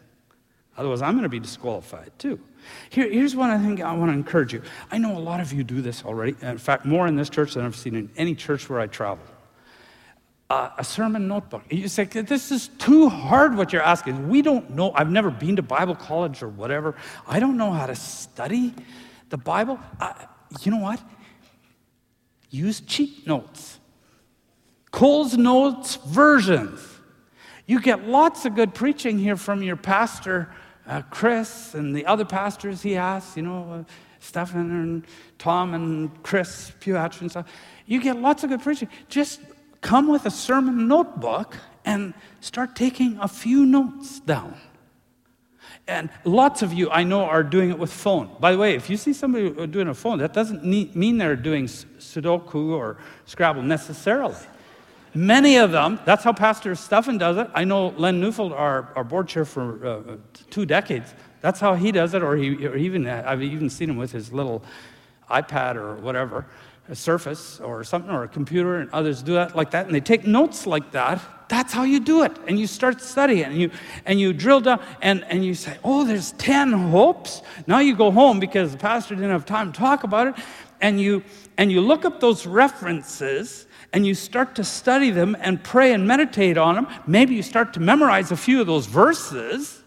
Otherwise, 0.81 1.03
I'm 1.03 1.13
going 1.13 1.25
to 1.25 1.29
be 1.29 1.39
disqualified 1.39 2.11
too. 2.19 2.41
Here, 2.89 3.07
here's 3.11 3.37
one 3.37 3.51
I 3.51 3.59
think 3.59 3.83
I 3.83 3.93
want 3.93 4.11
to 4.11 4.15
encourage 4.15 4.55
you. 4.55 4.63
I 4.91 4.97
know 4.97 5.15
a 5.17 5.21
lot 5.21 5.39
of 5.41 5.53
you 5.53 5.63
do 5.63 5.83
this 5.83 6.03
already. 6.07 6.35
In 6.41 6.57
fact, 6.57 6.87
more 6.87 7.07
in 7.07 7.17
this 7.17 7.29
church 7.29 7.53
than 7.53 7.67
I've 7.67 7.77
seen 7.77 7.95
in 7.95 8.09
any 8.17 8.35
church 8.35 8.71
where 8.71 8.81
I 8.81 8.87
travel. 8.87 9.23
uh, 10.49 10.71
a 10.79 10.83
sermon 10.85 11.29
notebook. 11.29 11.63
You 11.71 11.87
say, 11.87 12.05
This 12.05 12.51
is 12.51 12.69
too 12.79 13.11
hard 13.11 13.57
what 13.59 13.75
you're 13.75 13.83
asking. 13.83 14.31
We 14.31 14.41
don't 14.41 14.71
know. 14.71 14.91
I've 14.95 15.11
never 15.11 15.31
been 15.31 15.57
to 15.57 15.63
Bible 15.63 15.95
college 15.95 16.43
or 16.43 16.49
whatever. 16.49 16.97
I 17.29 17.41
don't 17.41 17.59
know 17.59 17.71
how 17.71 17.85
to 17.85 17.95
study 17.95 18.75
the 19.29 19.37
Bible. 19.37 19.79
you 20.63 20.73
know 20.73 20.79
what? 20.79 21.01
Use 22.49 22.81
cheat 22.81 23.27
notes, 23.27 23.79
Cole's 24.91 25.37
Notes 25.37 25.97
versions. 25.97 26.81
You 27.67 27.81
get 27.81 28.09
lots 28.09 28.45
of 28.45 28.57
good 28.57 28.75
preaching 28.75 29.17
here 29.21 29.37
from 29.37 29.63
your 29.63 29.77
pastor, 29.77 30.53
uh, 30.91 31.03
Chris, 31.03 31.75
and 31.75 31.95
the 31.95 32.05
other 32.05 32.25
pastors 32.25 32.83
he 32.83 32.93
has, 32.93 33.37
you 33.37 33.43
know, 33.43 33.73
uh, 33.73 33.85
Stefan 34.19 34.71
and 34.71 35.07
Tom 35.39 35.73
and 35.73 36.23
Chris 36.25 36.73
Puhatch 36.81 37.21
and 37.21 37.31
stuff. 37.31 37.47
You 37.87 38.01
get 38.01 38.17
lots 38.17 38.43
of 38.43 38.51
good 38.51 38.61
preaching. 38.61 38.89
Just 39.09 39.41
come 39.81 40.09
with 40.09 40.27
a 40.27 40.31
sermon 40.31 40.89
notebook 40.89 41.57
and 41.85 42.13
start 42.41 42.75
taking 42.75 43.17
a 43.19 43.29
few 43.29 43.65
notes 43.65 44.19
down. 44.21 44.57
And 45.87 46.11
lots 46.25 46.61
of 46.63 46.73
you 46.73 46.91
I 46.91 47.05
know 47.05 47.23
are 47.23 47.45
doing 47.45 47.71
it 47.71 47.79
with 47.79 47.93
phone. 47.93 48.29
By 48.41 48.53
the 48.53 48.59
way, 48.59 48.75
if 48.75 48.91
you 48.91 48.97
see 48.97 49.13
somebody 49.13 49.67
doing 49.69 49.89
a 49.89 49.95
phone, 49.95 50.19
that 50.19 50.33
doesn't 50.33 50.65
mean 50.65 51.19
they're 51.19 51.37
doing 51.37 51.67
Sudoku 51.67 52.73
or 52.73 52.99
Scrabble 53.27 53.63
necessarily. 53.63 54.35
Many 55.13 55.57
of 55.57 55.73
them, 55.73 55.99
that's 56.05 56.23
how 56.23 56.33
Pastor 56.33 56.75
Stefan 56.77 57.19
does 57.19 57.37
it. 57.37 57.51
I 57.53 57.65
know 57.65 57.89
Len 57.89 58.21
Neufeld, 58.21 58.53
our, 58.53 58.93
our 58.95 59.03
board 59.03 59.27
chair 59.27 59.45
for 59.45 59.87
uh, 59.87 60.17
two 60.51 60.65
decades, 60.65 61.15
that's 61.41 61.59
how 61.59 61.75
he 61.75 61.91
does 61.91 62.15
it, 62.15 62.23
or, 62.23 62.37
he, 62.37 62.67
or 62.67 62.77
even, 62.77 63.07
I've 63.09 63.43
even 63.43 63.71
seen 63.71 63.91
him 63.91 63.97
with 63.97 64.13
his 64.13 64.33
little 64.33 64.63
iPad 65.29 65.77
or 65.77 65.97
whatever, 65.97 66.47
a 66.89 66.95
Surface 66.95 67.61
or 67.61 67.83
something, 67.83 68.11
or 68.11 68.25
a 68.25 68.29
computer, 68.29 68.77
and 68.77 68.91
others 68.91 69.23
do 69.23 69.35
that 69.35 69.57
like 69.57 69.71
that, 69.73 69.87
and 69.87 69.95
they 69.95 70.01
take 70.01 70.27
notes 70.27 70.67
like 70.67 70.93
that. 70.93 71.21
That's 71.49 71.73
how 71.73 71.83
you 71.83 71.99
do 71.99 72.23
it. 72.23 72.37
And 72.47 72.59
you 72.59 72.69
start 72.69 73.01
studying, 73.01 73.45
and 73.45 73.57
you, 73.57 73.71
and 74.07 74.21
you 74.21 74.33
drill 74.33 74.61
down, 74.61 74.81
and, 75.03 75.25
and 75.25 75.45
you 75.45 75.55
say, 75.55 75.77
oh, 75.83 76.05
there's 76.05 76.33
10 76.33 76.73
hopes. 76.73 77.43
Now 77.67 77.81
you 77.81 77.97
go 77.97 78.11
home 78.11 78.39
because 78.39 78.73
the 78.73 78.79
pastor 78.79 79.17
didn't 79.17 79.31
have 79.31 79.47
time 79.47 79.73
to 79.73 79.79
talk 79.79 80.05
about 80.05 80.29
it, 80.29 80.35
and 80.81 81.01
you, 81.01 81.25
and 81.57 81.73
you 81.73 81.81
look 81.81 82.05
up 82.05 82.21
those 82.21 82.47
references, 82.47 83.67
and 83.93 84.07
you 84.07 84.15
start 84.15 84.55
to 84.57 84.65
study 84.65 85.11
them 85.11 85.37
and 85.41 85.63
pray 85.63 85.93
and 85.93 86.07
meditate 86.07 86.57
on 86.57 86.75
them. 86.77 86.87
Maybe 87.07 87.35
you 87.35 87.43
start 87.43 87.75
to 87.75 87.81
memorize 87.81 88.31
a 88.31 88.37
few 88.37 88.61
of 88.61 88.67
those 88.67 88.87
verses. 88.87 89.83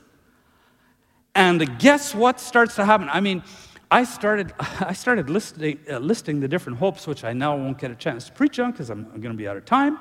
And 1.36 1.80
guess 1.80 2.14
what 2.14 2.39
starts 2.39 2.76
to 2.76 2.86
happen? 2.86 3.10
I 3.10 3.22
mean, 3.22 3.43
I 3.89 4.04
started, 4.04 4.54
I 4.60 4.93
started 4.93 5.30
listing, 5.30 5.80
uh, 5.89 5.99
listing 5.99 6.39
the 6.39 6.47
different 6.47 6.80
hopes, 6.80 7.08
which 7.08 7.24
I 7.24 7.34
now 7.34 7.56
won't 7.56 7.78
get 7.78 7.91
a 7.91 7.95
chance 7.95 8.26
to 8.26 8.32
preach 8.34 8.60
on 8.60 8.72
because 8.72 8.89
I'm, 8.89 9.08
I'm 9.14 9.22
going 9.22 9.34
to 9.34 9.38
be 9.38 9.47
out 9.47 9.58
of 9.58 9.66
time. 9.66 9.97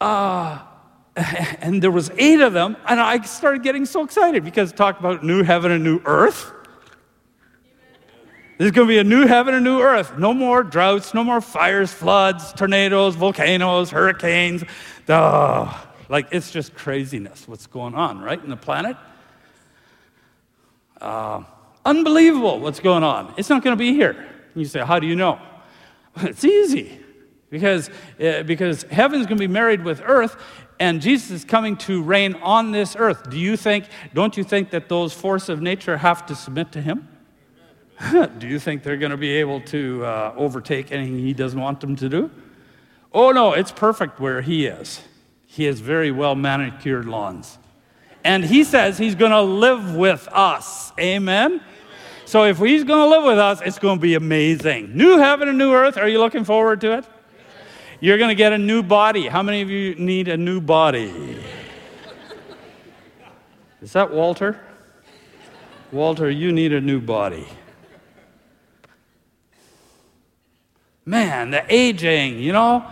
Uh, 0.00 0.60
and 1.16 1.82
there 1.82 1.90
was 1.90 2.10
eight 2.16 2.40
of 2.40 2.52
them, 2.52 2.76
and 2.86 3.00
I 3.00 3.20
started 3.22 3.62
getting 3.62 3.84
so 3.84 4.04
excited 4.04 4.44
because 4.44 4.72
talk 4.72 5.00
about 5.00 5.24
new 5.24 5.42
heaven 5.42 5.72
and 5.72 5.82
new 5.82 6.00
earth. 6.04 6.52
There's 8.60 8.72
going 8.72 8.88
to 8.88 8.92
be 8.92 8.98
a 8.98 9.04
new 9.04 9.26
heaven 9.26 9.54
and 9.54 9.64
new 9.64 9.80
earth. 9.80 10.18
No 10.18 10.34
more 10.34 10.62
droughts, 10.62 11.14
no 11.14 11.24
more 11.24 11.40
fires, 11.40 11.90
floods, 11.90 12.52
tornadoes, 12.52 13.14
volcanoes, 13.14 13.88
hurricanes. 13.88 14.64
Oh, 15.08 15.88
like, 16.10 16.28
it's 16.30 16.50
just 16.50 16.74
craziness 16.74 17.48
what's 17.48 17.66
going 17.66 17.94
on, 17.94 18.20
right, 18.20 18.38
in 18.38 18.50
the 18.50 18.58
planet. 18.58 18.98
Uh, 21.00 21.44
unbelievable 21.86 22.60
what's 22.60 22.80
going 22.80 23.02
on. 23.02 23.32
It's 23.38 23.48
not 23.48 23.64
going 23.64 23.72
to 23.72 23.78
be 23.78 23.94
here. 23.94 24.28
You 24.54 24.66
say, 24.66 24.80
How 24.80 24.98
do 24.98 25.06
you 25.06 25.16
know? 25.16 25.40
It's 26.20 26.44
easy 26.44 27.00
because, 27.48 27.88
uh, 28.22 28.42
because 28.42 28.82
heaven's 28.82 29.24
going 29.24 29.38
to 29.38 29.48
be 29.48 29.50
married 29.50 29.82
with 29.84 30.02
earth 30.04 30.36
and 30.78 31.00
Jesus 31.00 31.30
is 31.30 31.44
coming 31.46 31.78
to 31.78 32.02
reign 32.02 32.34
on 32.42 32.72
this 32.72 32.94
earth. 32.94 33.30
Do 33.30 33.38
you 33.38 33.56
think, 33.56 33.86
don't 34.12 34.36
you 34.36 34.44
think 34.44 34.68
that 34.72 34.90
those 34.90 35.14
forces 35.14 35.48
of 35.48 35.62
nature 35.62 35.96
have 35.96 36.26
to 36.26 36.34
submit 36.34 36.72
to 36.72 36.82
him? 36.82 37.08
do 38.38 38.48
you 38.48 38.58
think 38.58 38.82
they're 38.82 38.96
going 38.96 39.10
to 39.10 39.16
be 39.16 39.32
able 39.32 39.60
to 39.60 40.04
uh, 40.04 40.34
overtake 40.36 40.92
anything 40.92 41.18
he 41.18 41.34
doesn't 41.34 41.60
want 41.60 41.80
them 41.80 41.96
to 41.96 42.08
do? 42.08 42.30
Oh, 43.12 43.32
no, 43.32 43.52
it's 43.52 43.72
perfect 43.72 44.20
where 44.20 44.40
he 44.40 44.66
is. 44.66 45.02
He 45.46 45.64
has 45.64 45.80
very 45.80 46.10
well 46.10 46.34
manicured 46.34 47.06
lawns. 47.06 47.58
And 48.22 48.44
he 48.44 48.64
says 48.64 48.98
he's 48.98 49.14
going 49.14 49.32
to 49.32 49.42
live 49.42 49.94
with 49.94 50.28
us. 50.28 50.92
Amen? 50.98 51.60
So 52.24 52.44
if 52.44 52.58
he's 52.58 52.84
going 52.84 53.10
to 53.10 53.16
live 53.16 53.24
with 53.24 53.38
us, 53.38 53.60
it's 53.62 53.78
going 53.78 53.98
to 53.98 54.02
be 54.02 54.14
amazing. 54.14 54.96
New 54.96 55.18
heaven 55.18 55.48
and 55.48 55.58
new 55.58 55.72
earth. 55.72 55.96
Are 55.96 56.08
you 56.08 56.20
looking 56.20 56.44
forward 56.44 56.80
to 56.82 56.98
it? 56.98 57.04
You're 57.98 58.18
going 58.18 58.28
to 58.28 58.34
get 58.34 58.52
a 58.52 58.58
new 58.58 58.82
body. 58.82 59.26
How 59.26 59.42
many 59.42 59.60
of 59.62 59.68
you 59.68 59.94
need 59.96 60.28
a 60.28 60.36
new 60.36 60.60
body? 60.60 61.42
Is 63.82 63.92
that 63.92 64.10
Walter? 64.10 64.60
Walter, 65.92 66.30
you 66.30 66.52
need 66.52 66.72
a 66.72 66.80
new 66.80 67.00
body. 67.00 67.46
Man, 71.10 71.50
the 71.50 71.64
aging, 71.68 72.38
you 72.38 72.52
know, 72.52 72.86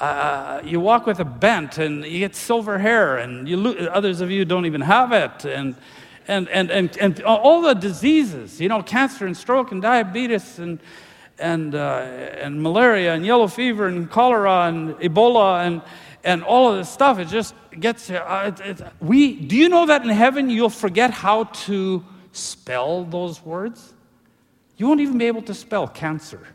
uh, 0.00 0.60
you 0.62 0.80
walk 0.80 1.06
with 1.06 1.18
a 1.18 1.24
bent 1.24 1.78
and 1.78 2.04
you 2.04 2.18
get 2.18 2.36
silver 2.36 2.76
hair, 2.76 3.16
and 3.16 3.48
you 3.48 3.56
lo- 3.56 3.86
others 3.86 4.20
of 4.20 4.30
you 4.30 4.44
don't 4.44 4.66
even 4.66 4.82
have 4.82 5.12
it, 5.12 5.46
and, 5.46 5.74
and, 6.28 6.46
and, 6.50 6.70
and, 6.70 6.94
and 6.98 7.22
all 7.22 7.62
the 7.62 7.72
diseases, 7.72 8.60
you 8.60 8.68
know, 8.68 8.82
cancer 8.82 9.24
and 9.24 9.34
stroke 9.34 9.72
and 9.72 9.80
diabetes 9.80 10.58
and, 10.58 10.78
and, 11.38 11.74
uh, 11.74 12.00
and 12.38 12.62
malaria 12.62 13.14
and 13.14 13.24
yellow 13.24 13.46
fever 13.46 13.86
and 13.86 14.10
cholera 14.10 14.66
and 14.66 14.96
Ebola 14.96 15.66
and, 15.66 15.80
and 16.24 16.44
all 16.44 16.70
of 16.70 16.76
this 16.76 16.90
stuff. 16.90 17.18
It 17.18 17.28
just 17.28 17.54
gets 17.80 18.10
uh, 18.10 18.52
it, 18.58 18.80
it, 18.80 18.86
we. 19.00 19.32
Do 19.32 19.56
you 19.56 19.70
know 19.70 19.86
that 19.86 20.02
in 20.02 20.10
heaven 20.10 20.50
you'll 20.50 20.68
forget 20.68 21.12
how 21.12 21.44
to 21.44 22.04
spell 22.32 23.04
those 23.04 23.42
words? 23.42 23.94
You 24.76 24.86
won't 24.86 25.00
even 25.00 25.16
be 25.16 25.24
able 25.24 25.42
to 25.42 25.54
spell 25.54 25.88
cancer. 25.88 26.46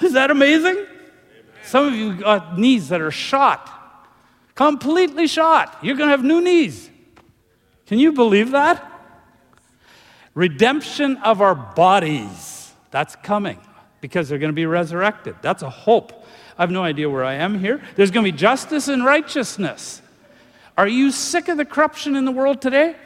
Is 0.00 0.12
that 0.12 0.30
amazing? 0.30 0.76
Amen. 0.76 0.86
Some 1.64 1.88
of 1.88 1.94
you 1.94 2.14
got 2.14 2.58
knees 2.58 2.88
that 2.90 3.00
are 3.00 3.10
shot, 3.10 3.70
completely 4.54 5.26
shot. 5.26 5.78
You're 5.82 5.96
going 5.96 6.08
to 6.08 6.16
have 6.16 6.24
new 6.24 6.40
knees. 6.40 6.90
Can 7.86 7.98
you 7.98 8.12
believe 8.12 8.50
that? 8.50 8.92
Redemption 10.34 11.16
of 11.18 11.40
our 11.40 11.54
bodies. 11.54 12.72
That's 12.90 13.16
coming 13.16 13.58
because 14.00 14.28
they're 14.28 14.38
going 14.38 14.52
to 14.52 14.56
be 14.56 14.66
resurrected. 14.66 15.36
That's 15.42 15.62
a 15.62 15.70
hope. 15.70 16.24
I 16.58 16.62
have 16.62 16.70
no 16.70 16.82
idea 16.82 17.08
where 17.08 17.24
I 17.24 17.34
am 17.34 17.58
here. 17.58 17.82
There's 17.96 18.10
going 18.10 18.24
to 18.24 18.32
be 18.32 18.36
justice 18.36 18.88
and 18.88 19.04
righteousness. 19.04 20.02
Are 20.76 20.88
you 20.88 21.10
sick 21.10 21.48
of 21.48 21.56
the 21.56 21.64
corruption 21.64 22.16
in 22.16 22.24
the 22.24 22.32
world 22.32 22.60
today? 22.60 22.96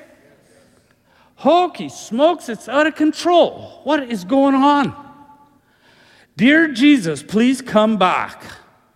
Hokey 1.37 1.89
smokes, 1.89 2.49
it's 2.49 2.69
out 2.69 2.87
of 2.87 2.95
control. 2.97 3.81
What 3.85 4.03
is 4.03 4.25
going 4.25 4.55
on? 4.55 5.10
Dear 6.41 6.69
Jesus, 6.69 7.23
please 7.23 7.61
come 7.61 7.99
back 7.99 8.43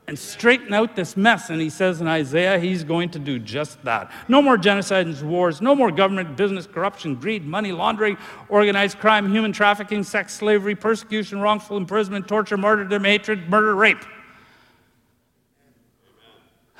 and 0.08 0.18
straighten 0.18 0.72
out 0.72 0.96
this 0.96 1.14
mess. 1.14 1.50
And 1.50 1.60
he 1.60 1.68
says 1.68 2.00
in 2.00 2.08
Isaiah, 2.08 2.58
he's 2.58 2.84
going 2.84 3.10
to 3.10 3.18
do 3.18 3.38
just 3.38 3.84
that. 3.84 4.10
No 4.28 4.40
more 4.40 4.56
genocide 4.56 5.06
and 5.06 5.22
wars, 5.28 5.60
no 5.60 5.74
more 5.74 5.92
government, 5.92 6.38
business, 6.38 6.66
corruption, 6.66 7.16
greed, 7.16 7.44
money 7.44 7.70
laundering, 7.70 8.16
organized 8.48 8.98
crime, 8.98 9.30
human 9.30 9.52
trafficking, 9.52 10.04
sex 10.04 10.32
slavery, 10.32 10.74
persecution, 10.74 11.38
wrongful 11.38 11.76
imprisonment, 11.76 12.26
torture, 12.26 12.56
martyrdom, 12.56 13.04
hatred, 13.04 13.50
murder, 13.50 13.74
rape. 13.74 14.06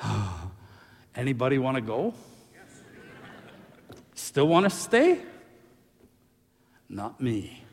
Anybody 1.15 1.59
want 1.59 1.75
to 1.75 1.81
go? 1.81 2.15
Still 4.15 4.47
want 4.47 4.63
to 4.63 4.71
stay? 4.71 5.19
Not 6.89 7.21
me. 7.21 7.64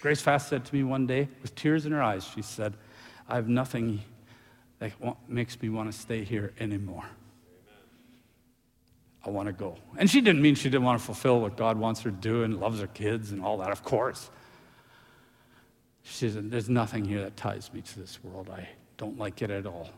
Grace 0.00 0.22
Fast 0.22 0.48
said 0.48 0.64
to 0.64 0.74
me 0.74 0.82
one 0.82 1.06
day, 1.06 1.28
with 1.42 1.54
tears 1.54 1.84
in 1.84 1.92
her 1.92 2.02
eyes, 2.02 2.24
she 2.24 2.42
said, 2.42 2.74
I 3.28 3.36
have 3.36 3.48
nothing 3.48 4.02
that 4.78 4.92
makes 5.28 5.60
me 5.60 5.68
want 5.68 5.92
to 5.92 5.98
stay 5.98 6.24
here 6.24 6.52
anymore. 6.58 7.04
I 9.24 9.28
want 9.28 9.48
to 9.48 9.52
go. 9.52 9.76
And 9.98 10.08
she 10.08 10.22
didn't 10.22 10.40
mean 10.40 10.54
she 10.54 10.70
didn't 10.70 10.84
want 10.84 10.98
to 10.98 11.04
fulfill 11.04 11.40
what 11.40 11.56
God 11.56 11.78
wants 11.78 12.00
her 12.02 12.10
to 12.10 12.16
do 12.16 12.42
and 12.42 12.58
loves 12.58 12.80
her 12.80 12.86
kids 12.86 13.32
and 13.32 13.44
all 13.44 13.58
that, 13.58 13.70
of 13.70 13.84
course. 13.84 14.30
She 16.02 16.30
said, 16.30 16.50
There's 16.50 16.70
nothing 16.70 17.04
here 17.04 17.20
that 17.20 17.36
ties 17.36 17.70
me 17.72 17.82
to 17.82 17.98
this 17.98 18.24
world. 18.24 18.48
I 18.50 18.66
don't 18.96 19.18
like 19.18 19.42
it 19.42 19.50
at 19.50 19.66
all. 19.66 19.90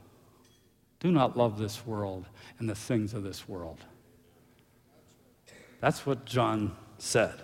Do 0.99 1.13
not 1.13 1.37
love 1.37 1.59
this 1.59 1.87
world 1.87 2.27
and 2.59 2.69
the 2.69 2.75
things 2.75 3.15
of 3.15 3.23
this 3.23 3.49
world. 3.49 3.79
That's 5.81 6.05
what 6.05 6.25
John 6.25 6.77
said 6.99 7.41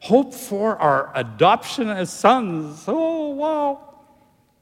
hope 0.00 0.34
for 0.34 0.76
our 0.76 1.10
adoption 1.14 1.88
as 1.88 2.12
sons. 2.12 2.84
Oh, 2.86 3.30
wow. 3.30 3.94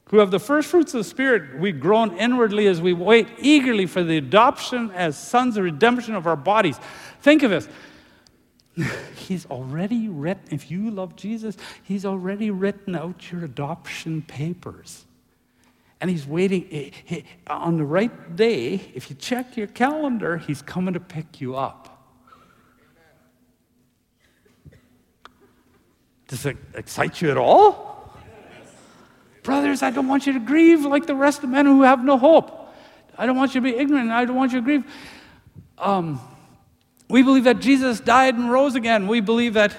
Who 0.09 0.19
have 0.19 0.31
the 0.31 0.39
first 0.39 0.69
fruits 0.69 0.93
of 0.93 0.99
the 0.99 1.03
Spirit, 1.03 1.59
we 1.59 1.71
groan 1.71 2.15
inwardly 2.17 2.67
as 2.67 2.79
we 2.79 2.93
wait 2.93 3.27
eagerly 3.39 3.87
for 3.87 4.03
the 4.03 4.17
adoption 4.17 4.91
as 4.91 5.17
sons, 5.17 5.55
the 5.55 5.63
redemption 5.63 6.13
of 6.13 6.27
our 6.27 6.35
bodies. 6.35 6.79
Think 7.21 7.43
of 7.43 7.51
this. 7.51 7.67
He's 9.15 9.45
already 9.47 10.07
written, 10.07 10.43
if 10.51 10.69
you 10.69 10.91
love 10.91 11.15
Jesus, 11.15 11.57
He's 11.81 12.05
already 12.05 12.51
written 12.51 12.95
out 12.95 13.31
your 13.31 13.43
adoption 13.45 14.21
papers. 14.21 15.05
And 16.01 16.09
he's 16.09 16.27
waiting 16.27 16.91
on 17.47 17.77
the 17.77 17.85
right 17.85 18.35
day. 18.35 18.91
If 18.93 19.09
you 19.09 19.15
check 19.15 19.55
your 19.55 19.67
calendar, 19.67 20.37
he's 20.37 20.61
coming 20.61 20.93
to 20.93 20.99
pick 20.99 21.39
you 21.39 21.55
up. 21.55 21.94
Does 26.35 26.47
it 26.47 26.57
excite 26.73 27.21
you 27.21 27.31
at 27.31 27.37
all? 27.37 28.13
Brothers, 29.41 29.81
I 29.81 29.89
don't 29.89 30.09
want 30.09 30.27
you 30.27 30.33
to 30.33 30.39
grieve 30.39 30.83
like 30.83 31.05
the 31.05 31.15
rest 31.15 31.45
of 31.45 31.49
men 31.49 31.65
who 31.65 31.83
have 31.83 32.03
no 32.03 32.17
hope. 32.17 32.73
I 33.17 33.25
don't 33.25 33.37
want 33.37 33.55
you 33.55 33.61
to 33.61 33.63
be 33.63 33.73
ignorant. 33.73 34.11
I 34.11 34.25
don't 34.25 34.35
want 34.35 34.51
you 34.51 34.59
to 34.59 34.65
grieve. 34.65 34.83
Um, 35.77 36.19
we 37.09 37.23
believe 37.23 37.45
that 37.45 37.59
Jesus 37.59 38.01
died 38.01 38.35
and 38.35 38.51
rose 38.51 38.75
again. 38.75 39.07
We 39.07 39.21
believe 39.21 39.53
that 39.53 39.77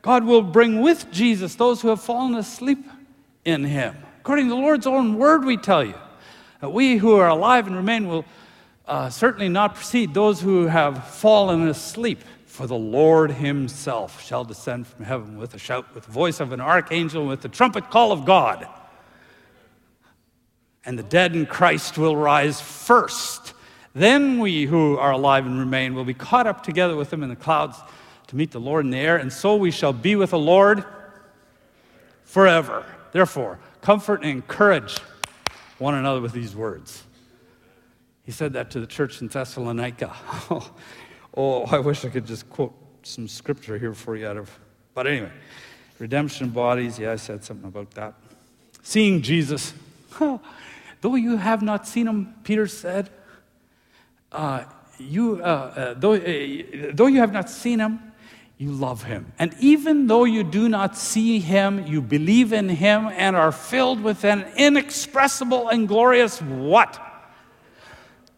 God 0.00 0.24
will 0.24 0.40
bring 0.40 0.80
with 0.80 1.10
Jesus 1.10 1.56
those 1.56 1.82
who 1.82 1.88
have 1.88 2.00
fallen 2.00 2.36
asleep 2.36 2.86
in 3.44 3.64
him. 3.64 3.94
According 4.20 4.46
to 4.46 4.54
the 4.54 4.60
Lord's 4.60 4.86
own 4.86 5.18
word, 5.18 5.44
we 5.44 5.58
tell 5.58 5.84
you 5.84 5.98
that 6.62 6.70
we 6.70 6.96
who 6.96 7.16
are 7.16 7.28
alive 7.28 7.66
and 7.66 7.76
remain 7.76 8.08
will 8.08 8.24
uh, 8.86 9.10
certainly 9.10 9.50
not 9.50 9.74
precede 9.74 10.14
those 10.14 10.40
who 10.40 10.68
have 10.68 11.06
fallen 11.06 11.68
asleep. 11.68 12.24
For 12.58 12.66
the 12.66 12.74
Lord 12.74 13.30
himself 13.30 14.20
shall 14.20 14.42
descend 14.42 14.88
from 14.88 15.04
heaven 15.04 15.38
with 15.38 15.54
a 15.54 15.60
shout, 15.60 15.94
with 15.94 16.06
the 16.06 16.10
voice 16.10 16.40
of 16.40 16.50
an 16.50 16.60
archangel, 16.60 17.24
with 17.24 17.40
the 17.40 17.48
trumpet 17.48 17.88
call 17.88 18.10
of 18.10 18.24
God. 18.24 18.66
And 20.84 20.98
the 20.98 21.04
dead 21.04 21.36
in 21.36 21.46
Christ 21.46 21.96
will 21.96 22.16
rise 22.16 22.60
first. 22.60 23.54
Then 23.94 24.40
we 24.40 24.64
who 24.64 24.98
are 24.98 25.12
alive 25.12 25.46
and 25.46 25.56
remain 25.56 25.94
will 25.94 26.04
be 26.04 26.14
caught 26.14 26.48
up 26.48 26.64
together 26.64 26.96
with 26.96 27.10
them 27.10 27.22
in 27.22 27.28
the 27.28 27.36
clouds 27.36 27.78
to 28.26 28.34
meet 28.34 28.50
the 28.50 28.58
Lord 28.58 28.84
in 28.84 28.90
the 28.90 28.98
air, 28.98 29.18
and 29.18 29.32
so 29.32 29.54
we 29.54 29.70
shall 29.70 29.92
be 29.92 30.16
with 30.16 30.30
the 30.30 30.38
Lord 30.40 30.84
forever. 32.24 32.84
Therefore, 33.12 33.60
comfort 33.82 34.22
and 34.22 34.32
encourage 34.32 34.98
one 35.78 35.94
another 35.94 36.20
with 36.20 36.32
these 36.32 36.56
words. 36.56 37.04
He 38.24 38.32
said 38.32 38.54
that 38.54 38.72
to 38.72 38.80
the 38.80 38.86
church 38.88 39.22
in 39.22 39.28
Thessalonica. 39.28 40.12
Oh, 40.50 40.72
oh, 41.38 41.64
I 41.70 41.78
wish 41.78 42.04
I 42.04 42.08
could 42.08 42.26
just 42.26 42.50
quote 42.50 42.74
some 43.02 43.28
scripture 43.28 43.78
here 43.78 43.94
for 43.94 44.16
you 44.16 44.26
out 44.26 44.36
of. 44.36 44.50
But 44.92 45.06
anyway, 45.06 45.30
redemption 45.98 46.50
bodies. 46.50 46.98
Yeah, 46.98 47.12
I 47.12 47.16
said 47.16 47.44
something 47.44 47.68
about 47.68 47.92
that. 47.92 48.14
Seeing 48.82 49.22
Jesus. 49.22 49.72
Though 51.00 51.14
you 51.14 51.36
have 51.36 51.62
not 51.62 51.86
seen 51.86 52.08
him, 52.08 52.34
Peter 52.42 52.66
said, 52.66 53.08
uh, 54.32 54.64
you, 54.98 55.40
uh, 55.40 55.46
uh, 55.46 55.94
though, 55.94 56.14
uh, 56.14 56.90
though 56.92 57.06
you 57.06 57.20
have 57.20 57.32
not 57.32 57.48
seen 57.48 57.78
him, 57.78 58.00
you 58.56 58.72
love 58.72 59.04
him. 59.04 59.32
And 59.38 59.54
even 59.60 60.08
though 60.08 60.24
you 60.24 60.42
do 60.42 60.68
not 60.68 60.96
see 60.96 61.38
him, 61.38 61.86
you 61.86 62.02
believe 62.02 62.52
in 62.52 62.68
him 62.68 63.06
and 63.06 63.36
are 63.36 63.52
filled 63.52 64.02
with 64.02 64.24
an 64.24 64.44
inexpressible 64.56 65.68
and 65.68 65.86
glorious 65.86 66.42
what? 66.42 67.00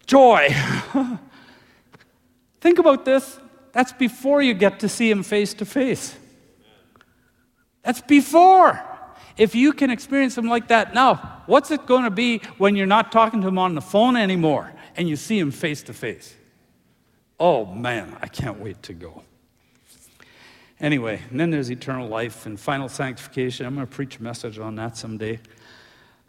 Joy. 0.06 0.54
Think 2.60 2.78
about 2.78 3.04
this. 3.04 3.38
That's 3.72 3.92
before 3.92 4.42
you 4.42 4.54
get 4.54 4.80
to 4.80 4.88
see 4.88 5.10
him 5.10 5.22
face 5.22 5.54
to 5.54 5.64
face. 5.64 6.14
That's 7.82 8.00
before. 8.00 8.80
If 9.36 9.54
you 9.54 9.72
can 9.72 9.90
experience 9.90 10.36
him 10.36 10.48
like 10.48 10.68
that 10.68 10.92
now, 10.92 11.42
what's 11.46 11.70
it 11.70 11.86
going 11.86 12.04
to 12.04 12.10
be 12.10 12.38
when 12.58 12.76
you're 12.76 12.86
not 12.86 13.10
talking 13.10 13.40
to 13.40 13.48
him 13.48 13.58
on 13.58 13.74
the 13.74 13.80
phone 13.80 14.16
anymore 14.16 14.72
and 14.96 15.08
you 15.08 15.16
see 15.16 15.38
him 15.38 15.50
face 15.50 15.82
to 15.84 15.94
face? 15.94 16.34
Oh 17.38 17.64
man, 17.64 18.16
I 18.20 18.26
can't 18.26 18.60
wait 18.60 18.82
to 18.84 18.92
go. 18.92 19.22
Anyway, 20.78 21.22
and 21.30 21.38
then 21.38 21.50
there's 21.50 21.70
eternal 21.70 22.08
life 22.08 22.44
and 22.44 22.58
final 22.58 22.88
sanctification. 22.88 23.66
I'm 23.66 23.74
going 23.74 23.86
to 23.86 23.92
preach 23.92 24.18
a 24.18 24.22
message 24.22 24.58
on 24.58 24.74
that 24.76 24.96
someday. 24.96 25.38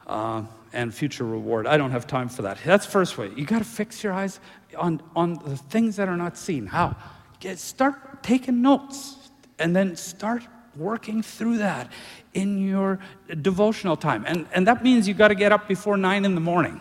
Uh, 0.08 0.44
and 0.74 0.94
future 0.94 1.26
reward. 1.26 1.68
I 1.68 1.78
don't 1.78 1.92
have 1.92 2.08
time 2.08 2.30
for 2.30 2.44
that. 2.44 2.58
That's 2.66 2.86
first 2.86 3.18
way. 3.18 3.32
You 3.36 3.46
got 3.46 3.60
to 3.60 3.66
fix 3.66 4.04
your 4.04 4.14
eyes 4.14 4.40
on, 4.78 5.02
on 5.16 5.36
the 5.36 5.58
things 5.58 5.96
that 5.96 6.08
are 6.08 6.18
not 6.18 6.38
seen. 6.38 6.68
How? 6.68 6.96
Get, 7.40 7.60
start 7.60 8.24
taking 8.24 8.62
notes 8.62 9.18
and 9.60 9.76
then 9.76 9.96
start 9.96 10.44
working 10.76 11.22
through 11.22 11.58
that 11.58 11.92
in 12.34 12.66
your 12.66 13.00
devotional 13.42 13.98
time. 13.98 14.24
And, 14.28 14.48
and 14.54 14.68
that 14.68 14.84
means 14.84 15.08
you 15.08 15.14
got 15.14 15.30
to 15.30 15.36
get 15.36 15.52
up 15.52 15.68
before 15.68 15.98
nine 15.98 16.26
in 16.26 16.36
the 16.36 16.42
morning. 16.42 16.80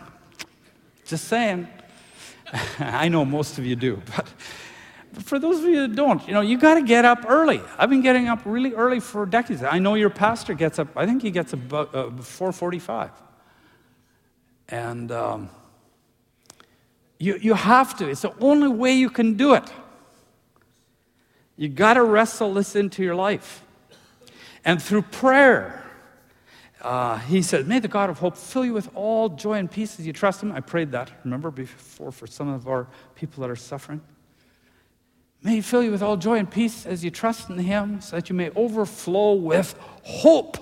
Just 1.04 1.24
saying. 1.24 1.68
I 2.78 3.08
know 3.08 3.24
most 3.24 3.58
of 3.58 3.66
you 3.66 3.76
do, 3.76 4.02
but 4.16 4.28
for 5.24 5.38
those 5.38 5.60
of 5.60 5.64
you 5.64 5.88
that 5.88 5.94
don't, 5.94 6.26
you 6.26 6.34
know, 6.34 6.40
you 6.40 6.56
got 6.58 6.74
to 6.74 6.82
get 6.82 7.04
up 7.04 7.24
early. 7.28 7.60
I've 7.78 7.90
been 7.90 8.02
getting 8.02 8.28
up 8.28 8.40
really 8.44 8.74
early 8.74 9.00
for 9.00 9.26
decades. 9.26 9.62
I 9.62 9.78
know 9.78 9.94
your 9.94 10.10
pastor 10.10 10.54
gets 10.54 10.78
up. 10.78 10.88
I 10.96 11.06
think 11.06 11.22
he 11.22 11.30
gets 11.30 11.52
up 11.52 11.72
uh, 11.72 11.84
4:45. 12.10 13.10
And 14.68 15.10
um, 15.10 15.50
you 17.20 17.36
you 17.40 17.54
have 17.54 17.96
to. 17.98 18.08
It's 18.08 18.22
the 18.22 18.34
only 18.40 18.66
way 18.66 18.92
you 18.94 19.10
can 19.10 19.34
do 19.36 19.54
it. 19.54 19.72
You 21.56 21.68
got 21.68 21.94
to 21.94 22.02
wrestle 22.02 22.54
this 22.54 22.74
into 22.74 23.04
your 23.04 23.14
life, 23.14 23.62
and 24.64 24.82
through 24.82 25.02
prayer. 25.02 25.76
Uh, 26.80 27.18
he 27.18 27.42
said, 27.42 27.68
May 27.68 27.78
the 27.78 27.88
God 27.88 28.08
of 28.08 28.20
hope 28.20 28.38
fill 28.38 28.64
you 28.64 28.72
with 28.72 28.88
all 28.94 29.28
joy 29.28 29.58
and 29.58 29.70
peace 29.70 30.00
as 30.00 30.06
you 30.06 30.14
trust 30.14 30.42
him. 30.42 30.50
I 30.50 30.60
prayed 30.60 30.92
that, 30.92 31.12
remember, 31.24 31.50
before 31.50 32.10
for 32.10 32.26
some 32.26 32.48
of 32.48 32.66
our 32.66 32.86
people 33.14 33.42
that 33.42 33.50
are 33.50 33.56
suffering. 33.56 34.00
May 35.42 35.56
He 35.56 35.60
fill 35.60 35.82
you 35.82 35.90
with 35.90 36.02
all 36.02 36.16
joy 36.16 36.38
and 36.38 36.50
peace 36.50 36.86
as 36.86 37.04
you 37.04 37.10
trust 37.10 37.48
in 37.48 37.58
Him, 37.58 38.00
so 38.00 38.16
that 38.16 38.28
you 38.28 38.34
may 38.34 38.50
overflow 38.50 39.34
with 39.34 39.74
hope 40.02 40.56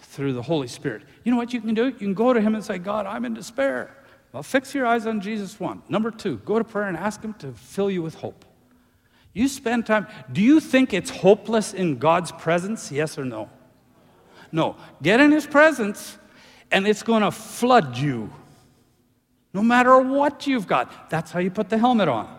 through 0.00 0.32
the 0.32 0.42
Holy 0.42 0.68
Spirit. 0.68 1.02
You 1.24 1.32
know 1.32 1.38
what 1.38 1.52
you 1.52 1.60
can 1.60 1.74
do? 1.74 1.86
You 1.86 1.92
can 1.92 2.14
go 2.14 2.32
to 2.32 2.40
Him 2.40 2.54
and 2.54 2.64
say, 2.64 2.78
God, 2.78 3.06
I'm 3.06 3.24
in 3.24 3.34
despair. 3.34 3.96
Well, 4.32 4.42
fix 4.42 4.74
your 4.74 4.86
eyes 4.86 5.06
on 5.06 5.20
Jesus, 5.20 5.60
one. 5.60 5.82
Number 5.88 6.10
two, 6.10 6.38
go 6.38 6.58
to 6.58 6.64
prayer 6.64 6.88
and 6.88 6.96
ask 6.96 7.22
Him 7.22 7.34
to 7.34 7.52
fill 7.52 7.90
you 7.90 8.02
with 8.02 8.14
hope. 8.14 8.44
You 9.34 9.48
spend 9.48 9.86
time. 9.86 10.06
Do 10.30 10.42
you 10.42 10.60
think 10.60 10.92
it's 10.92 11.10
hopeless 11.10 11.74
in 11.74 11.98
God's 11.98 12.32
presence? 12.32 12.90
Yes 12.90 13.18
or 13.18 13.24
no? 13.24 13.50
No. 14.50 14.76
Get 15.02 15.20
in 15.20 15.32
His 15.32 15.46
presence, 15.46 16.18
and 16.70 16.86
it's 16.86 17.02
going 17.02 17.22
to 17.22 17.30
flood 17.30 17.96
you. 17.96 18.30
No 19.54 19.62
matter 19.62 19.98
what 19.98 20.46
you've 20.46 20.66
got. 20.66 21.10
That's 21.10 21.30
how 21.30 21.40
you 21.40 21.50
put 21.50 21.68
the 21.68 21.76
helmet 21.76 22.08
on. 22.08 22.38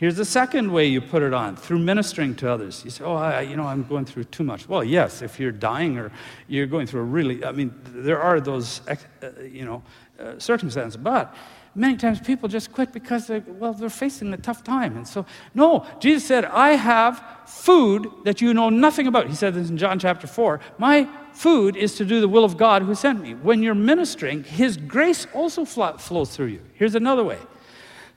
Here's 0.00 0.16
the 0.16 0.24
second 0.24 0.72
way 0.72 0.86
you 0.86 1.02
put 1.02 1.22
it 1.22 1.34
on 1.34 1.56
through 1.56 1.80
ministering 1.80 2.34
to 2.36 2.50
others. 2.50 2.82
You 2.86 2.90
say, 2.90 3.04
Oh, 3.04 3.16
I, 3.16 3.42
you 3.42 3.54
know, 3.54 3.66
I'm 3.66 3.84
going 3.84 4.06
through 4.06 4.24
too 4.24 4.44
much. 4.44 4.66
Well, 4.66 4.82
yes, 4.82 5.20
if 5.20 5.38
you're 5.38 5.52
dying 5.52 5.98
or 5.98 6.10
you're 6.48 6.66
going 6.66 6.86
through 6.86 7.02
a 7.02 7.04
really, 7.04 7.44
I 7.44 7.52
mean, 7.52 7.74
there 7.84 8.18
are 8.18 8.40
those, 8.40 8.80
uh, 8.88 8.96
you 9.42 9.66
know, 9.66 9.82
uh, 10.20 10.38
circumstances. 10.38 10.96
But 10.96 11.34
many 11.74 11.96
times 11.96 12.20
people 12.20 12.48
just 12.48 12.72
quit 12.72 12.92
because, 12.92 13.26
they, 13.26 13.40
well, 13.40 13.72
they're 13.72 13.88
facing 13.88 14.32
a 14.32 14.36
tough 14.36 14.62
time. 14.62 14.96
And 14.96 15.06
so, 15.06 15.24
no, 15.54 15.86
Jesus 15.98 16.26
said, 16.26 16.44
I 16.44 16.70
have 16.70 17.22
food 17.46 18.08
that 18.24 18.40
you 18.40 18.52
know 18.54 18.70
nothing 18.70 19.06
about. 19.06 19.28
He 19.28 19.34
said 19.34 19.54
this 19.54 19.70
in 19.70 19.76
John 19.76 19.98
chapter 19.98 20.26
4. 20.26 20.60
My 20.78 21.08
food 21.32 21.76
is 21.76 21.94
to 21.96 22.04
do 22.04 22.20
the 22.20 22.28
will 22.28 22.44
of 22.44 22.56
God 22.56 22.82
who 22.82 22.94
sent 22.94 23.20
me. 23.22 23.34
When 23.34 23.62
you're 23.62 23.74
ministering, 23.74 24.44
His 24.44 24.76
grace 24.76 25.26
also 25.32 25.64
flows 25.64 26.36
through 26.36 26.46
you. 26.46 26.62
Here's 26.74 26.94
another 26.94 27.24
way 27.24 27.38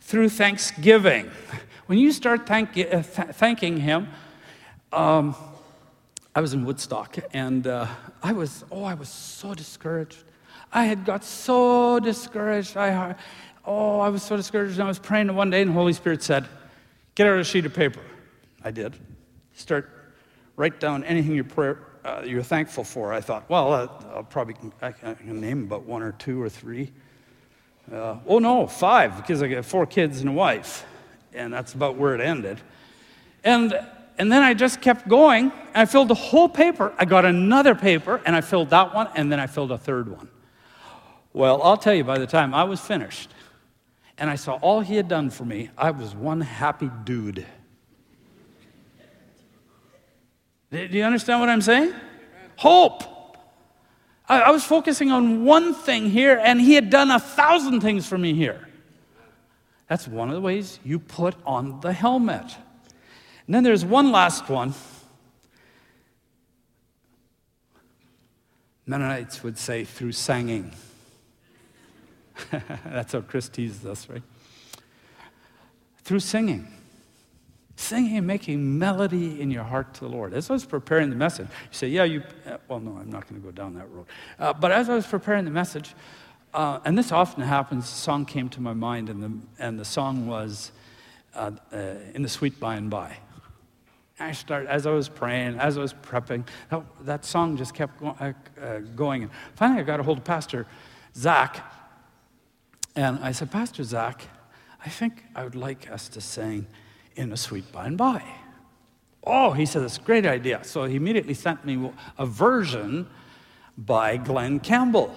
through 0.01 0.29
thanksgiving. 0.29 1.31
When 1.85 1.97
you 1.99 2.13
start 2.13 2.47
thank, 2.47 2.69
uh, 2.69 3.03
th- 3.03 3.03
thanking 3.33 3.75
Him, 3.75 4.07
um, 4.93 5.35
I 6.33 6.39
was 6.39 6.53
in 6.53 6.65
Woodstock 6.65 7.17
and 7.33 7.67
uh, 7.67 7.87
I 8.23 8.31
was, 8.31 8.63
oh, 8.71 8.85
I 8.85 8.93
was 8.93 9.09
so 9.09 9.53
discouraged. 9.53 10.23
I 10.73 10.85
had 10.85 11.05
got 11.05 11.23
so 11.23 11.99
discouraged. 11.99 12.75
I, 12.75 13.15
oh, 13.65 13.99
I 13.99 14.09
was 14.09 14.23
so 14.23 14.35
discouraged. 14.35 14.73
And 14.73 14.83
I 14.83 14.87
was 14.87 14.99
praying 14.99 15.33
one 15.35 15.49
day 15.49 15.61
and 15.61 15.71
the 15.71 15.75
Holy 15.75 15.93
Spirit 15.93 16.23
said, 16.23 16.45
Get 17.15 17.27
out 17.27 17.37
a 17.37 17.43
sheet 17.43 17.65
of 17.65 17.73
paper. 17.73 18.01
I 18.63 18.71
did. 18.71 18.95
Start, 19.53 19.89
write 20.55 20.79
down 20.79 21.03
anything 21.03 21.35
you're, 21.35 21.43
prayer, 21.43 21.79
uh, 22.03 22.23
you're 22.25 22.41
thankful 22.41 22.83
for. 22.83 23.13
I 23.13 23.21
thought, 23.21 23.47
well, 23.49 23.71
uh, 23.71 23.87
I'll 24.15 24.23
probably, 24.23 24.55
I 24.81 24.91
can 24.91 25.39
name 25.39 25.65
about 25.65 25.83
one 25.83 26.01
or 26.01 26.13
two 26.13 26.41
or 26.41 26.49
three. 26.49 26.91
Uh, 27.91 28.17
oh, 28.25 28.39
no, 28.39 28.65
five, 28.65 29.15
because 29.17 29.43
I 29.43 29.47
got 29.47 29.63
four 29.63 29.85
kids 29.85 30.21
and 30.21 30.29
a 30.29 30.33
wife 30.33 30.85
and 31.35 31.53
that's 31.53 31.73
about 31.73 31.95
where 31.95 32.15
it 32.15 32.21
ended. 32.21 32.59
And, 33.43 33.79
and 34.17 34.31
then 34.31 34.41
I 34.41 34.53
just 34.53 34.81
kept 34.81 35.07
going, 35.07 35.51
I 35.73 35.85
filled 35.85 36.07
the 36.07 36.15
whole 36.15 36.49
paper. 36.49 36.93
I 36.97 37.05
got 37.05 37.25
another 37.25 37.75
paper, 37.75 38.21
and 38.25 38.35
I 38.35 38.41
filled 38.41 38.69
that 38.69 38.93
one, 38.93 39.09
and 39.15 39.31
then 39.31 39.39
I 39.39 39.47
filled 39.47 39.71
a 39.71 39.77
third 39.77 40.09
one. 40.09 40.29
Well, 41.33 41.61
I'll 41.63 41.77
tell 41.77 41.95
you, 41.95 42.03
by 42.03 42.19
the 42.19 42.27
time 42.27 42.53
I 42.53 42.63
was 42.63 42.79
finished, 42.79 43.31
and 44.17 44.29
I 44.29 44.35
saw 44.35 44.53
all 44.61 44.81
he 44.81 44.95
had 44.95 45.07
done 45.07 45.31
for 45.31 45.43
me, 45.43 45.71
I 45.77 45.91
was 45.91 46.15
one 46.15 46.41
happy 46.41 46.91
dude. 47.03 47.45
Do 50.71 50.87
you 50.89 51.03
understand 51.03 51.39
what 51.39 51.49
I'm 51.49 51.61
saying? 51.61 51.93
Hope. 52.55 53.03
I, 54.27 54.51
was 54.51 54.63
focusing 54.63 55.11
on 55.11 55.43
one 55.43 55.73
thing 55.73 56.09
here, 56.09 56.39
and 56.43 56.59
he 56.61 56.75
had 56.75 56.89
done 56.89 57.11
a 57.11 57.19
thousand 57.19 57.81
things 57.81 58.07
for 58.07 58.17
me 58.17 58.33
here. 58.33 58.67
That's 59.87 60.07
one 60.07 60.29
of 60.29 60.35
the 60.35 60.41
ways 60.41 60.79
you 60.83 60.97
put 60.97 61.35
on 61.45 61.81
the 61.81 61.93
helmet. 61.93 62.55
And 63.45 63.53
then 63.53 63.63
there's 63.63 63.83
one 63.83 64.11
last 64.11 64.49
one. 64.49 64.73
Mennonites 68.85 69.43
would 69.43 69.57
say 69.57 69.83
through 69.83 70.13
singing. 70.13 70.71
That's 72.85 73.13
how 73.13 73.21
Chris 73.21 73.49
teases 73.49 73.85
us, 73.85 74.09
right? 74.09 74.23
Through 76.03 76.19
singing. 76.19 76.67
Singing 77.75 78.17
and 78.17 78.27
making 78.27 78.77
melody 78.77 79.41
in 79.41 79.49
your 79.49 79.63
heart 79.63 79.93
to 79.95 80.01
the 80.01 80.09
Lord. 80.09 80.33
As 80.33 80.49
I 80.49 80.53
was 80.53 80.65
preparing 80.65 81.09
the 81.09 81.15
message, 81.15 81.47
you 81.47 81.71
say, 81.71 81.87
Yeah, 81.87 82.03
you, 82.03 82.23
uh, 82.45 82.57
well, 82.67 82.79
no, 82.79 82.97
I'm 82.97 83.09
not 83.09 83.27
going 83.27 83.41
to 83.41 83.45
go 83.45 83.51
down 83.51 83.73
that 83.75 83.89
road. 83.89 84.05
Uh, 84.39 84.53
but 84.53 84.71
as 84.71 84.89
I 84.89 84.95
was 84.95 85.07
preparing 85.07 85.45
the 85.45 85.51
message, 85.51 85.93
uh, 86.53 86.79
and 86.85 86.97
this 86.97 87.11
often 87.11 87.43
happens, 87.43 87.85
a 87.85 87.87
song 87.87 88.25
came 88.25 88.47
to 88.49 88.61
my 88.61 88.73
mind, 88.73 89.09
and 89.09 89.23
the, 89.23 89.63
and 89.63 89.79
the 89.79 89.85
song 89.85 90.27
was 90.27 90.71
uh, 91.33 91.51
uh, 91.71 91.77
In 92.13 92.21
the 92.21 92.29
Sweet 92.29 92.59
By 92.59 92.75
and 92.75 92.91
By. 92.91 93.17
I 94.19 94.31
started, 94.33 94.69
as 94.69 94.85
I 94.85 94.91
was 94.91 95.09
praying, 95.09 95.59
as 95.59 95.77
I 95.77 95.81
was 95.81 95.93
prepping, 95.93 96.45
that, 96.69 96.83
that 97.01 97.25
song 97.25 97.57
just 97.57 97.73
kept 97.73 97.99
go, 97.99 98.15
uh, 98.19 98.33
uh, 98.61 98.79
going. 98.95 99.23
And 99.23 99.31
finally, 99.55 99.81
I 99.81 99.83
got 99.83 99.99
a 99.99 100.03
hold 100.03 100.19
of 100.19 100.23
Pastor 100.23 100.67
Zach, 101.15 101.61
and 102.95 103.19
I 103.19 103.31
said, 103.31 103.51
Pastor 103.51 103.83
Zach, 103.83 104.27
I 104.85 104.89
think 104.89 105.23
I 105.35 105.43
would 105.43 105.55
like 105.55 105.89
us 105.89 106.09
to 106.09 106.21
sing 106.21 106.67
In 107.15 107.31
a 107.31 107.37
Sweet 107.37 107.71
By 107.71 107.87
and 107.87 107.97
By. 107.97 108.23
Oh, 109.23 109.51
he 109.51 109.65
said, 109.65 109.83
that's 109.83 109.97
a 109.97 110.01
great 110.01 110.25
idea. 110.25 110.63
So 110.63 110.83
he 110.83 110.95
immediately 110.95 111.33
sent 111.33 111.65
me 111.65 111.91
a 112.17 112.25
version 112.25 113.07
by 113.77 114.17
Glen 114.17 114.59
Campbell 114.59 115.15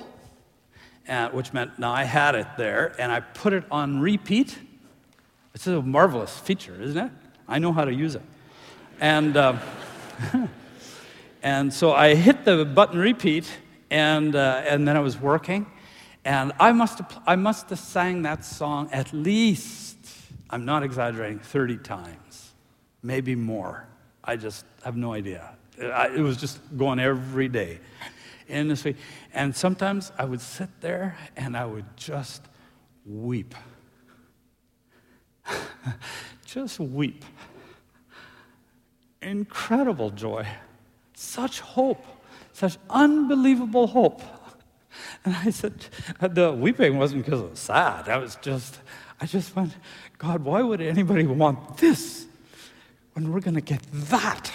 uh, 1.08 1.28
which 1.30 1.52
meant 1.52 1.78
now 1.78 1.92
I 1.92 2.04
had 2.04 2.34
it 2.34 2.46
there 2.56 2.94
and 2.98 3.12
I 3.12 3.20
put 3.20 3.52
it 3.52 3.64
on 3.70 4.00
repeat. 4.00 4.58
It's 5.54 5.66
a 5.66 5.80
marvelous 5.80 6.38
feature, 6.38 6.80
isn't 6.80 6.98
it? 7.06 7.12
I 7.48 7.58
know 7.58 7.72
how 7.72 7.84
to 7.84 7.94
use 7.94 8.14
it. 8.14 8.22
And, 9.00 9.36
uh, 9.36 9.58
and 11.42 11.72
so 11.72 11.92
I 11.92 12.14
hit 12.14 12.44
the 12.44 12.64
button 12.64 12.98
repeat 12.98 13.48
and, 13.90 14.34
uh, 14.34 14.62
and 14.66 14.86
then 14.86 14.96
I 14.96 15.00
was 15.00 15.18
working. 15.18 15.66
And 16.26 16.50
I 16.58 16.72
must, 16.72 16.98
have, 16.98 17.22
I 17.24 17.36
must 17.36 17.70
have 17.70 17.78
sang 17.78 18.22
that 18.22 18.44
song 18.44 18.88
at 18.90 19.12
least, 19.12 19.96
I'm 20.50 20.64
not 20.64 20.82
exaggerating, 20.82 21.38
30 21.38 21.76
times, 21.78 22.52
maybe 23.00 23.36
more. 23.36 23.86
I 24.24 24.34
just 24.34 24.66
have 24.82 24.96
no 24.96 25.12
idea. 25.12 25.54
It 25.78 26.20
was 26.20 26.36
just 26.36 26.58
going 26.76 26.98
every 26.98 27.46
day 27.46 27.78
in 28.48 28.66
this 28.66 28.84
way. 28.84 28.96
And 29.34 29.54
sometimes 29.54 30.10
I 30.18 30.24
would 30.24 30.40
sit 30.40 30.68
there 30.80 31.16
and 31.36 31.56
I 31.56 31.64
would 31.64 31.96
just 31.96 32.42
weep. 33.04 33.54
just 36.44 36.80
weep. 36.80 37.24
Incredible 39.22 40.10
joy. 40.10 40.44
Such 41.14 41.60
hope. 41.60 42.04
Such 42.52 42.78
unbelievable 42.90 43.86
hope. 43.86 44.22
And 45.24 45.34
I 45.34 45.50
said, 45.50 45.74
uh, 46.20 46.28
the 46.28 46.52
weeping 46.52 46.98
wasn't 46.98 47.24
because 47.24 47.40
it 47.40 47.50
was 47.50 47.58
sad. 47.58 48.08
I 48.08 48.18
was 48.18 48.36
just, 48.36 48.78
I 49.20 49.26
just 49.26 49.54
went, 49.56 49.72
God, 50.18 50.44
why 50.44 50.62
would 50.62 50.80
anybody 50.80 51.26
want 51.26 51.78
this 51.78 52.26
when 53.14 53.32
we're 53.32 53.40
going 53.40 53.54
to 53.54 53.60
get 53.60 53.82
that? 53.92 54.54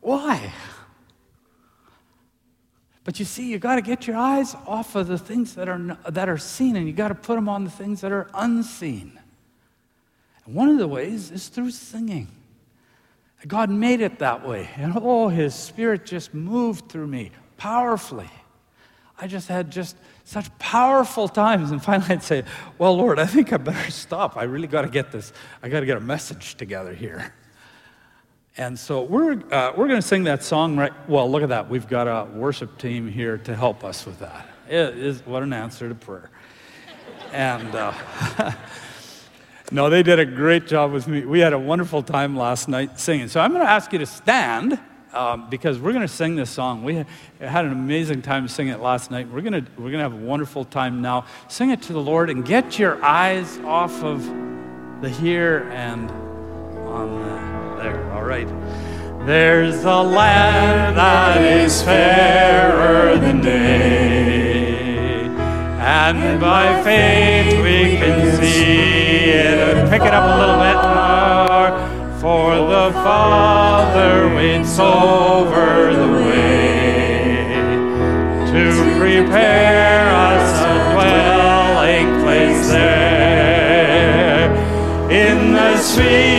Why? 0.00 0.52
But 3.04 3.18
you 3.18 3.24
see, 3.24 3.50
you 3.50 3.58
got 3.58 3.76
to 3.76 3.82
get 3.82 4.06
your 4.06 4.16
eyes 4.16 4.54
off 4.66 4.96
of 4.96 5.06
the 5.06 5.18
things 5.18 5.54
that 5.54 5.68
are, 5.68 5.98
that 6.08 6.28
are 6.28 6.38
seen 6.38 6.76
and 6.76 6.86
you 6.86 6.92
got 6.92 7.08
to 7.08 7.14
put 7.14 7.36
them 7.36 7.48
on 7.48 7.64
the 7.64 7.70
things 7.70 8.00
that 8.00 8.12
are 8.12 8.28
unseen. 8.34 9.18
And 10.44 10.54
one 10.54 10.68
of 10.68 10.78
the 10.78 10.88
ways 10.88 11.30
is 11.30 11.48
through 11.48 11.70
singing. 11.70 12.28
God 13.46 13.70
made 13.70 14.00
it 14.00 14.18
that 14.20 14.46
way. 14.46 14.70
And 14.76 14.94
oh, 14.96 15.28
His 15.28 15.54
Spirit 15.54 16.06
just 16.06 16.34
moved 16.34 16.88
through 16.88 17.06
me 17.06 17.30
powerfully. 17.56 18.30
I 19.18 19.26
just 19.26 19.48
had 19.48 19.70
just 19.70 19.96
such 20.24 20.56
powerful 20.58 21.28
times. 21.28 21.70
And 21.70 21.82
finally, 21.82 22.10
I'd 22.10 22.22
say, 22.22 22.44
Well, 22.78 22.96
Lord, 22.96 23.18
I 23.18 23.26
think 23.26 23.52
I 23.52 23.56
better 23.56 23.90
stop. 23.90 24.36
I 24.36 24.42
really 24.44 24.68
got 24.68 24.82
to 24.82 24.88
get 24.88 25.12
this, 25.12 25.32
I 25.62 25.68
got 25.68 25.80
to 25.80 25.86
get 25.86 25.96
a 25.96 26.00
message 26.00 26.56
together 26.56 26.94
here. 26.94 27.32
And 28.58 28.78
so 28.78 29.02
we're, 29.02 29.32
uh, 29.52 29.72
we're 29.76 29.86
going 29.86 30.00
to 30.00 30.06
sing 30.06 30.24
that 30.24 30.42
song 30.42 30.76
right. 30.78 30.92
Well, 31.08 31.30
look 31.30 31.42
at 31.42 31.50
that. 31.50 31.68
We've 31.68 31.86
got 31.86 32.08
a 32.08 32.24
worship 32.30 32.78
team 32.78 33.06
here 33.06 33.36
to 33.38 33.54
help 33.54 33.84
us 33.84 34.06
with 34.06 34.18
that. 34.20 34.48
It 34.66 34.96
is 34.96 35.24
what 35.26 35.42
an 35.42 35.52
answer 35.52 35.90
to 35.90 35.94
prayer. 35.94 36.30
And 37.32 37.74
uh, 37.74 37.92
no, 39.70 39.90
they 39.90 40.02
did 40.02 40.18
a 40.18 40.24
great 40.24 40.66
job 40.66 40.92
with 40.92 41.06
me. 41.06 41.26
We 41.26 41.40
had 41.40 41.52
a 41.52 41.58
wonderful 41.58 42.02
time 42.02 42.34
last 42.34 42.66
night 42.66 42.98
singing. 42.98 43.28
So 43.28 43.40
I'm 43.40 43.52
going 43.52 43.62
to 43.62 43.70
ask 43.70 43.92
you 43.92 43.98
to 43.98 44.06
stand 44.06 44.80
um, 45.16 45.48
because 45.48 45.78
we're 45.78 45.92
going 45.92 46.06
to 46.06 46.12
sing 46.12 46.36
this 46.36 46.50
song. 46.50 46.84
We 46.84 47.04
had 47.40 47.64
an 47.64 47.72
amazing 47.72 48.20
time 48.22 48.46
singing 48.48 48.74
it 48.74 48.80
last 48.80 49.10
night. 49.10 49.28
We're 49.28 49.40
going 49.40 49.66
we're 49.78 49.90
to 49.90 49.98
have 49.98 50.12
a 50.12 50.16
wonderful 50.16 50.64
time 50.64 51.00
now. 51.00 51.24
Sing 51.48 51.70
it 51.70 51.80
to 51.82 51.94
the 51.94 52.00
Lord 52.00 52.28
and 52.28 52.44
get 52.44 52.78
your 52.78 53.02
eyes 53.02 53.58
off 53.60 54.04
of 54.04 54.24
the 55.00 55.08
here 55.08 55.68
and 55.72 56.10
on 56.86 57.22
the 57.22 57.82
there. 57.82 58.12
All 58.12 58.24
right. 58.24 58.48
There's 59.26 59.84
a 59.84 60.02
land 60.02 60.96
that 60.96 61.42
is 61.42 61.82
fairer 61.82 63.18
than 63.18 63.40
day, 63.40 65.24
and 65.26 66.40
by 66.40 66.82
faith 66.84 67.54
we 67.56 67.96
can 67.96 68.36
see 68.36 69.30
it. 69.30 69.90
Pick 69.90 70.02
it 70.02 70.14
up 70.14 70.36
a 70.36 70.38
little 70.38 70.58
bit. 70.58 70.95
For 72.20 72.56
the 72.56 72.92
Father 72.92 74.34
waits 74.34 74.78
over 74.78 75.92
the 75.94 76.08
way 76.24 77.52
to 78.52 78.62
prepare 78.98 80.08
us 80.08 80.60
a 80.62 80.92
dwelling 80.92 82.08
place 82.22 82.68
there. 82.70 84.50
In 85.10 85.52
the 85.52 85.76
sweet 85.78 86.35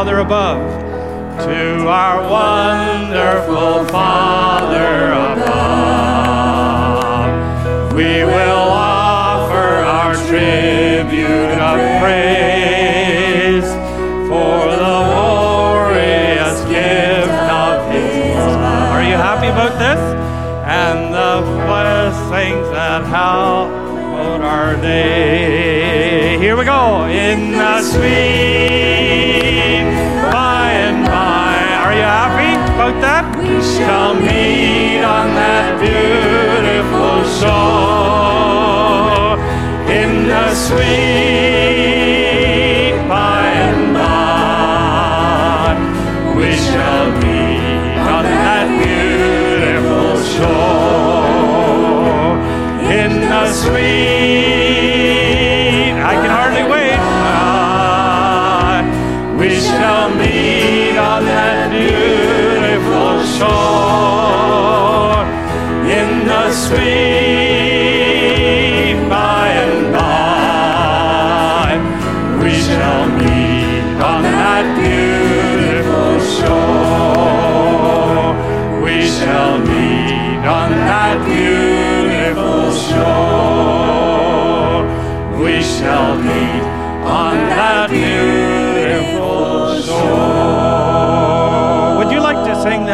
Father 0.00 0.20
above, 0.20 0.64
to 1.44 1.86
our 1.86 2.22
wonderful 2.22 3.84
Father 3.88 5.12
above, 5.34 6.32
we 7.92 8.24
will 8.24 8.70
offer 8.72 9.68
our 9.84 10.14
tribute 10.14 11.58
of 11.60 11.78
praise 12.00 13.68
for 14.26 14.72
the 14.72 15.00
glorious 15.12 16.56
gift 16.70 17.28
of 17.50 17.92
His 17.92 18.36
love. 18.36 18.92
Are 18.94 19.02
you 19.02 19.16
happy 19.16 19.48
about 19.48 19.78
this? 19.78 20.00
And 20.64 21.12
the 21.12 21.42
blessings 21.66 22.70
that 22.70 23.04
out 23.04 23.70
our 24.40 24.76
day. 24.76 26.38
Here 26.38 26.56
we 26.56 26.64
go. 26.64 27.04
In 27.04 27.52
the 27.52 27.82
sweet 27.82 28.49
shall 33.80 34.14
meet 34.14 35.02
on 35.02 35.26
that 35.40 35.80
beautiful 35.80 37.24
shore. 37.38 38.60
In 40.00 40.10
the 40.28 40.48
sweet 40.66 41.80
by 43.08 43.42
and 43.68 43.94
by. 43.94 45.70
We 46.36 46.50
shall 46.68 47.06
meet 47.22 47.98
on 48.16 48.24
that 48.44 48.66
beautiful 48.82 50.10
shore. 50.34 51.30
In 53.00 53.12
the 53.32 53.44
sweet, 53.62 54.59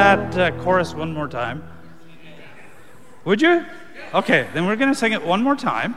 that 0.06 0.38
uh, 0.38 0.62
chorus 0.62 0.94
one 0.94 1.12
more 1.12 1.26
time? 1.26 1.64
Would 3.24 3.42
you? 3.42 3.66
Okay, 4.14 4.48
then 4.54 4.64
we're 4.64 4.76
going 4.76 4.92
to 4.92 4.96
sing 4.96 5.12
it 5.12 5.20
one 5.20 5.42
more 5.42 5.56
time. 5.56 5.96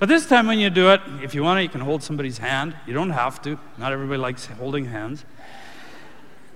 But 0.00 0.08
this 0.08 0.26
time, 0.26 0.48
when 0.48 0.58
you 0.58 0.70
do 0.70 0.90
it, 0.90 1.00
if 1.22 1.36
you 1.36 1.44
want 1.44 1.58
to, 1.58 1.62
you 1.62 1.68
can 1.68 1.80
hold 1.80 2.02
somebody's 2.02 2.38
hand. 2.38 2.74
You 2.84 2.94
don't 2.94 3.10
have 3.10 3.40
to. 3.42 3.56
Not 3.78 3.92
everybody 3.92 4.18
likes 4.18 4.46
holding 4.46 4.86
hands. 4.86 5.24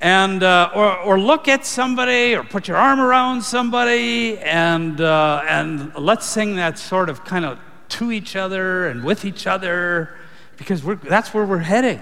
And, 0.01 0.43
uh, 0.43 0.73
or, 0.75 0.99
or 0.99 1.21
look 1.21 1.47
at 1.47 1.65
somebody 1.65 2.35
or 2.35 2.43
put 2.43 2.67
your 2.67 2.77
arm 2.77 2.99
around 2.99 3.43
somebody 3.43 4.37
and, 4.41 5.01
uh, 5.01 5.45
and 5.47 5.95
let's 5.95 6.27
sing 6.27 6.57
that 6.57 6.81
sort 6.81 7.09
of 7.09 7.25
kind 7.25 7.45
of 7.45 7.61
to 7.91 8.11
each 8.11 8.35
other 8.35 8.89
and 8.89 9.05
with 9.05 9.25
each 9.25 9.47
other 9.47 10.17
because 10.57 10.83
we're, 10.83 10.97
that's 10.97 11.33
where 11.33 11.47
we're 11.47 11.59
heading. 11.59 12.01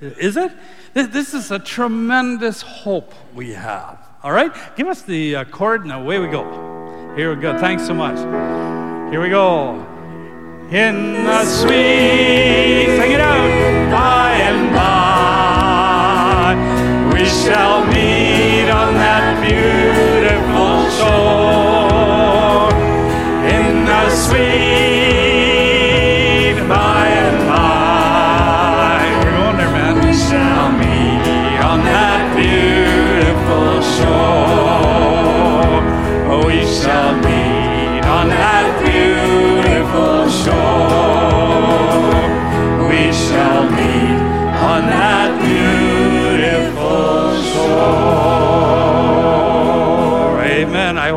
Is 0.00 0.36
it? 0.36 0.52
This 0.94 1.34
is 1.34 1.50
a 1.50 1.58
tremendous 1.58 2.62
hope 2.62 3.14
we 3.34 3.52
have. 3.52 3.98
All 4.22 4.32
right? 4.32 4.52
Give 4.76 4.86
us 4.88 5.02
the 5.02 5.36
uh, 5.36 5.44
chord 5.44 5.82
and 5.82 5.92
away 5.92 6.18
we 6.18 6.28
go. 6.28 6.44
Here 7.16 7.34
we 7.34 7.40
go. 7.40 7.58
Thanks 7.58 7.86
so 7.86 7.94
much. 7.94 8.18
Here 9.10 9.20
we 9.20 9.28
go. 9.28 9.86
In 10.70 11.24
the 11.24 11.44
sweet, 11.44 12.86
sing 12.96 13.12
it 13.12 13.20
out, 13.20 13.90
by 13.92 14.32
and 14.32 14.74
by, 14.74 16.54
we 17.12 17.24
shall 17.26 17.84
meet 17.86 18.23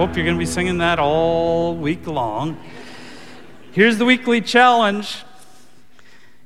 hope 0.08 0.16
you're 0.16 0.24
going 0.24 0.38
to 0.38 0.40
be 0.40 0.46
singing 0.46 0.78
that 0.78 1.00
all 1.00 1.76
week 1.76 2.08
long. 2.08 2.58
Here's 3.74 3.98
the 3.98 4.06
weekly 4.06 4.40
challenge. 4.40 5.26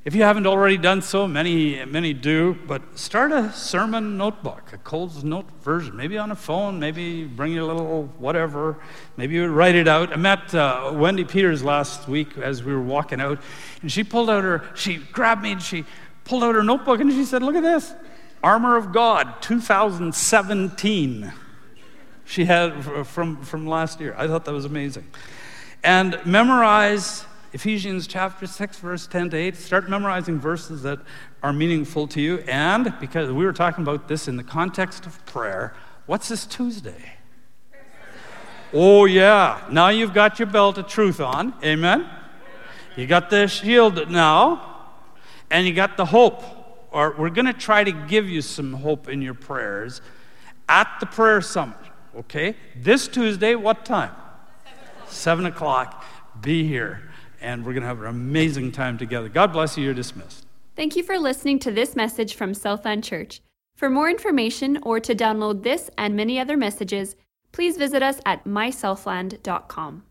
If 0.04 0.16
you 0.16 0.24
haven't 0.24 0.48
already 0.48 0.76
done 0.76 1.00
so, 1.00 1.28
many, 1.28 1.84
many 1.84 2.12
do, 2.12 2.58
but 2.66 2.98
start 2.98 3.30
a 3.30 3.52
sermon 3.52 4.16
notebook, 4.16 4.72
a 4.72 4.78
Coles 4.78 5.22
Note 5.22 5.48
version, 5.62 5.96
maybe 5.96 6.18
on 6.18 6.32
a 6.32 6.34
phone, 6.34 6.80
maybe 6.80 7.22
bring 7.22 7.52
your 7.52 7.62
little 7.62 8.06
whatever, 8.18 8.78
maybe 9.16 9.36
you 9.36 9.46
write 9.46 9.76
it 9.76 9.86
out. 9.86 10.12
I 10.12 10.16
met 10.16 10.52
uh, 10.52 10.90
Wendy 10.92 11.22
Peters 11.24 11.62
last 11.62 12.08
week 12.08 12.36
as 12.38 12.64
we 12.64 12.72
were 12.72 12.82
walking 12.82 13.20
out, 13.20 13.38
and 13.80 13.92
she 13.92 14.02
pulled 14.02 14.28
out 14.28 14.42
her, 14.42 14.64
she 14.74 14.96
grabbed 14.96 15.44
me 15.44 15.52
and 15.52 15.62
she 15.62 15.84
pulled 16.24 16.42
out 16.42 16.56
her 16.56 16.64
notebook 16.64 17.00
and 17.00 17.12
she 17.12 17.24
said, 17.24 17.44
Look 17.44 17.54
at 17.54 17.62
this 17.62 17.94
Armor 18.42 18.76
of 18.76 18.92
God 18.92 19.40
2017. 19.40 21.32
She 22.24 22.44
had 22.44 22.84
from, 23.06 23.42
from 23.42 23.66
last 23.66 24.00
year. 24.00 24.14
I 24.16 24.26
thought 24.26 24.44
that 24.44 24.52
was 24.52 24.64
amazing. 24.64 25.06
And 25.84 26.18
memorize 26.24 27.24
Ephesians 27.52 28.06
chapter 28.06 28.46
6, 28.46 28.78
verse 28.78 29.06
10 29.06 29.30
to 29.30 29.36
8. 29.36 29.56
Start 29.56 29.90
memorizing 29.90 30.38
verses 30.38 30.82
that 30.84 31.00
are 31.42 31.52
meaningful 31.52 32.06
to 32.08 32.20
you. 32.20 32.38
And 32.48 32.94
because 33.00 33.30
we 33.30 33.44
were 33.44 33.52
talking 33.52 33.82
about 33.82 34.08
this 34.08 34.28
in 34.28 34.36
the 34.36 34.44
context 34.44 35.04
of 35.04 35.24
prayer, 35.26 35.74
what's 36.06 36.28
this 36.28 36.46
Tuesday? 36.46 37.14
Oh, 38.72 39.04
yeah. 39.04 39.66
Now 39.70 39.88
you've 39.88 40.14
got 40.14 40.38
your 40.38 40.46
belt 40.46 40.78
of 40.78 40.86
truth 40.86 41.20
on. 41.20 41.52
Amen. 41.62 42.08
You 42.96 43.06
got 43.06 43.28
the 43.28 43.46
shield 43.46 44.10
now, 44.10 44.90
and 45.50 45.66
you 45.66 45.74
got 45.74 45.96
the 45.96 46.06
hope. 46.06 46.42
Or 46.90 47.14
we're 47.18 47.30
going 47.30 47.46
to 47.46 47.52
try 47.52 47.84
to 47.84 47.92
give 47.92 48.28
you 48.28 48.40
some 48.40 48.72
hope 48.72 49.08
in 49.08 49.20
your 49.20 49.34
prayers 49.34 50.00
at 50.68 50.88
the 51.00 51.06
prayer 51.06 51.40
summit. 51.40 51.76
Okay? 52.16 52.56
This 52.76 53.08
Tuesday, 53.08 53.54
what 53.54 53.84
time? 53.84 54.12
Seven 55.06 55.46
o'clock. 55.46 56.04
Be 56.40 56.66
here 56.66 57.12
and 57.42 57.66
we're 57.66 57.72
going 57.72 57.82
to 57.82 57.88
have 57.88 58.00
an 58.00 58.06
amazing 58.06 58.72
time 58.72 58.96
together. 58.96 59.28
God 59.28 59.52
bless 59.52 59.76
you. 59.76 59.84
You're 59.84 59.94
dismissed. 59.94 60.46
Thank 60.76 60.96
you 60.96 61.02
for 61.02 61.18
listening 61.18 61.58
to 61.60 61.70
this 61.70 61.94
message 61.94 62.34
from 62.34 62.54
Southland 62.54 63.04
Church. 63.04 63.42
For 63.76 63.90
more 63.90 64.08
information 64.08 64.78
or 64.82 65.00
to 65.00 65.14
download 65.14 65.62
this 65.62 65.90
and 65.98 66.16
many 66.16 66.38
other 66.38 66.56
messages, 66.56 67.16
please 67.50 67.76
visit 67.76 68.02
us 68.02 68.20
at 68.24 68.44
mysouthland.com. 68.44 70.04